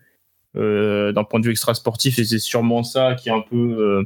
[0.54, 4.02] d'un point de vue extra sportif et c'est sûrement ça qui a un peu euh,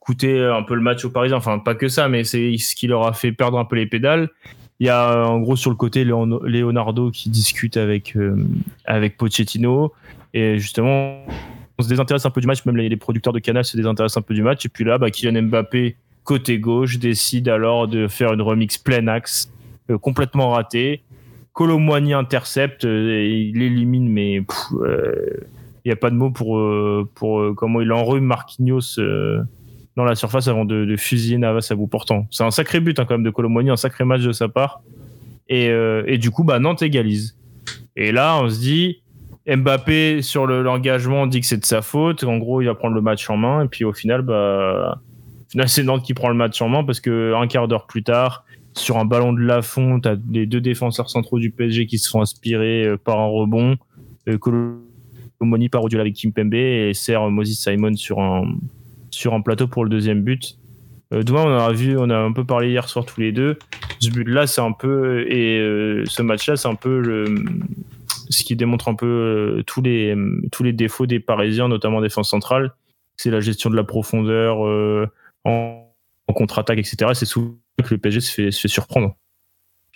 [0.00, 1.36] coûté un peu le match aux Parisiens.
[1.36, 3.86] Enfin, pas que ça, mais c'est ce qui leur a fait perdre un peu les
[3.86, 4.28] pédales.
[4.80, 8.36] Il y a euh, en gros sur le côté Leonardo qui discute avec euh,
[8.84, 9.92] avec Pochettino
[10.32, 11.24] et justement
[11.78, 14.22] on se désintéresse un peu du match, même les, producteurs de Canal se désintéressent un
[14.22, 18.32] peu du match et puis là, bah, Kylian Mbappé côté gauche décide alors de faire
[18.32, 19.52] une remix plein axe
[19.90, 21.02] euh, complètement ratée.
[21.52, 24.42] Colomboigny intercepte, euh, et il élimine, mais
[25.90, 29.42] n'y a pas de mots pour, euh, pour euh, comment il enrhume Marquinhos euh,
[29.96, 32.26] dans la surface avant de, de fusiller Navas à bout portant.
[32.30, 34.82] C'est un sacré but hein, quand même de Colomboigny, un sacré match de sa part.
[35.48, 35.66] Et,
[36.06, 37.36] et du coup, bah, Nantes égalise.
[37.96, 39.02] Et là, on se dit,
[39.46, 42.24] Mbappé sur le- l'engagement dit que c'est de sa faute.
[42.24, 43.62] En gros, il va prendre le match en main.
[43.64, 45.00] Et puis au final, bah,
[45.66, 48.44] c'est Nantes qui prend le match en main parce que un quart d'heure plus tard,
[48.72, 52.22] sur un ballon de Lafont, t'as les deux défenseurs centraux du PSG qui se font
[52.22, 53.76] aspirer euh, par un rebond.
[55.38, 58.56] Colomoni part au duel avec Kimpembe et sert Moses Simon sur un,
[59.10, 60.58] sur un plateau pour le deuxième but.
[61.12, 63.58] Euh, on a vu, on a un peu parlé hier soir tous les deux.
[64.00, 67.24] Ce but-là, c'est un peu et euh, ce match-là, c'est un peu
[68.28, 70.16] ce qui démontre un peu euh, tous les
[70.52, 72.72] tous les défauts des Parisiens, notamment en défense centrale.
[73.16, 75.08] C'est la gestion de la profondeur euh,
[75.44, 75.86] en,
[76.26, 77.12] en contre-attaque, etc.
[77.14, 79.16] C'est souvent que le PSG se fait, se fait surprendre.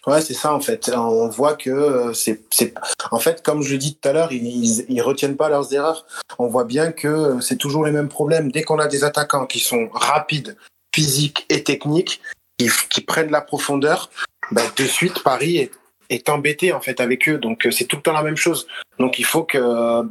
[0.07, 0.91] Ouais, c'est ça en fait.
[0.95, 2.75] On voit que euh, c'est, c'est,
[3.11, 5.73] en fait, comme je l'ai dit tout à l'heure, ils, ils, ils retiennent pas leurs
[5.73, 6.07] erreurs.
[6.39, 8.51] On voit bien que euh, c'est toujours les mêmes problèmes.
[8.51, 10.57] Dès qu'on a des attaquants qui sont rapides,
[10.95, 12.21] physiques et techniques,
[12.59, 14.11] qui, qui prennent la profondeur,
[14.51, 15.71] bah, de suite Paris est,
[16.11, 17.39] est embêté en fait avec eux.
[17.39, 18.67] Donc euh, c'est tout le temps la même chose.
[18.99, 20.03] Donc il faut que, euh,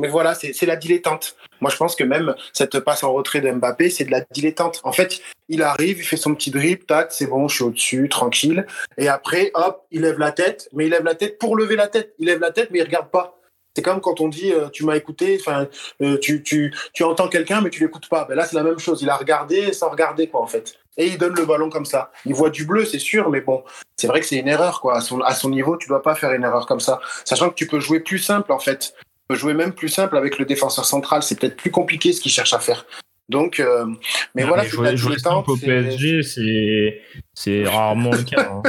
[0.00, 1.36] mais voilà, c'est, la dilettante.
[1.60, 4.80] Moi je pense que même cette passe en retrait de Mbappé, c'est de la dilettante.
[4.84, 8.08] En fait, il arrive, il fait son petit dribble, tac, c'est bon, je suis au-dessus,
[8.08, 8.66] tranquille.
[8.98, 11.88] Et après, hop, il lève la tête, mais il lève la tête pour lever la
[11.88, 12.14] tête.
[12.18, 13.38] Il lève la tête, mais il regarde pas.
[13.76, 15.66] C'est comme quand on dit euh, tu m'as écouté, enfin
[16.00, 18.24] euh, tu, tu, tu entends quelqu'un mais tu l'écoutes pas.
[18.24, 19.02] Ben là c'est la même chose.
[19.02, 20.74] Il a regardé sans regarder quoi en fait.
[20.96, 22.12] Et il donne le ballon comme ça.
[22.24, 23.64] Il voit du bleu c'est sûr, mais bon
[23.96, 24.96] c'est vrai que c'est une erreur quoi.
[24.96, 27.00] À son, à son niveau tu dois pas faire une erreur comme ça.
[27.24, 28.94] Sachant que tu peux jouer plus simple en fait.
[28.98, 31.22] Tu peux jouer même plus simple avec le défenseur central.
[31.22, 32.86] C'est peut-être plus compliqué ce qu'il cherche à faire.
[33.30, 33.86] Donc, euh,
[34.34, 37.00] mais Non, voilà, mais jouer, jouer simple au PSG, c'est
[37.32, 38.50] c'est rarement le cas.
[38.52, 38.62] hein.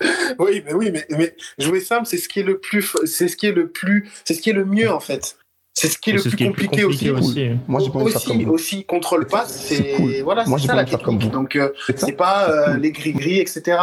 [0.38, 3.36] Oui, mais oui, mais, mais jouer simple, c'est ce qui est le plus, c'est ce
[3.36, 5.36] qui est le plus, c'est ce qui est le mieux en fait.
[5.76, 7.10] C'est ce qui est le plus compliqué, aussi.
[7.66, 8.52] Moi, j'ai pas envie de faire comme aussi, vous.
[8.52, 10.20] aussi contre le pass, c'est cool.
[10.22, 11.22] voilà, Moi, c'est ça pas la technique.
[11.24, 11.30] vous.
[11.30, 13.78] Donc euh, C'est pas euh, les gris gris, etc.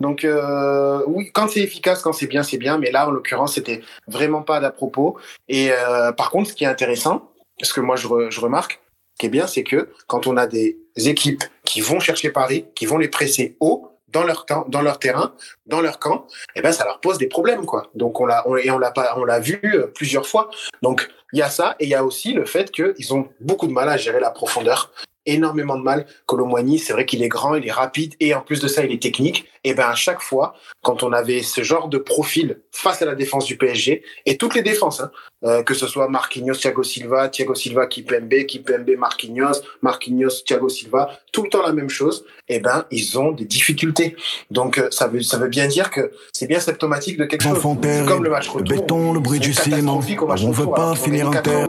[0.00, 2.78] Donc euh, oui, quand c'est efficace, quand c'est bien, c'est bien.
[2.78, 5.18] Mais là, en l'occurrence, c'était vraiment pas d'à propos.
[5.48, 7.30] Et euh, par contre, ce qui est intéressant,
[7.62, 8.80] ce que moi je, re- je remarque,
[9.14, 12.64] ce qui est bien, c'est que quand on a des équipes qui vont chercher Paris,
[12.74, 15.34] qui vont les presser haut dans leur temps, dans leur terrain,
[15.66, 17.90] dans leur camp, eh ben ça leur pose des problèmes quoi.
[17.94, 20.50] Donc on l'a et on l'a pas on l'a vu euh, plusieurs fois.
[20.82, 23.66] Donc il y a ça et il y a aussi le fait qu'ils ont beaucoup
[23.66, 24.92] de mal à gérer la profondeur,
[25.26, 26.06] énormément de mal.
[26.26, 28.92] Colomboigny, c'est vrai qu'il est grand, il est rapide et en plus de ça il
[28.92, 29.46] est technique.
[29.64, 33.14] Et ben à chaque fois quand on avait ce genre de profil face à la
[33.14, 35.10] défense du PSG et toutes les défenses, hein,
[35.44, 41.18] euh, que ce soit Marquinhos, Thiago Silva, Thiago Silva, Kipembe, Kipembe, Marquinhos, Marquinhos, Thiago Silva,
[41.32, 42.24] tout le temps la même chose.
[42.48, 44.16] Eh ben ils ont des difficultés.
[44.50, 47.60] Donc euh, ça veut ça veut bien dire que c'est bien symptomatique de quelque chose.
[47.60, 48.76] Comme le match le retour.
[48.76, 49.96] béton, le bruit du ciment.
[49.96, 51.66] On veut pas finir en 4-1 terre.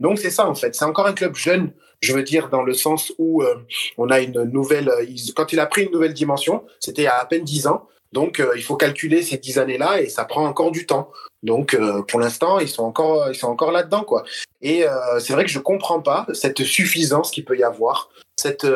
[0.00, 0.74] Donc c'est ça en fait.
[0.74, 1.72] C'est encore un club jeune.
[2.02, 3.54] Je veux dire dans le sens où euh,
[3.98, 4.88] on a une nouvelle.
[4.88, 5.04] euh,
[5.36, 7.86] quand il a pris une nouvelle dimension, c'était à à peine 10 ans.
[8.12, 11.10] Donc euh, il faut calculer ces 10 années-là et ça prend encore du temps.
[11.42, 14.24] Donc euh, pour l'instant ils sont encore ils sont encore là-dedans quoi.
[14.62, 18.08] Et euh, c'est vrai que je comprends pas cette suffisance qu'il peut y avoir.
[18.36, 18.66] Cette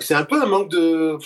[0.00, 1.16] c'est un peu un manque de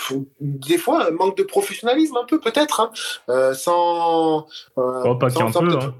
[0.41, 2.91] des fois un manque de professionnalisme un peu peut-être hein.
[3.29, 4.47] Euh, sans
[4.79, 5.77] euh, Oh, pas sans- peu.
[5.77, 5.95] hein.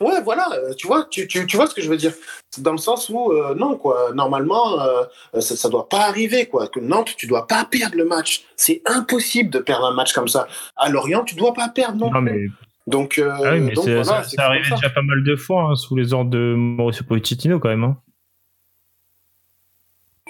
[0.00, 2.12] Ouais, voilà, euh, tu vois, tu, tu, tu vois ce que je veux dire.
[2.50, 5.04] C'est Dans le sens où, euh, non, quoi, normalement, euh,
[5.40, 6.68] ça, ça doit pas arriver, quoi.
[6.68, 8.44] Que Nantes, tu dois pas perdre le match.
[8.56, 10.48] C'est impossible de perdre un match comme ça.
[10.76, 12.46] À Lorient, tu dois pas perdre non, mais,
[12.86, 15.36] Donc, euh, ah oui, mais donc c'est- voilà, ça, ça arrivait déjà pas mal de
[15.36, 17.84] fois hein, sous les ordres de Mauricio Pochettino quand même.
[17.84, 17.96] hein.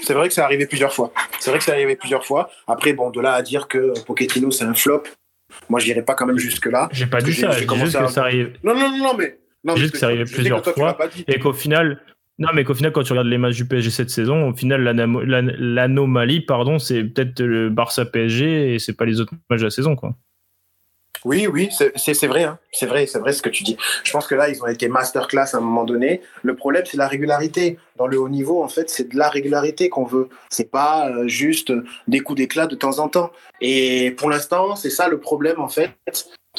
[0.02, 1.12] C'est vrai que ça arrivé plusieurs fois.
[1.38, 2.51] C'est vrai que ça arrivé plusieurs fois.
[2.66, 5.02] Après, bon, de là à dire que Pochettino, c'est un flop,
[5.68, 6.88] moi, j'irai pas quand même jusque-là.
[6.92, 8.56] J'ai pas dit ça, j'ai commencé à- que ça arrive.
[8.64, 9.38] Non, non, non, non, mais.
[9.65, 10.99] Non, Juste que ça arrivait je sais plusieurs toi, fois.
[11.28, 12.01] Et qu'au final,
[12.39, 14.82] non, mais qu'au final, quand tu regardes les matchs du PSG cette saison, au final,
[14.82, 19.65] l'an- l'anomalie, pardon, c'est peut-être le Barça PSG et c'est pas les autres matchs de
[19.66, 20.15] la saison, quoi.
[21.27, 22.59] Oui, oui, c'est- c'est c'est vrai, hein.
[22.73, 23.77] c'est vrai, c'est vrai ce que tu dis.
[24.05, 26.23] Je pense que là, ils ont été masterclass à un moment donné.
[26.43, 27.78] Le problème, c'est la régularité.
[27.97, 30.31] Dans le haut niveau, en fait, c'est de la régularité qu'on veut.
[30.49, 31.74] C'est pas euh, juste
[32.09, 33.32] des coups d'éclat de temps en temps.
[33.61, 35.91] Et pour l'instant, c'est ça le problème, en fait,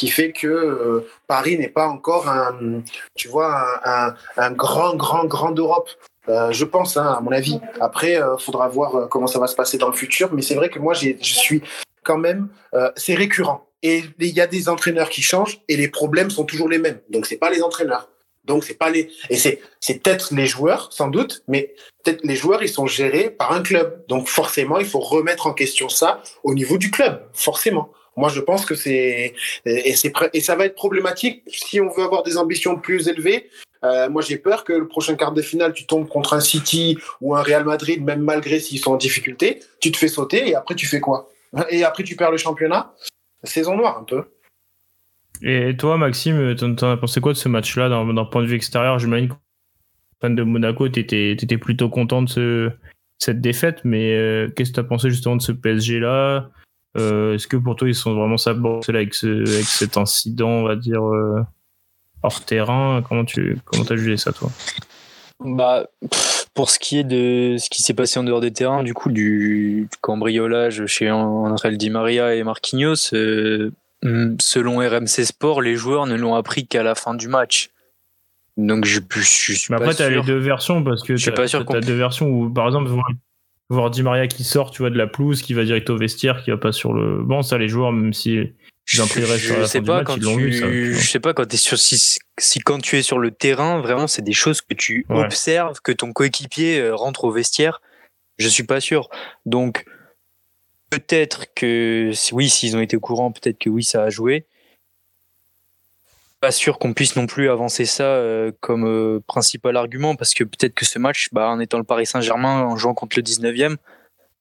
[0.01, 2.81] qui fait que euh, Paris n'est pas encore un,
[3.13, 5.91] tu vois, un, grand, grand, grand d'Europe.
[6.27, 7.59] Euh, je pense, hein, à mon avis.
[7.79, 10.33] Après, il faudra voir euh, comment ça va se passer dans le futur.
[10.33, 11.61] Mais c'est vrai que moi, je suis
[12.01, 13.67] quand même, euh, c'est récurrent.
[13.83, 16.99] Et il y a des entraîneurs qui changent et les problèmes sont toujours les mêmes.
[17.11, 18.09] Donc c'est pas les entraîneurs.
[18.45, 22.35] Donc c'est pas les et c'est c'est peut-être les joueurs sans doute, mais peut-être les
[22.35, 24.03] joueurs ils sont gérés par un club.
[24.07, 27.23] Donc forcément il faut remettre en question ça au niveau du club.
[27.33, 27.91] Forcément.
[28.17, 29.33] Moi je pense que c'est
[29.65, 29.93] et
[30.41, 33.49] ça va être problématique si on veut avoir des ambitions plus élevées.
[33.83, 36.97] Euh, moi j'ai peur que le prochain quart de finale tu tombes contre un City
[37.19, 40.55] ou un Real Madrid même malgré s'ils sont en difficulté, tu te fais sauter et
[40.55, 41.29] après tu fais quoi?
[41.69, 42.93] Et après tu perds le championnat?
[43.43, 44.23] Saison noire un peu.
[45.43, 48.99] Et toi, Maxime, t'en as pensé quoi de ce match-là d'un point de vue extérieur?
[48.99, 49.33] J'imagine que
[50.21, 52.71] fan de Monaco, t'étais étais plutôt content de ce,
[53.17, 56.49] cette défaite, mais euh, qu'est-ce que t'as pensé justement de ce PSG-là
[56.97, 60.63] Euh, Est-ce que pour toi, ils sont vraiment sabotés avec, ce, avec cet incident, on
[60.63, 61.41] va dire, euh,
[62.23, 64.49] hors terrain Comment tu comment as jugé ça, toi?
[65.43, 65.87] Bah,
[66.53, 69.09] pour ce qui est de ce qui s'est passé en dehors des terrains, du coup,
[69.11, 73.71] du cambriolage chez André Di Maria et Marquinhos, euh,
[74.03, 77.69] mm, selon RMC Sport, les joueurs ne l'ont appris qu'à la fin du match.
[78.57, 80.25] Donc, je, je, je suis Mais pas après, t'as les sûr.
[80.25, 82.91] deux versions parce que sûr t'as qu'on- deux versions où, par exemple,
[83.75, 86.43] voir, Di Maria qui sort, tu vois, de la pelouse, qui va direct au vestiaire,
[86.43, 88.53] qui va pas sur le banc, ça, les joueurs, même si
[88.85, 90.65] je fin sais pas match, quand ils l'ont vu, ça.
[90.65, 90.99] tu tu, vois.
[90.99, 94.07] je sais pas quand es sur si, si quand tu es sur le terrain, vraiment,
[94.07, 95.19] c'est des choses que tu Ouais.
[95.19, 97.81] observes, que ton coéquipier euh, rentre au vestiaire.
[98.37, 99.09] Je suis pas sûr.
[99.45, 99.85] Donc
[100.89, 104.45] peut-être que oui, s'ils ont été au courant, peut-être que oui, ça a joué.
[106.41, 110.43] Pas sûr qu'on puisse non plus avancer ça euh, comme euh, principal argument parce que
[110.43, 113.77] peut-être que ce match, bah, en étant le Paris Saint-Germain, en jouant contre le 19e,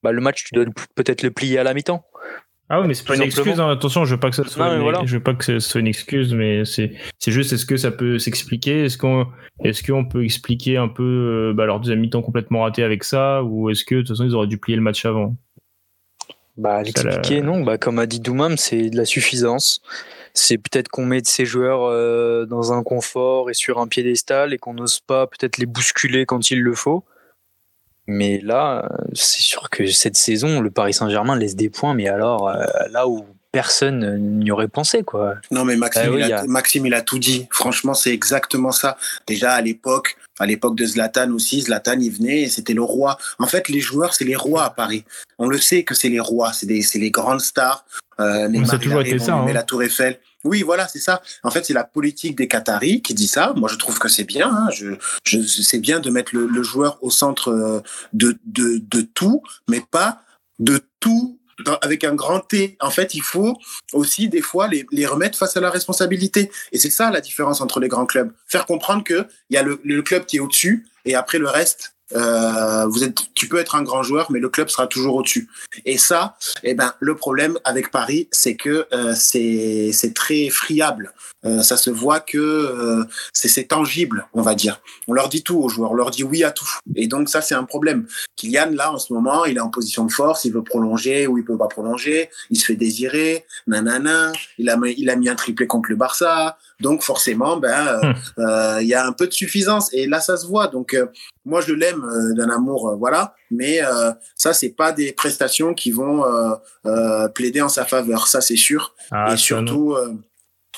[0.02, 0.64] bah, le match, tu dois
[0.94, 2.02] peut-être le plier à la mi-temps.
[2.72, 3.58] Ah oui, mais c'est pas une excuse.
[3.58, 3.68] hein.
[3.68, 4.68] Attention, je veux pas que ça soit.
[4.68, 4.82] Non, une...
[4.82, 5.02] voilà.
[5.04, 7.90] Je veux pas que ce soit une excuse, mais c'est c'est juste est-ce que ça
[7.90, 8.84] peut s'expliquer?
[8.84, 9.26] Est-ce qu'on
[9.64, 13.42] est-ce qu'on peut expliquer un peu euh, bah, leur deuxième mi-temps complètement raté avec ça,
[13.42, 15.34] ou est-ce que de toute façon ils auraient dû plier le match avant?
[16.56, 17.62] Bah, l'expliquer, non.
[17.62, 19.82] Bah, comme a dit Doumam, c'est de la suffisance.
[20.34, 24.52] C'est peut-être qu'on met de ces joueurs euh, dans un confort et sur un piédestal
[24.52, 27.04] et qu'on n'ose pas peut-être les bousculer quand il le faut.
[28.06, 32.48] Mais là, c'est sûr que cette saison, le Paris Saint-Germain laisse des points, mais alors
[32.48, 35.36] euh, là où personne n'y aurait pensé, quoi.
[35.50, 37.46] Non, mais Maxime, Ah oui, il, a, Maxime, il a tout dit.
[37.50, 38.96] Franchement, c'est exactement ça.
[39.26, 43.18] Déjà, à l'époque, à l'époque de Zlatan aussi, Zlatan, il venait et c'était le roi.
[43.38, 45.04] En fait, les joueurs, c'est les rois à Paris.
[45.38, 47.84] On le sait que c'est les rois, c'est des, c'est les grandes stars.
[48.20, 49.54] Euh, Neymar, ça a il toujours arrive, été ça, on lui met hein.
[49.54, 50.20] la Tour Eiffel.
[50.44, 51.20] Oui, voilà, c'est ça.
[51.42, 53.52] En fait, c'est la politique des Qataris qui dit ça.
[53.56, 54.48] Moi, je trouve que c'est bien.
[54.50, 54.68] hein.
[54.72, 54.94] Je,
[55.24, 57.80] je, c'est bien de mettre le, le joueur au centre euh,
[58.12, 60.22] de, de, de tout, mais pas
[60.58, 62.76] de tout dans- avec un grand T.
[62.80, 63.54] En fait, il faut
[63.92, 66.50] aussi des fois les, les remettre face à la responsabilité.
[66.72, 68.32] Et c'est ça la différence entre les grands clubs.
[68.46, 71.48] Faire comprendre que il y a le, le club qui est au-dessus et après le
[71.48, 75.16] reste, euh, vous êtes, tu peux être un grand joueur, mais le club sera toujours
[75.16, 75.48] au-dessus.
[75.84, 81.12] Et ça, eh ben, le problème avec Paris, c'est que euh, c'est c'est très friable.
[81.46, 84.80] Euh, ça se voit que euh, c'est tangible, on va dire.
[85.08, 86.68] On leur dit tout aux joueurs, on leur dit oui à tout.
[86.96, 88.06] Et donc ça, c'est un problème.
[88.36, 91.38] Kylian, là, en ce moment, il est en position de force, il veut prolonger ou
[91.38, 95.34] il peut pas prolonger, il se fait désirer, nanana, il a, il a mis un
[95.34, 99.32] triplé contre le Barça, donc forcément, ben, euh, euh, il y a un peu de
[99.32, 101.06] suffisance, et là, ça se voit, donc euh,
[101.44, 105.90] moi, je l'aime euh, d'un amour, voilà, mais euh, ça, c'est pas des prestations qui
[105.90, 106.22] vont
[107.34, 109.94] plaider en sa faveur, ça, c'est sûr, Ah, et surtout...
[109.94, 110.14] euh,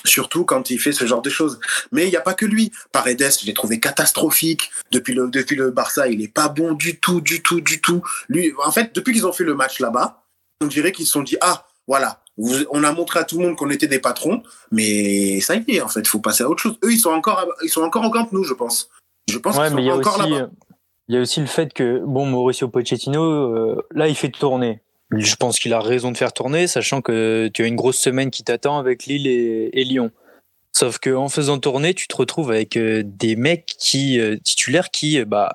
[0.05, 1.59] Surtout quand il fait ce genre de choses.
[1.91, 2.71] Mais il n'y a pas que lui.
[2.91, 4.69] Paredes, je l'ai trouvé catastrophique.
[4.91, 8.01] Depuis le, depuis le Barça, il est pas bon du tout, du tout, du tout.
[8.29, 10.23] Lui, en fait, depuis qu'ils ont fait le match là-bas,
[10.61, 13.45] on dirait qu'ils se sont dit, ah, voilà, vous- on a montré à tout le
[13.47, 16.61] monde qu'on était des patrons, mais ça y est, en fait, faut passer à autre
[16.61, 16.77] chose.
[16.83, 18.89] Eux, ils sont encore, ils sont encore au Camp Nou, je pense.
[19.29, 20.35] Je pense Ouais, qu'ils mais il y sont a encore là-bas.
[20.43, 20.47] euh,
[21.09, 24.81] il y a aussi le fait que bon, Mauricio Pochettino, euh, là, il fait tourner.
[25.17, 28.31] Je pense qu'il a raison de faire tourner, sachant que tu as une grosse semaine
[28.31, 30.11] qui t'attend avec Lille et, Lyon.
[30.71, 34.89] Sauf que en faisant tourner, tu te retrouves avec euh, des mecs qui euh, titulaires
[34.89, 35.53] qui, euh, bah,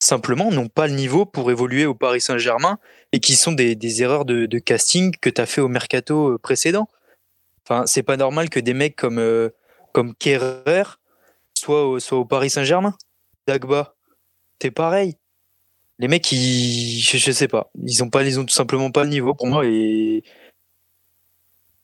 [0.00, 2.78] simplement n'ont pas le niveau pour évoluer au Paris Saint-Germain
[3.12, 6.88] et qui sont des, erreurs de, casting que tu as fait au mercato précédent.
[7.64, 9.50] Enfin, c'est pas normal que des mecs comme
[9.92, 10.84] comme Kerrer
[11.54, 12.96] soient au Paris Saint-Germain.
[13.46, 13.94] Dagba,
[14.58, 15.16] t'es pareil.
[15.98, 19.04] Les mecs, ils, je, je sais pas, ils ont pas, ils ont tout simplement pas
[19.04, 20.22] le niveau pour moi et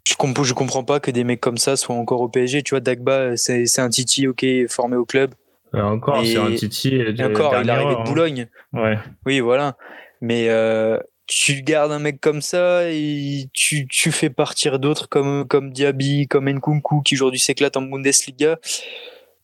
[0.07, 2.63] je, comp je comprends pas que des mecs comme ça soient encore au PSG.
[2.63, 5.35] Tu vois, Dagba, c'est c'est un Titi, ok, formé au club.
[5.75, 6.95] Euh, encore, Et- c'est un Titi.
[6.97, 8.47] Et encore, il est arrivé de Boulogne.
[8.73, 8.99] Ouais.
[9.27, 9.77] Oui, voilà.
[10.21, 15.47] Mais euh, tu gardes un mec comme ça et tu, tu fais partir d'autres comme,
[15.47, 18.59] comme Diaby, comme Nkunku qui aujourd'hui s'éclate en Bundesliga.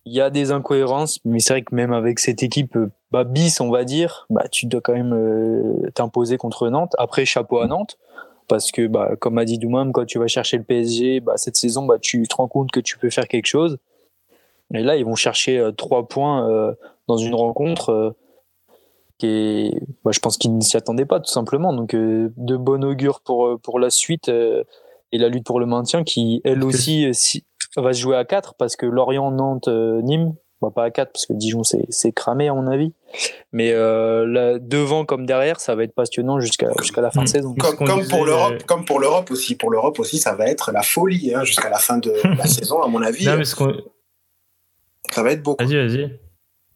[0.06, 3.24] Il y a des incohérences, mais c'est vrai que même avec cette équipe euh, bah,
[3.24, 6.93] bis, on va dire, bah, tu dois quand même euh, t'imposer contre Nantes.
[6.98, 7.98] Après, chapeau à Nantes,
[8.48, 11.56] parce que, bah, comme a dit Doumam, quand tu vas chercher le PSG, bah, cette
[11.56, 13.78] saison, bah, tu te rends compte que tu peux faire quelque chose.
[14.74, 16.74] Et là, ils vont chercher euh, trois points euh,
[17.09, 18.14] dans une rencontre.
[19.18, 21.72] qui est, bah, je pense qu'ils ne s'y attendaient pas tout simplement.
[21.72, 24.31] Donc de bon augure pour pour la suite
[25.14, 27.12] et la lutte pour le maintien qui elle aussi euh,
[27.73, 30.91] si, va se jouer à 4 parce que Lorient, Nantes, euh, Nîmes, bah, pas à
[30.91, 32.93] 4 parce que Dijon c'est cramé à mon avis.
[33.53, 37.28] Mais euh, là, devant comme derrière, ça va être passionnant jusqu'à jusqu'à la fin de
[37.28, 37.32] Mm.
[37.32, 37.55] saison.
[37.59, 39.57] Comme, ce qu'on comme disait, pour l'Europe, euh, comme pour l'Europe aussi.
[39.57, 42.82] Pour l'Europe aussi, ça va être la folie hein, jusqu'à la fin de la saison,
[42.82, 43.27] à mon avis.
[43.27, 43.74] Non, mais ce qu'on-
[45.11, 45.57] Ça va être beau.
[45.59, 46.19] Vas-y, vas-y.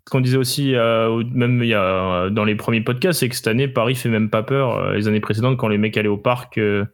[0.07, 3.29] Ce qu'on disait aussi, euh, au- même il y a, dans les premiers podcasts, c'est
[3.29, 4.93] que cette année, Paris fait même pas peur.
[4.93, 6.85] Les années précédentes, quand les mecs allaient au parc, euh,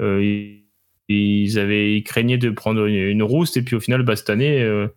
[0.00, 0.65] euh, ils,
[1.08, 3.56] ils avaient ils craignaient de prendre une, une rouste.
[3.56, 4.88] Et puis au final, bah, cette année, euh,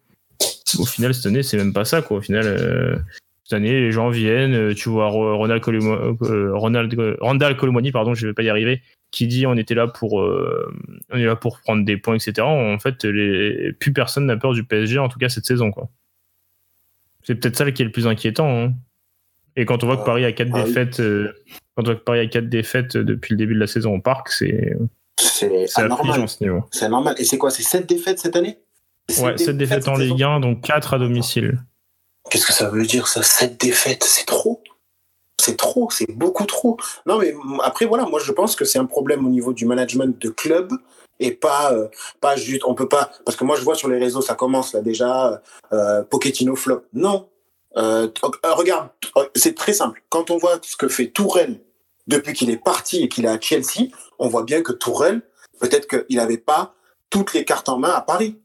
[0.79, 2.01] au final, cette année, c'est même pas ça.
[2.01, 2.17] Quoi.
[2.17, 2.95] Au final, euh,
[3.43, 4.53] cette année, les gens viennent.
[4.53, 8.81] euh, Tu vois Ro- Ronald, euh, Ronald, Randall Colomoni, pardon, je vais pas y arriver,
[9.11, 12.41] qui dit on était là pour, on est là pour prendre des points, etc.
[12.41, 15.71] En fait, les, plus personne n'a peur du PSG, en tout cas cette saison.
[15.71, 15.89] Quoi.
[17.23, 18.47] C'est peut-être ça qui est le plus inquiétant.
[18.65, 18.73] hein.
[19.55, 20.65] Et quand on voit que Paris a quatre Ah oui.
[20.65, 21.33] défaites, euh,
[21.75, 23.99] quand on voit que Paris a quatre défaites depuis le début de la saison au
[23.99, 24.75] parc, c'est
[25.19, 26.27] C'est anormal.
[26.27, 26.63] ce niveau.
[26.71, 27.15] C'est normal.
[27.17, 28.59] Et c'est quoi C'est 7 défaites cette année?
[29.21, 31.59] Ouais, 7 défaites en cette saison Ligue 1, donc 4 à domicile.
[32.29, 33.23] Qu'est-ce que ça veut dire ça?
[33.23, 34.61] 7 défaites, c'est trop.
[35.41, 36.77] C'est trop, c'est beaucoup trop.
[37.05, 37.33] Non mais
[37.63, 40.73] après voilà, moi je pense que c'est un problème au niveau du management de club
[41.19, 41.87] et pas euh,
[42.19, 44.73] pas juste on peut pas parce que moi je vois sur les réseaux ça commence
[44.73, 45.41] là déjà
[45.71, 46.83] euh, Pochettino flop.
[46.93, 47.29] Non.
[47.77, 50.03] Euh, euh, regarde, euh, c'est très simple.
[50.09, 51.61] Quand on voit ce que fait Tourelle
[52.09, 53.87] depuis qu'il est parti et qu'il est à Chelsea,
[54.17, 55.21] on voit bien que Tourelle
[55.59, 56.73] peut-être qu'il n'avait pas
[57.09, 58.39] toutes les cartes en main à Paris.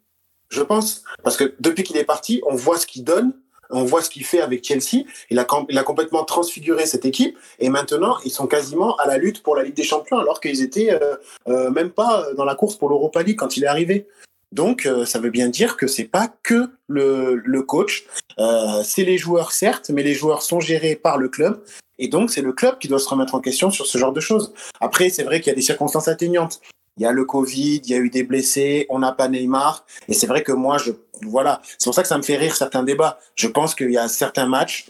[0.51, 3.33] Je pense parce que depuis qu'il est parti, on voit ce qu'il donne
[3.71, 5.05] on voit ce qu'il fait avec Chelsea.
[5.31, 7.37] Il a, complètement transfiguré cette équipe.
[7.59, 10.63] Et maintenant, ils sont quasiment à la lutte pour la Ligue des Champions, alors qu'ils
[10.63, 11.17] étaient euh,
[11.49, 14.07] euh, même pas dans la course pour l'Europa League quand il est arrivé.
[14.55, 18.07] Donc, euh, ça veut bien dire que c'est pas que le, le coach.
[18.39, 21.65] Euh, c'est les joueurs, certes, mais les joueurs sont gérés par le club.
[21.99, 24.21] Et donc, c'est le club qui doit se remettre en question sur ce genre de
[24.21, 24.55] choses.
[24.81, 26.61] Après, c'est vrai qu'il y a des circonstances atténuantes.
[26.97, 29.85] il y a le Covid, il y a eu des blessés, on n'a pas Neymar.
[30.07, 32.55] Et c'est vrai que moi, je, voilà, c'est pour ça que ça me fait rire
[32.55, 33.19] certains débats.
[33.35, 34.89] Je pense qu'il y a certains matchs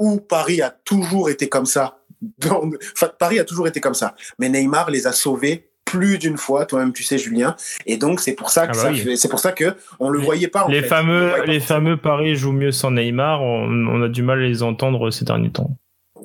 [0.00, 2.00] où Paris a toujours été comme ça.
[2.44, 4.16] enfin, Paris a toujours été comme ça.
[4.40, 7.56] Mais Neymar les a sauvés plus d'une fois, toi-même tu sais Julien,
[7.86, 10.08] et donc c'est pour ça que Ah bah ça fait- c'est pour ça que on
[10.10, 10.64] le voyait pas.
[10.64, 10.88] en les fait.
[10.88, 13.42] Fameux, pas les fameux paris jouent mieux sans Neymar.
[13.42, 15.76] On, on a du mal à les entendre ces derniers temps.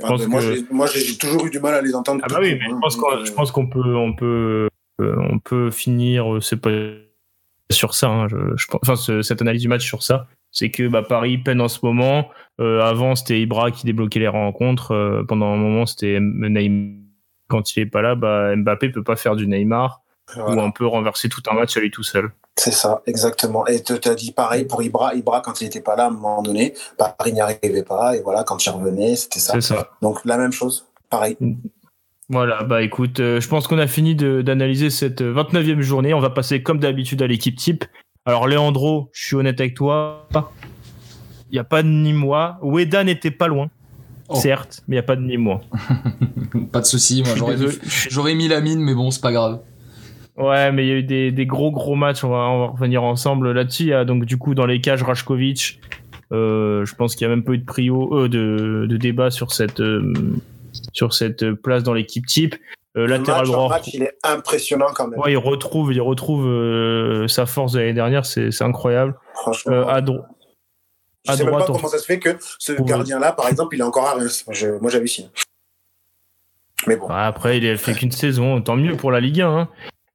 [0.01, 2.21] Ah, pense moi, que- j'ai- moi j'ai j'ai toujours eu du mal à les entendre.
[2.23, 4.67] Ah bah oui, mais je pense qu'on, Donc, je pense qu'on peut, on peut,
[5.01, 6.69] euh, on peut finir, euh, c'est pas
[7.71, 8.07] sur ça.
[8.07, 11.37] hein, je, je enfin, ce- cette analyse du match sur ça, c'est que bah, Paris
[11.37, 12.29] peine en ce moment.
[12.61, 14.91] Euh, avant, c'était Ibra qui débloquait les rencontres.
[14.93, 16.95] euh, pendant un moment, c'était Neymar.
[17.49, 20.01] Quand il est pas là, bah, Mbappé peut pas faire du Neymar
[20.35, 20.55] voilà.
[20.55, 22.31] ou un peu renverser tout un match à lui tout seul.
[22.55, 23.65] C'est ça, exactement.
[23.67, 25.15] Et tu as dit pareil pour Ibra.
[25.15, 28.15] Ibra, quand il n'était pas là, à un moment donné, Paris n'y arrivait pas.
[28.15, 29.57] Et voilà, quand il revenait, c'était ça.
[30.01, 31.37] Donc la même chose, pareil.
[32.31, 36.13] Voilà, bah écoute, euh, je pense qu'on a fini d'analyser cette euh, 29e journée.
[36.13, 37.85] On va passer comme d'habitude à l'équipe type.
[38.25, 40.27] Alors Leandro, je suis honnête avec toi,
[41.49, 42.59] il n'y a pas de ni moi.
[42.61, 43.71] Weda n'était pas loin,
[44.29, 44.35] Oh.
[44.35, 45.61] certes, mais il n'y a pas de ni moi.
[46.71, 47.35] Pas de souci, moi
[48.09, 49.59] j'aurais mis, la mine, mais bon, c'est pas grave.
[50.37, 52.67] Ouais, mais il y a eu des, des gros gros matchs, on va, on va
[52.71, 53.93] revenir ensemble là-dessus.
[53.93, 55.79] A donc du coup dans les cages Rajkovic,
[56.31, 59.31] euh, je pense qu'il n'y a même pas eu de prio, euh, de, de débat
[59.31, 60.13] sur cette, euh,
[60.93, 62.55] sur cette place dans l'équipe type.
[62.97, 65.19] Euh, latéral match, droit, match, il est impressionnant quand même.
[65.19, 69.15] Ouais, il retrouve, il retrouve euh, sa force de l'année dernière, c'est incroyable.
[69.35, 69.73] Franchement.
[69.73, 70.21] Euh, à, dro-
[71.25, 73.75] je à sais même droite, pas comment ça se fait que ce gardien-là, par exemple,
[73.75, 74.45] il est encore à Reims.
[74.49, 75.29] Je- moi, j'hallucine.
[76.87, 77.07] Mais bon.
[77.07, 79.49] Bah, après, il a fait qu'une saison, tant mieux pour la Ligue 1.
[79.49, 79.69] hein.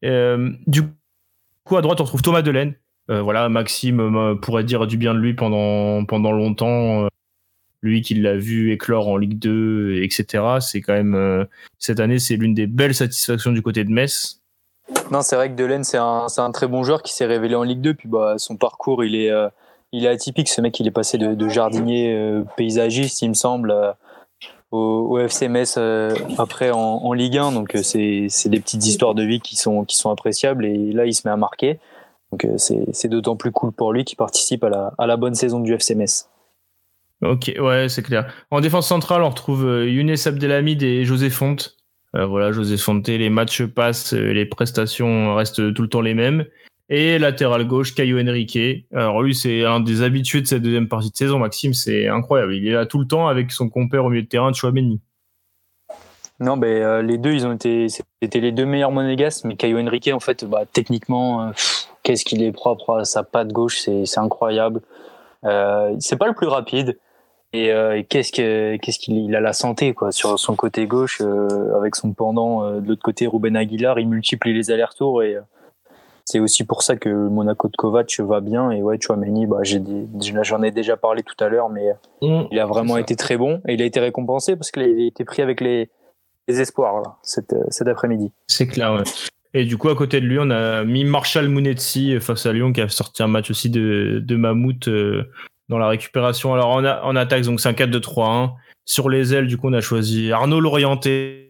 [0.05, 0.83] Euh, du
[1.65, 2.75] coup, à droite, on trouve Thomas Delaine.
[3.11, 7.07] Euh, voilà, Maxime euh, pourrait dire du bien de lui pendant, pendant longtemps.
[7.83, 10.43] lui qui l'a vu éclore en Ligue 2, etc.
[10.61, 11.45] C'est quand même, euh,
[11.79, 14.41] cette année, c'est l'une des belles satisfactions du côté de Metz.
[15.11, 17.83] Non, c'est vrai que Delaine, c'est un, très bon joueur qui s'est révélé en Ligue
[17.83, 17.93] 2.
[17.93, 19.49] Puis bah, son parcours, il est, euh,
[19.95, 20.49] il est atypique.
[20.49, 23.93] Ce mec, il est passé de, jardinier euh, paysagiste, il me semble, euh,
[24.73, 27.53] au, au FC Metz euh, après en, Ligue 1.
[27.53, 30.67] Donc, c'est des petites histoires de vie qui sont, appréciables.
[30.67, 31.79] Et là, il se met à marquer.
[32.33, 35.95] Donc, c'est d'autant plus cool pour lui qui participe à la, bonne saison du FC
[35.95, 36.29] Metz.
[37.23, 38.35] Ok, ouais, c'est clair.
[38.51, 41.77] En défense centrale, on retrouve Younes Abdelhamid et José Fonte.
[42.13, 46.45] Voilà, José Fonte, les matchs passent, les prestations restent tout le temps les mêmes.
[46.91, 48.59] Et latéral gauche, Caio Henrique.
[48.93, 52.55] Alors lui, c'est un des habitués de cette deuxième partie de saison, Maxime, c'est incroyable.
[52.55, 55.01] Il est là tout le temps avec son compère au milieu de terrain, Chouameni.
[56.41, 59.79] Non, ben euh, les deux, ils ont été, c'était les deux meilleurs monégasques, mais Caio
[59.79, 61.51] Henrique, en fait, bah, techniquement, euh,
[62.03, 64.83] qu'est-ce qu'il est propre à sa patte gauche, c'est, incroyable.
[65.45, 66.99] Euh, c'est pas le plus rapide,
[67.53, 71.23] et, euh, qu'est-ce que, qu'est-ce qu'il il a la santé, quoi, sur son côté gauche,
[71.77, 75.39] avec son pendant de l'autre côté, Ruben Aguilar, il multiplie les allers-retours, et
[76.25, 79.81] c'est aussi pour ça que Monaco de Kovac va bien, et ouais, Chouameni, bah, j'ai
[80.43, 81.87] j'en ai déjà parlé tout à l'heure, mais
[82.23, 84.87] On- il a vraiment été très bon et il a été récompensé parce qu'il a
[85.07, 85.91] été pris avec les,
[86.49, 88.33] les espoirs là, cet, cet après-midi.
[88.47, 89.03] C'est clair, ouais.
[89.57, 92.73] Et du coup, à côté de lui, on a mis Marshall Mounetsi face à Lyon
[92.73, 95.23] qui a sorti un match aussi de, de Mammouth euh,
[95.69, 96.53] dans la récupération.
[96.55, 98.51] Alors, en, a- en attaque, donc c'est un 4-2-3-1.
[98.87, 101.44] Sur les ailes, du coup, on a choisi Arnaud Lorienté.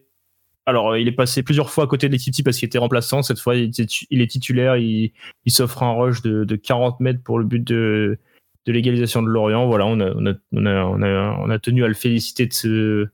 [0.67, 2.79] Alors, euh, il est passé plusieurs fois à côté de l'équipe type parce qu'il était
[2.79, 3.23] remplaçant.
[3.23, 4.77] Cette fois, il, était tu- il est titulaire.
[4.77, 5.13] Il,
[5.45, 8.19] il s'offre un rush de, de 40 mètres pour le but de,
[8.67, 9.67] de l'égalisation de Lorient.
[9.67, 12.47] Voilà, on a, on, a, on, a, on, a, on a tenu à le féliciter
[12.47, 13.07] de, ce,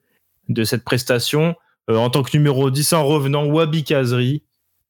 [0.48, 1.56] de cette prestation.
[1.90, 4.42] Euh, en tant que numéro 10 en revenant, Wabi Kazri,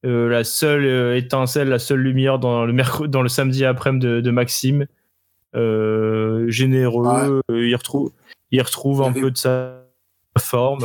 [0.05, 4.05] euh, la seule euh, étincelle, la seule lumière dans le, mercredi, dans le samedi après-midi
[4.05, 4.85] de, de Maxime.
[6.47, 8.11] Généreux, il retrouve,
[8.51, 9.83] il retrouve Il un avait- peu de sa
[10.39, 10.83] forme.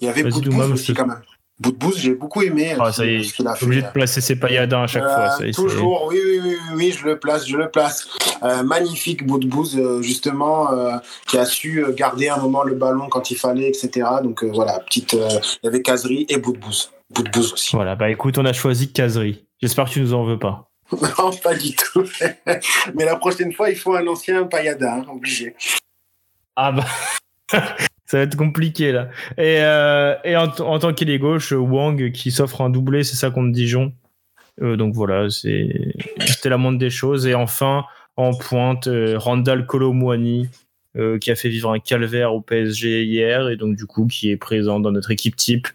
[0.00, 1.20] Il y avait Douma, aussi quand même.
[1.60, 2.76] Boudbouz, j'ai beaucoup aimé.
[2.78, 3.64] Ah, ce- ça y est, ce qu'il a fait.
[3.64, 5.30] obligé de placer ses pailladins à chaque Euh, fois.
[5.30, 8.06] ça y est, c'est- toujours, oui, oui, oui, oui, je le place, je le place.
[8.44, 13.32] Euh, magnifique Boudbouz, euh, justement, euh, qui a su garder un moment le ballon quand
[13.32, 14.06] il fallait, etc.
[14.22, 16.92] Donc voilà, petite, il y avait Kazri et Boudbouz.
[17.10, 17.74] Boudbouz aussi.
[17.74, 19.44] Voilà, bah écoute, on a choisi Kazri.
[19.60, 20.70] J'espère que tu nous en veux pas.
[21.18, 22.04] non, pas du tout.
[22.94, 25.56] Mais la prochaine fois, il faut un ancien Payada, hein, obligé.
[26.54, 26.84] Ah bah.
[28.10, 29.10] Ça va être compliqué là.
[29.36, 33.16] Et, euh, et en, en tant qu'il est gauche, Wang qui s'offre un doublé, c'est
[33.16, 33.92] ça contre Dijon.
[34.62, 35.94] Euh, donc voilà, c'est-
[36.26, 37.26] c'était la moindre des choses.
[37.26, 37.84] Et enfin,
[38.16, 40.48] en pointe, euh, Randall Colomwani,
[41.20, 44.36] qui a fait vivre un calvaire au PSG hier, et donc du coup qui est
[44.36, 45.68] présent dans notre équipe type.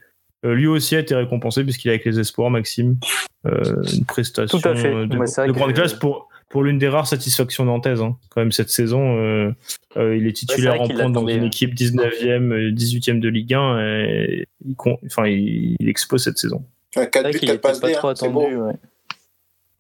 [0.44, 2.98] Lui aussi a été récompensé puisqu'il est avec les espoirs, Maxime.
[3.46, 8.00] Une prestation de, grande classe pour, pour l'une des rares satisfactions nantaises.
[8.00, 8.16] hein.
[8.30, 9.52] Quand même, cette saison, euh,
[9.98, 11.48] euh, il est titulaire Ouais, en pointe dans une hein.
[11.48, 13.80] équipe 19e, euh, 18e de Ligue 1.
[13.82, 16.64] Et il, con- enfin, il, il expose cette saison.
[16.92, 18.56] 4 C'est vrai buts, qu'il 4 était passes pas trop attendu.
[18.56, 18.62] ouais.
[18.66, 18.76] Ouais, buts,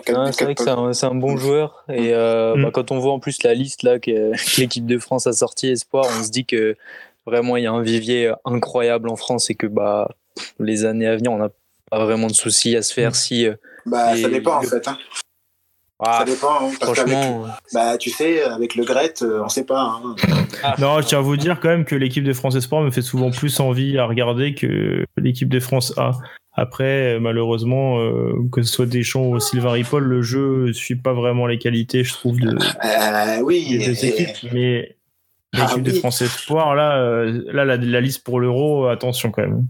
[0.08, 0.56] c'est vrai quatre
[0.88, 1.86] que c'est un, bon joueur.
[1.90, 2.64] Et euh, Mm.
[2.64, 5.34] bah, quand on voit en plus la liste là que, que l'équipe de France a
[5.34, 6.76] sorti Espoir, on se dit que
[7.28, 10.10] vraiment il y a un vivier incroyable en France et que bah,
[10.60, 11.52] les années à venir, on n'a
[11.92, 13.46] pas vraiment de soucis à se faire si.
[13.46, 13.54] euh,
[13.86, 14.88] Bah, ça dépend en le- fait.
[14.88, 14.98] Hein.
[16.06, 16.68] Ah, ça dépend.
[16.68, 20.00] hein, franchement, bah, tu sais, avec le Gret, euh, on sait pas.
[20.04, 20.16] Hein.
[20.80, 23.02] Non, je tiens à vous dire quand même que l'équipe de France Espoir me fait
[23.02, 26.12] souvent plus envie à regarder que l'équipe de France A.
[26.56, 31.48] Après, malheureusement, euh, que ce soit Deschamps ou Sylvain Ripoll, le jeu suit pas vraiment
[31.48, 33.66] les qualités, je trouve, de, Euh, oui.
[33.80, 34.52] des deux et- équipes.
[34.54, 34.96] Mais
[35.56, 35.92] Ah l'équipe de.
[35.94, 39.66] France Espoir, là, euh, là la, la liste pour l'Euro, attention quand même.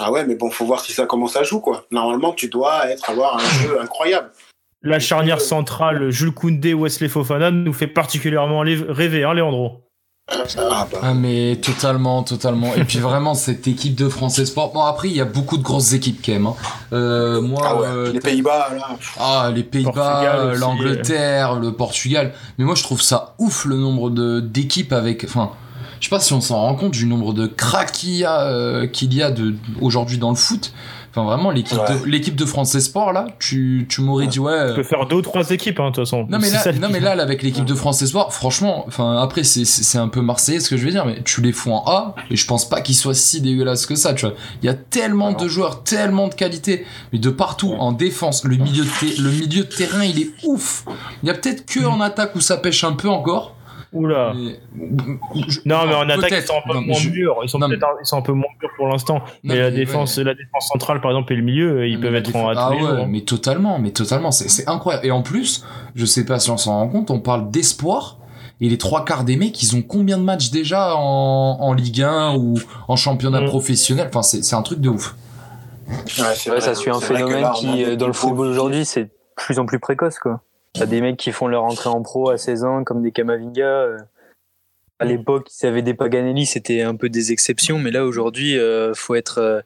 [0.00, 1.86] Ah ouais, mais bon, faut voir si ça commence à jouer, quoi.
[1.92, 4.30] Normalement, tu dois être, avoir un jeu incroyable.
[4.82, 9.82] La charnière centrale, Jules Koundé, Wesley Fofana, nous fait particulièrement rêver, hein, Léandro
[10.28, 10.98] Ah, bah.
[11.02, 12.74] Ah mais totalement, totalement.
[12.74, 14.72] Et puis vraiment cette équipe de France Espoir.
[14.72, 16.46] Bon après il y a beaucoup de grosses équipes quand même.
[16.46, 16.54] hein.
[16.92, 18.88] Euh, moi, Ah ouais, euh, les Pays-Bas, là.
[19.20, 22.32] Ah, les Pays-Bas, l'Angleterre, le Portugal.
[22.58, 25.24] Mais moi, je trouve ça ouf le nombre de d'équipes avec.
[25.24, 25.50] Enfin,
[26.00, 28.40] je sais pas si on s'en rend compte du nombre de cracks qu'il y a,
[28.48, 30.72] euh, qu'il y a de, aujourd'hui dans le foot.
[31.14, 32.34] Enfin, vraiment, l'équipe Ouais.
[32.34, 34.68] de, France Espoir, là, tu, tu m'aurais dit, ouais.
[34.70, 36.26] On peut faire deux ou trois équipes, hein, de toute façon.
[36.30, 39.20] Non mais, là, ça, non mais là, là, avec l'équipe de France Espoir, franchement, enfin
[39.20, 41.52] après c'est- c'est c'est un peu marseillais ce que je veux dire, mais tu les
[41.52, 44.34] fous en A et je pense pas qu'ils soient si dégueulasses que ça, tu vois.
[44.62, 48.56] Il y a tellement de joueurs, tellement de qualité, mais de partout en défense, le
[48.56, 50.84] milieu de, le milieu de terrain il est ouf.
[51.22, 53.54] Il y a peut-être que en attaque où ça pêche un peu encore.
[53.92, 54.32] Oula.
[54.34, 54.58] mais-
[55.48, 56.46] je- Non, mais en attaque, ils peut-être.
[56.46, 57.36] sont un peu Non, moins je- mûrs.
[57.42, 59.20] Ils sont Non, mais- ils sont un peu moins mûrs pour l'instant.
[59.42, 60.24] Mais, la défense, ouais.
[60.24, 62.54] la défense centrale, par exemple, et le milieu, ils Mais peuvent être en A défense-
[62.54, 63.04] tous ah ouais, jours.
[63.04, 63.06] hein.
[63.08, 65.06] mais totalement, mais totalement, c'est c'est incroyable.
[65.06, 65.64] Et en plus,
[65.94, 68.18] je sais pas si on s'en rend compte, on parle d'espoir.
[68.60, 71.00] Et les trois quarts des mecs, ils ont combien de matchs déjà en,
[71.60, 72.54] en Ligue 1 ou
[72.86, 73.46] en championnat Mm.
[73.46, 74.06] professionnel?
[74.08, 75.16] Enfin, c'est c'est un truc de ouf.
[75.88, 75.98] Ouais,
[76.36, 79.10] c'est vrai, ça suit un phénomène là, qui, euh, dans le football aujourd'hui, c'est de
[79.36, 80.18] plus en plus précoce.
[80.18, 80.40] quoi.
[80.74, 83.64] T'as des mecs qui font leur entrée en pro à 16 ans, comme des Kamavinga.
[83.66, 83.96] euh.
[84.98, 88.94] À l'époque, ils avaient des Paganelli, c'était un peu des exceptions, mais là, aujourd'hui, euh,
[88.94, 89.38] faut être.
[89.38, 89.60] euh,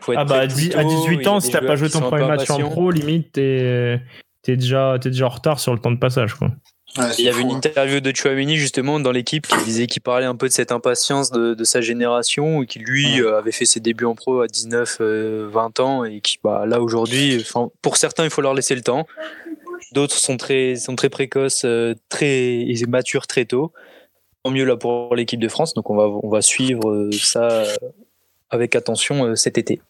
[0.00, 1.50] faut être Ah bah, à plus dix- à tôt, il y 18 a ans, si
[1.50, 4.00] t'as pas joué ton premier match en pro, limite, t'es
[4.42, 6.34] t'es déjà, t'es déjà en retard sur le temps de passage.
[6.34, 6.48] Quoi.
[6.96, 7.56] Ouais, c'est Il y avait une hein.
[7.56, 11.30] interview de Chouameni justement dans l'équipe qui disait qu'il parlait un peu de cette impatience
[11.32, 14.46] de, de sa génération et qui lui euh, avait fait ses débuts en pro à
[14.46, 17.44] 19, euh, 20 ans et qui bah, là aujourd'hui,
[17.82, 19.06] pour certains il faut leur laisser le temps,
[19.92, 23.72] d'autres sont très, sont très précoces, euh, très et matures très tôt.
[24.42, 27.48] Tant mieux là pour l'équipe de France, donc on va, on va suivre euh, ça
[27.50, 27.74] euh,
[28.50, 29.80] avec attention cet été.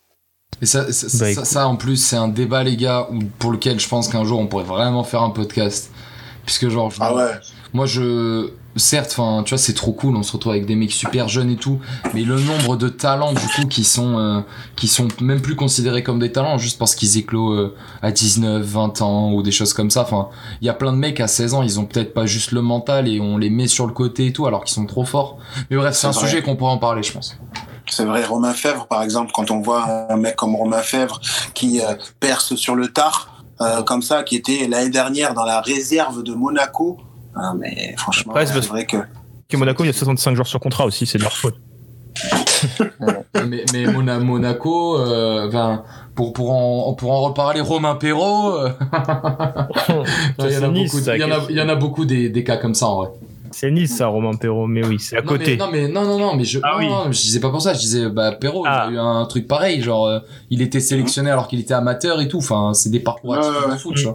[0.63, 3.09] Et ça, ça, Bah, ça- ça, en plus, c'est un débat, les gars,
[3.39, 5.91] pour lequel je pense qu'un jour on pourrait vraiment faire un podcast.
[6.47, 7.33] Puisque, genre, je- Ah ouais.
[7.75, 8.51] moi, je.
[8.77, 11.51] Certes, enfin, tu vois, c'est trop cool, on se retrouve avec des mecs super jeunes
[11.51, 11.81] et tout,
[12.15, 14.41] mais le nombre de talents, du coup, qui sont, euh,
[14.77, 18.63] qui sont même plus considérés comme des talents, juste parce qu'ils éclosent euh, à 19,
[18.63, 20.03] 20 ans ou des choses comme ça.
[20.03, 20.29] Enfin,
[20.61, 22.63] il y a plein de mecs à 16 ans, ils ont peut-être pas juste le
[22.63, 25.39] mental et on les met sur le côté et tout, alors qu'ils sont trop forts.
[25.71, 26.27] Mais bref, c'est un vrai.
[26.27, 27.37] sujet qu'on pourrait en parler, je pense.
[27.89, 31.21] C'est vrai, Romain Fèvre, par exemple, quand on voit un mec comme Romain Fèvre
[31.55, 35.61] qui euh, perce sur le tard, euh, comme ça, qui était l'année dernière dans la
[35.61, 36.99] réserve de Monaco.
[37.37, 38.97] Ah, mais franchement, Après, c'est vrai que.
[39.49, 41.55] Que Monaco, il y a 65 joueurs sur contrat aussi, c'est de leur faute.
[43.47, 45.83] mais, mais Mona- Monaco, euh, ben,
[46.15, 48.57] pour, pour, en, pour en reparler, Romain Perrault,
[50.39, 51.69] il y en a Nice, beaucoup, ça, il y en a, qu'est-ce- il y en
[51.69, 53.09] a beaucoup des, des cas comme ça en vrai.
[53.53, 55.53] C'est Nice, ça, Romain Perrault, mais oui, c'est à non, côté.
[55.53, 56.89] Mais, non, mais non, non, non, mais je, Ah non, oui.
[56.89, 58.87] non, je disais pas pour ça, je disais, bah, Perrault, Ah.
[58.91, 60.19] il a eu un truc pareil, genre, euh,
[60.51, 63.61] il était sélectionné alors qu'il était amateur et tout, enfin, c'est des parcours Ouais, atypiques
[63.61, 63.79] ouais, de ouais.
[63.79, 64.07] foot, tu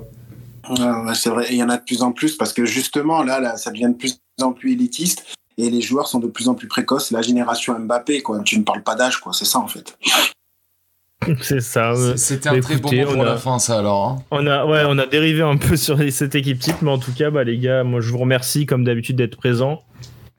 [1.16, 3.58] c'est vrai, il y en a de plus en plus parce que justement, là, là,
[3.58, 5.26] ça devient de plus en plus élitiste
[5.58, 7.12] et les joueurs sont de plus en plus précoces.
[7.12, 8.40] La génération Mbappé, quoi.
[8.44, 9.34] Tu ne parles pas d'âge, quoi.
[9.34, 9.98] C'est ça, en fait.
[11.42, 11.92] C'est ça.
[11.92, 13.78] euh, C'est- C'était un bah, très écoutez, bon mot on pour a- la fin, ça,
[13.80, 14.24] alors, hein.
[14.32, 17.12] On a, ouais, on a dérivé un peu sur cette équipe type, mais en tout
[17.14, 19.84] cas, bah, les gars, moi, je vous remercie comme d'habitude d'être présents.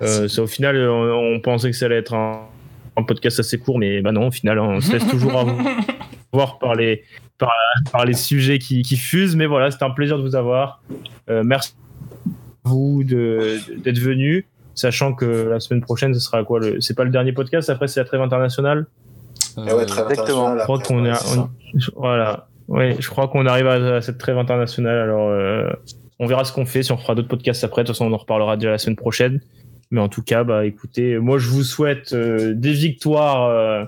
[0.03, 2.41] Euh, au final, on, on pensait que ça allait être un,
[2.97, 5.57] un podcast assez court, mais bah non, au final, on se laisse toujours avoir
[6.33, 7.05] voir par les,
[7.47, 7.53] par,
[7.93, 9.37] par les sujets qui, qui fusent.
[9.37, 10.83] Mais voilà, c'était un plaisir de vous avoir.
[11.31, 11.75] Euh, merci
[12.65, 14.45] à vous de- d'être venus,
[14.75, 17.89] sachant que la semaine prochaine, ce sera quoi le, C'est pas le dernier podcast, après,
[17.89, 18.87] c'est la trêve internationale?
[19.59, 20.49] Euh, ouais, exactement.
[20.53, 22.47] international, Je crois qu'on ouais, est, on- voilà.
[22.69, 24.97] Ouais, je crois qu'on arrive à, à cette trêve internationale.
[24.99, 25.69] Alors, euh,
[26.19, 26.83] on verra ce qu'on fait.
[26.83, 28.97] Si on fera d'autres podcasts après, de toute façon, on en reparlera déjà la semaine
[28.97, 29.41] prochaine.
[29.91, 33.85] Mais en tout cas, bah, écoutez, moi, je vous souhaite euh, des victoires, euh,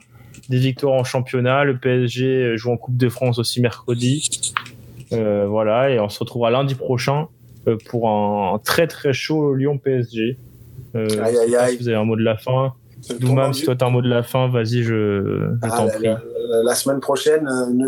[0.49, 1.65] des victoires en championnat.
[1.65, 4.53] Le PSG joue en Coupe de France aussi mercredi.
[5.13, 7.29] Euh, voilà, et on se retrouvera lundi prochain
[7.69, 10.39] euh, pour un, très très chaud Lyon PSG.
[10.97, 11.73] Euh, Aïe, aïe, aïe.
[11.77, 12.75] si vous avez un mot de la fin.
[13.21, 16.05] Doumam, si toi t'as un mot de la fin, vas-y, je, je Ah, t'en prie.
[16.05, 16.21] la-
[16.65, 17.85] la semaine prochaine, euh, ne,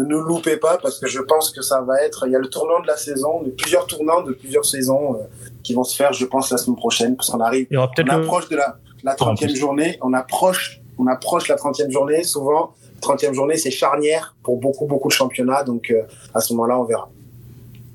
[0.00, 2.26] ne nous loupez pas parce que je pense que ça va être.
[2.26, 5.18] Il y a le tournant de la saison, de plusieurs tournants de plusieurs saisons euh,
[5.64, 7.66] qui vont se faire, je pense, la semaine prochaine, parce qu'on arrive.
[7.70, 8.22] Il y aura On peut-être le...
[8.22, 9.56] approche de la, la En 30e plus.
[9.58, 9.98] journée.
[10.02, 12.22] On approche, on approche la 30e journée.
[12.24, 15.64] Souvent, 30e journée, c'est charnière pour beaucoup, beaucoup de championnats.
[15.64, 16.02] Donc, euh,
[16.34, 17.08] à ce moment-là, on verra.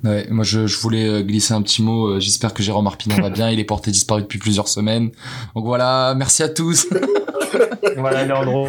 [0.03, 2.07] Ouais, moi je, je voulais euh, glisser un petit mot.
[2.07, 3.49] euh, J'espère que Jérôme Arpinon va bien.
[3.49, 5.09] Il est porté disparu depuis plusieurs semaines.
[5.55, 6.87] Donc voilà, merci à tous.
[7.95, 8.67] Voilà, Leandro.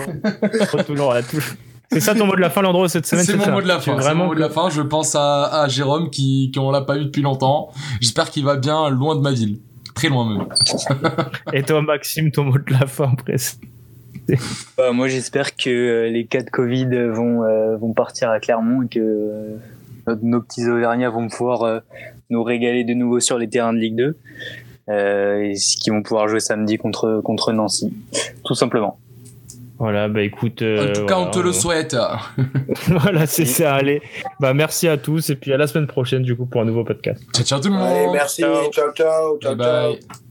[0.87, 1.57] toujours à la touche.
[1.91, 3.67] C'est ça ton mot de la fin, Leandro, cette semaine C'est mon ça mot de
[3.67, 3.93] la fin.
[3.93, 4.71] mon Vraiment mot de la fin.
[4.71, 7.71] Je pense à, à Jérôme qui, qui on l'a pas eu depuis longtemps.
[8.01, 9.59] J'espère qu'il va bien loin de ma ville.
[9.95, 10.47] Très loin même.
[11.53, 13.59] Et toi, Maxime, ton mot de la fin, presque.
[14.77, 18.83] Bah, moi, j'espère que euh, les cas de Covid vont, euh, vont partir à Clermont
[18.83, 19.57] et que euh,
[20.07, 21.81] nos, nos petits Auvergnats vont pouvoir euh,
[22.31, 24.17] nous régaler de nouveau sur les terrains de Ligue 2.
[24.91, 27.93] Euh, et qui vont pouvoir jouer samedi contre, contre Nancy.
[28.45, 28.99] Tout simplement.
[29.79, 30.63] Voilà, bah écoute.
[30.63, 31.97] En tout cas, voilà, on te le souhaite.
[32.89, 34.03] voilà, c'est ça, allez.
[34.41, 36.85] Bah merci à tous et puis à la semaine prochaine du coup pour un nouveau
[36.85, 37.23] podcast.
[37.33, 37.87] Ciao, ciao tout le monde.
[37.87, 38.41] Allez, merci.
[38.43, 38.71] Ciao.
[38.73, 39.39] Ciao, ciao.
[39.39, 39.93] ciao, Bye ciao.
[39.93, 40.28] bye.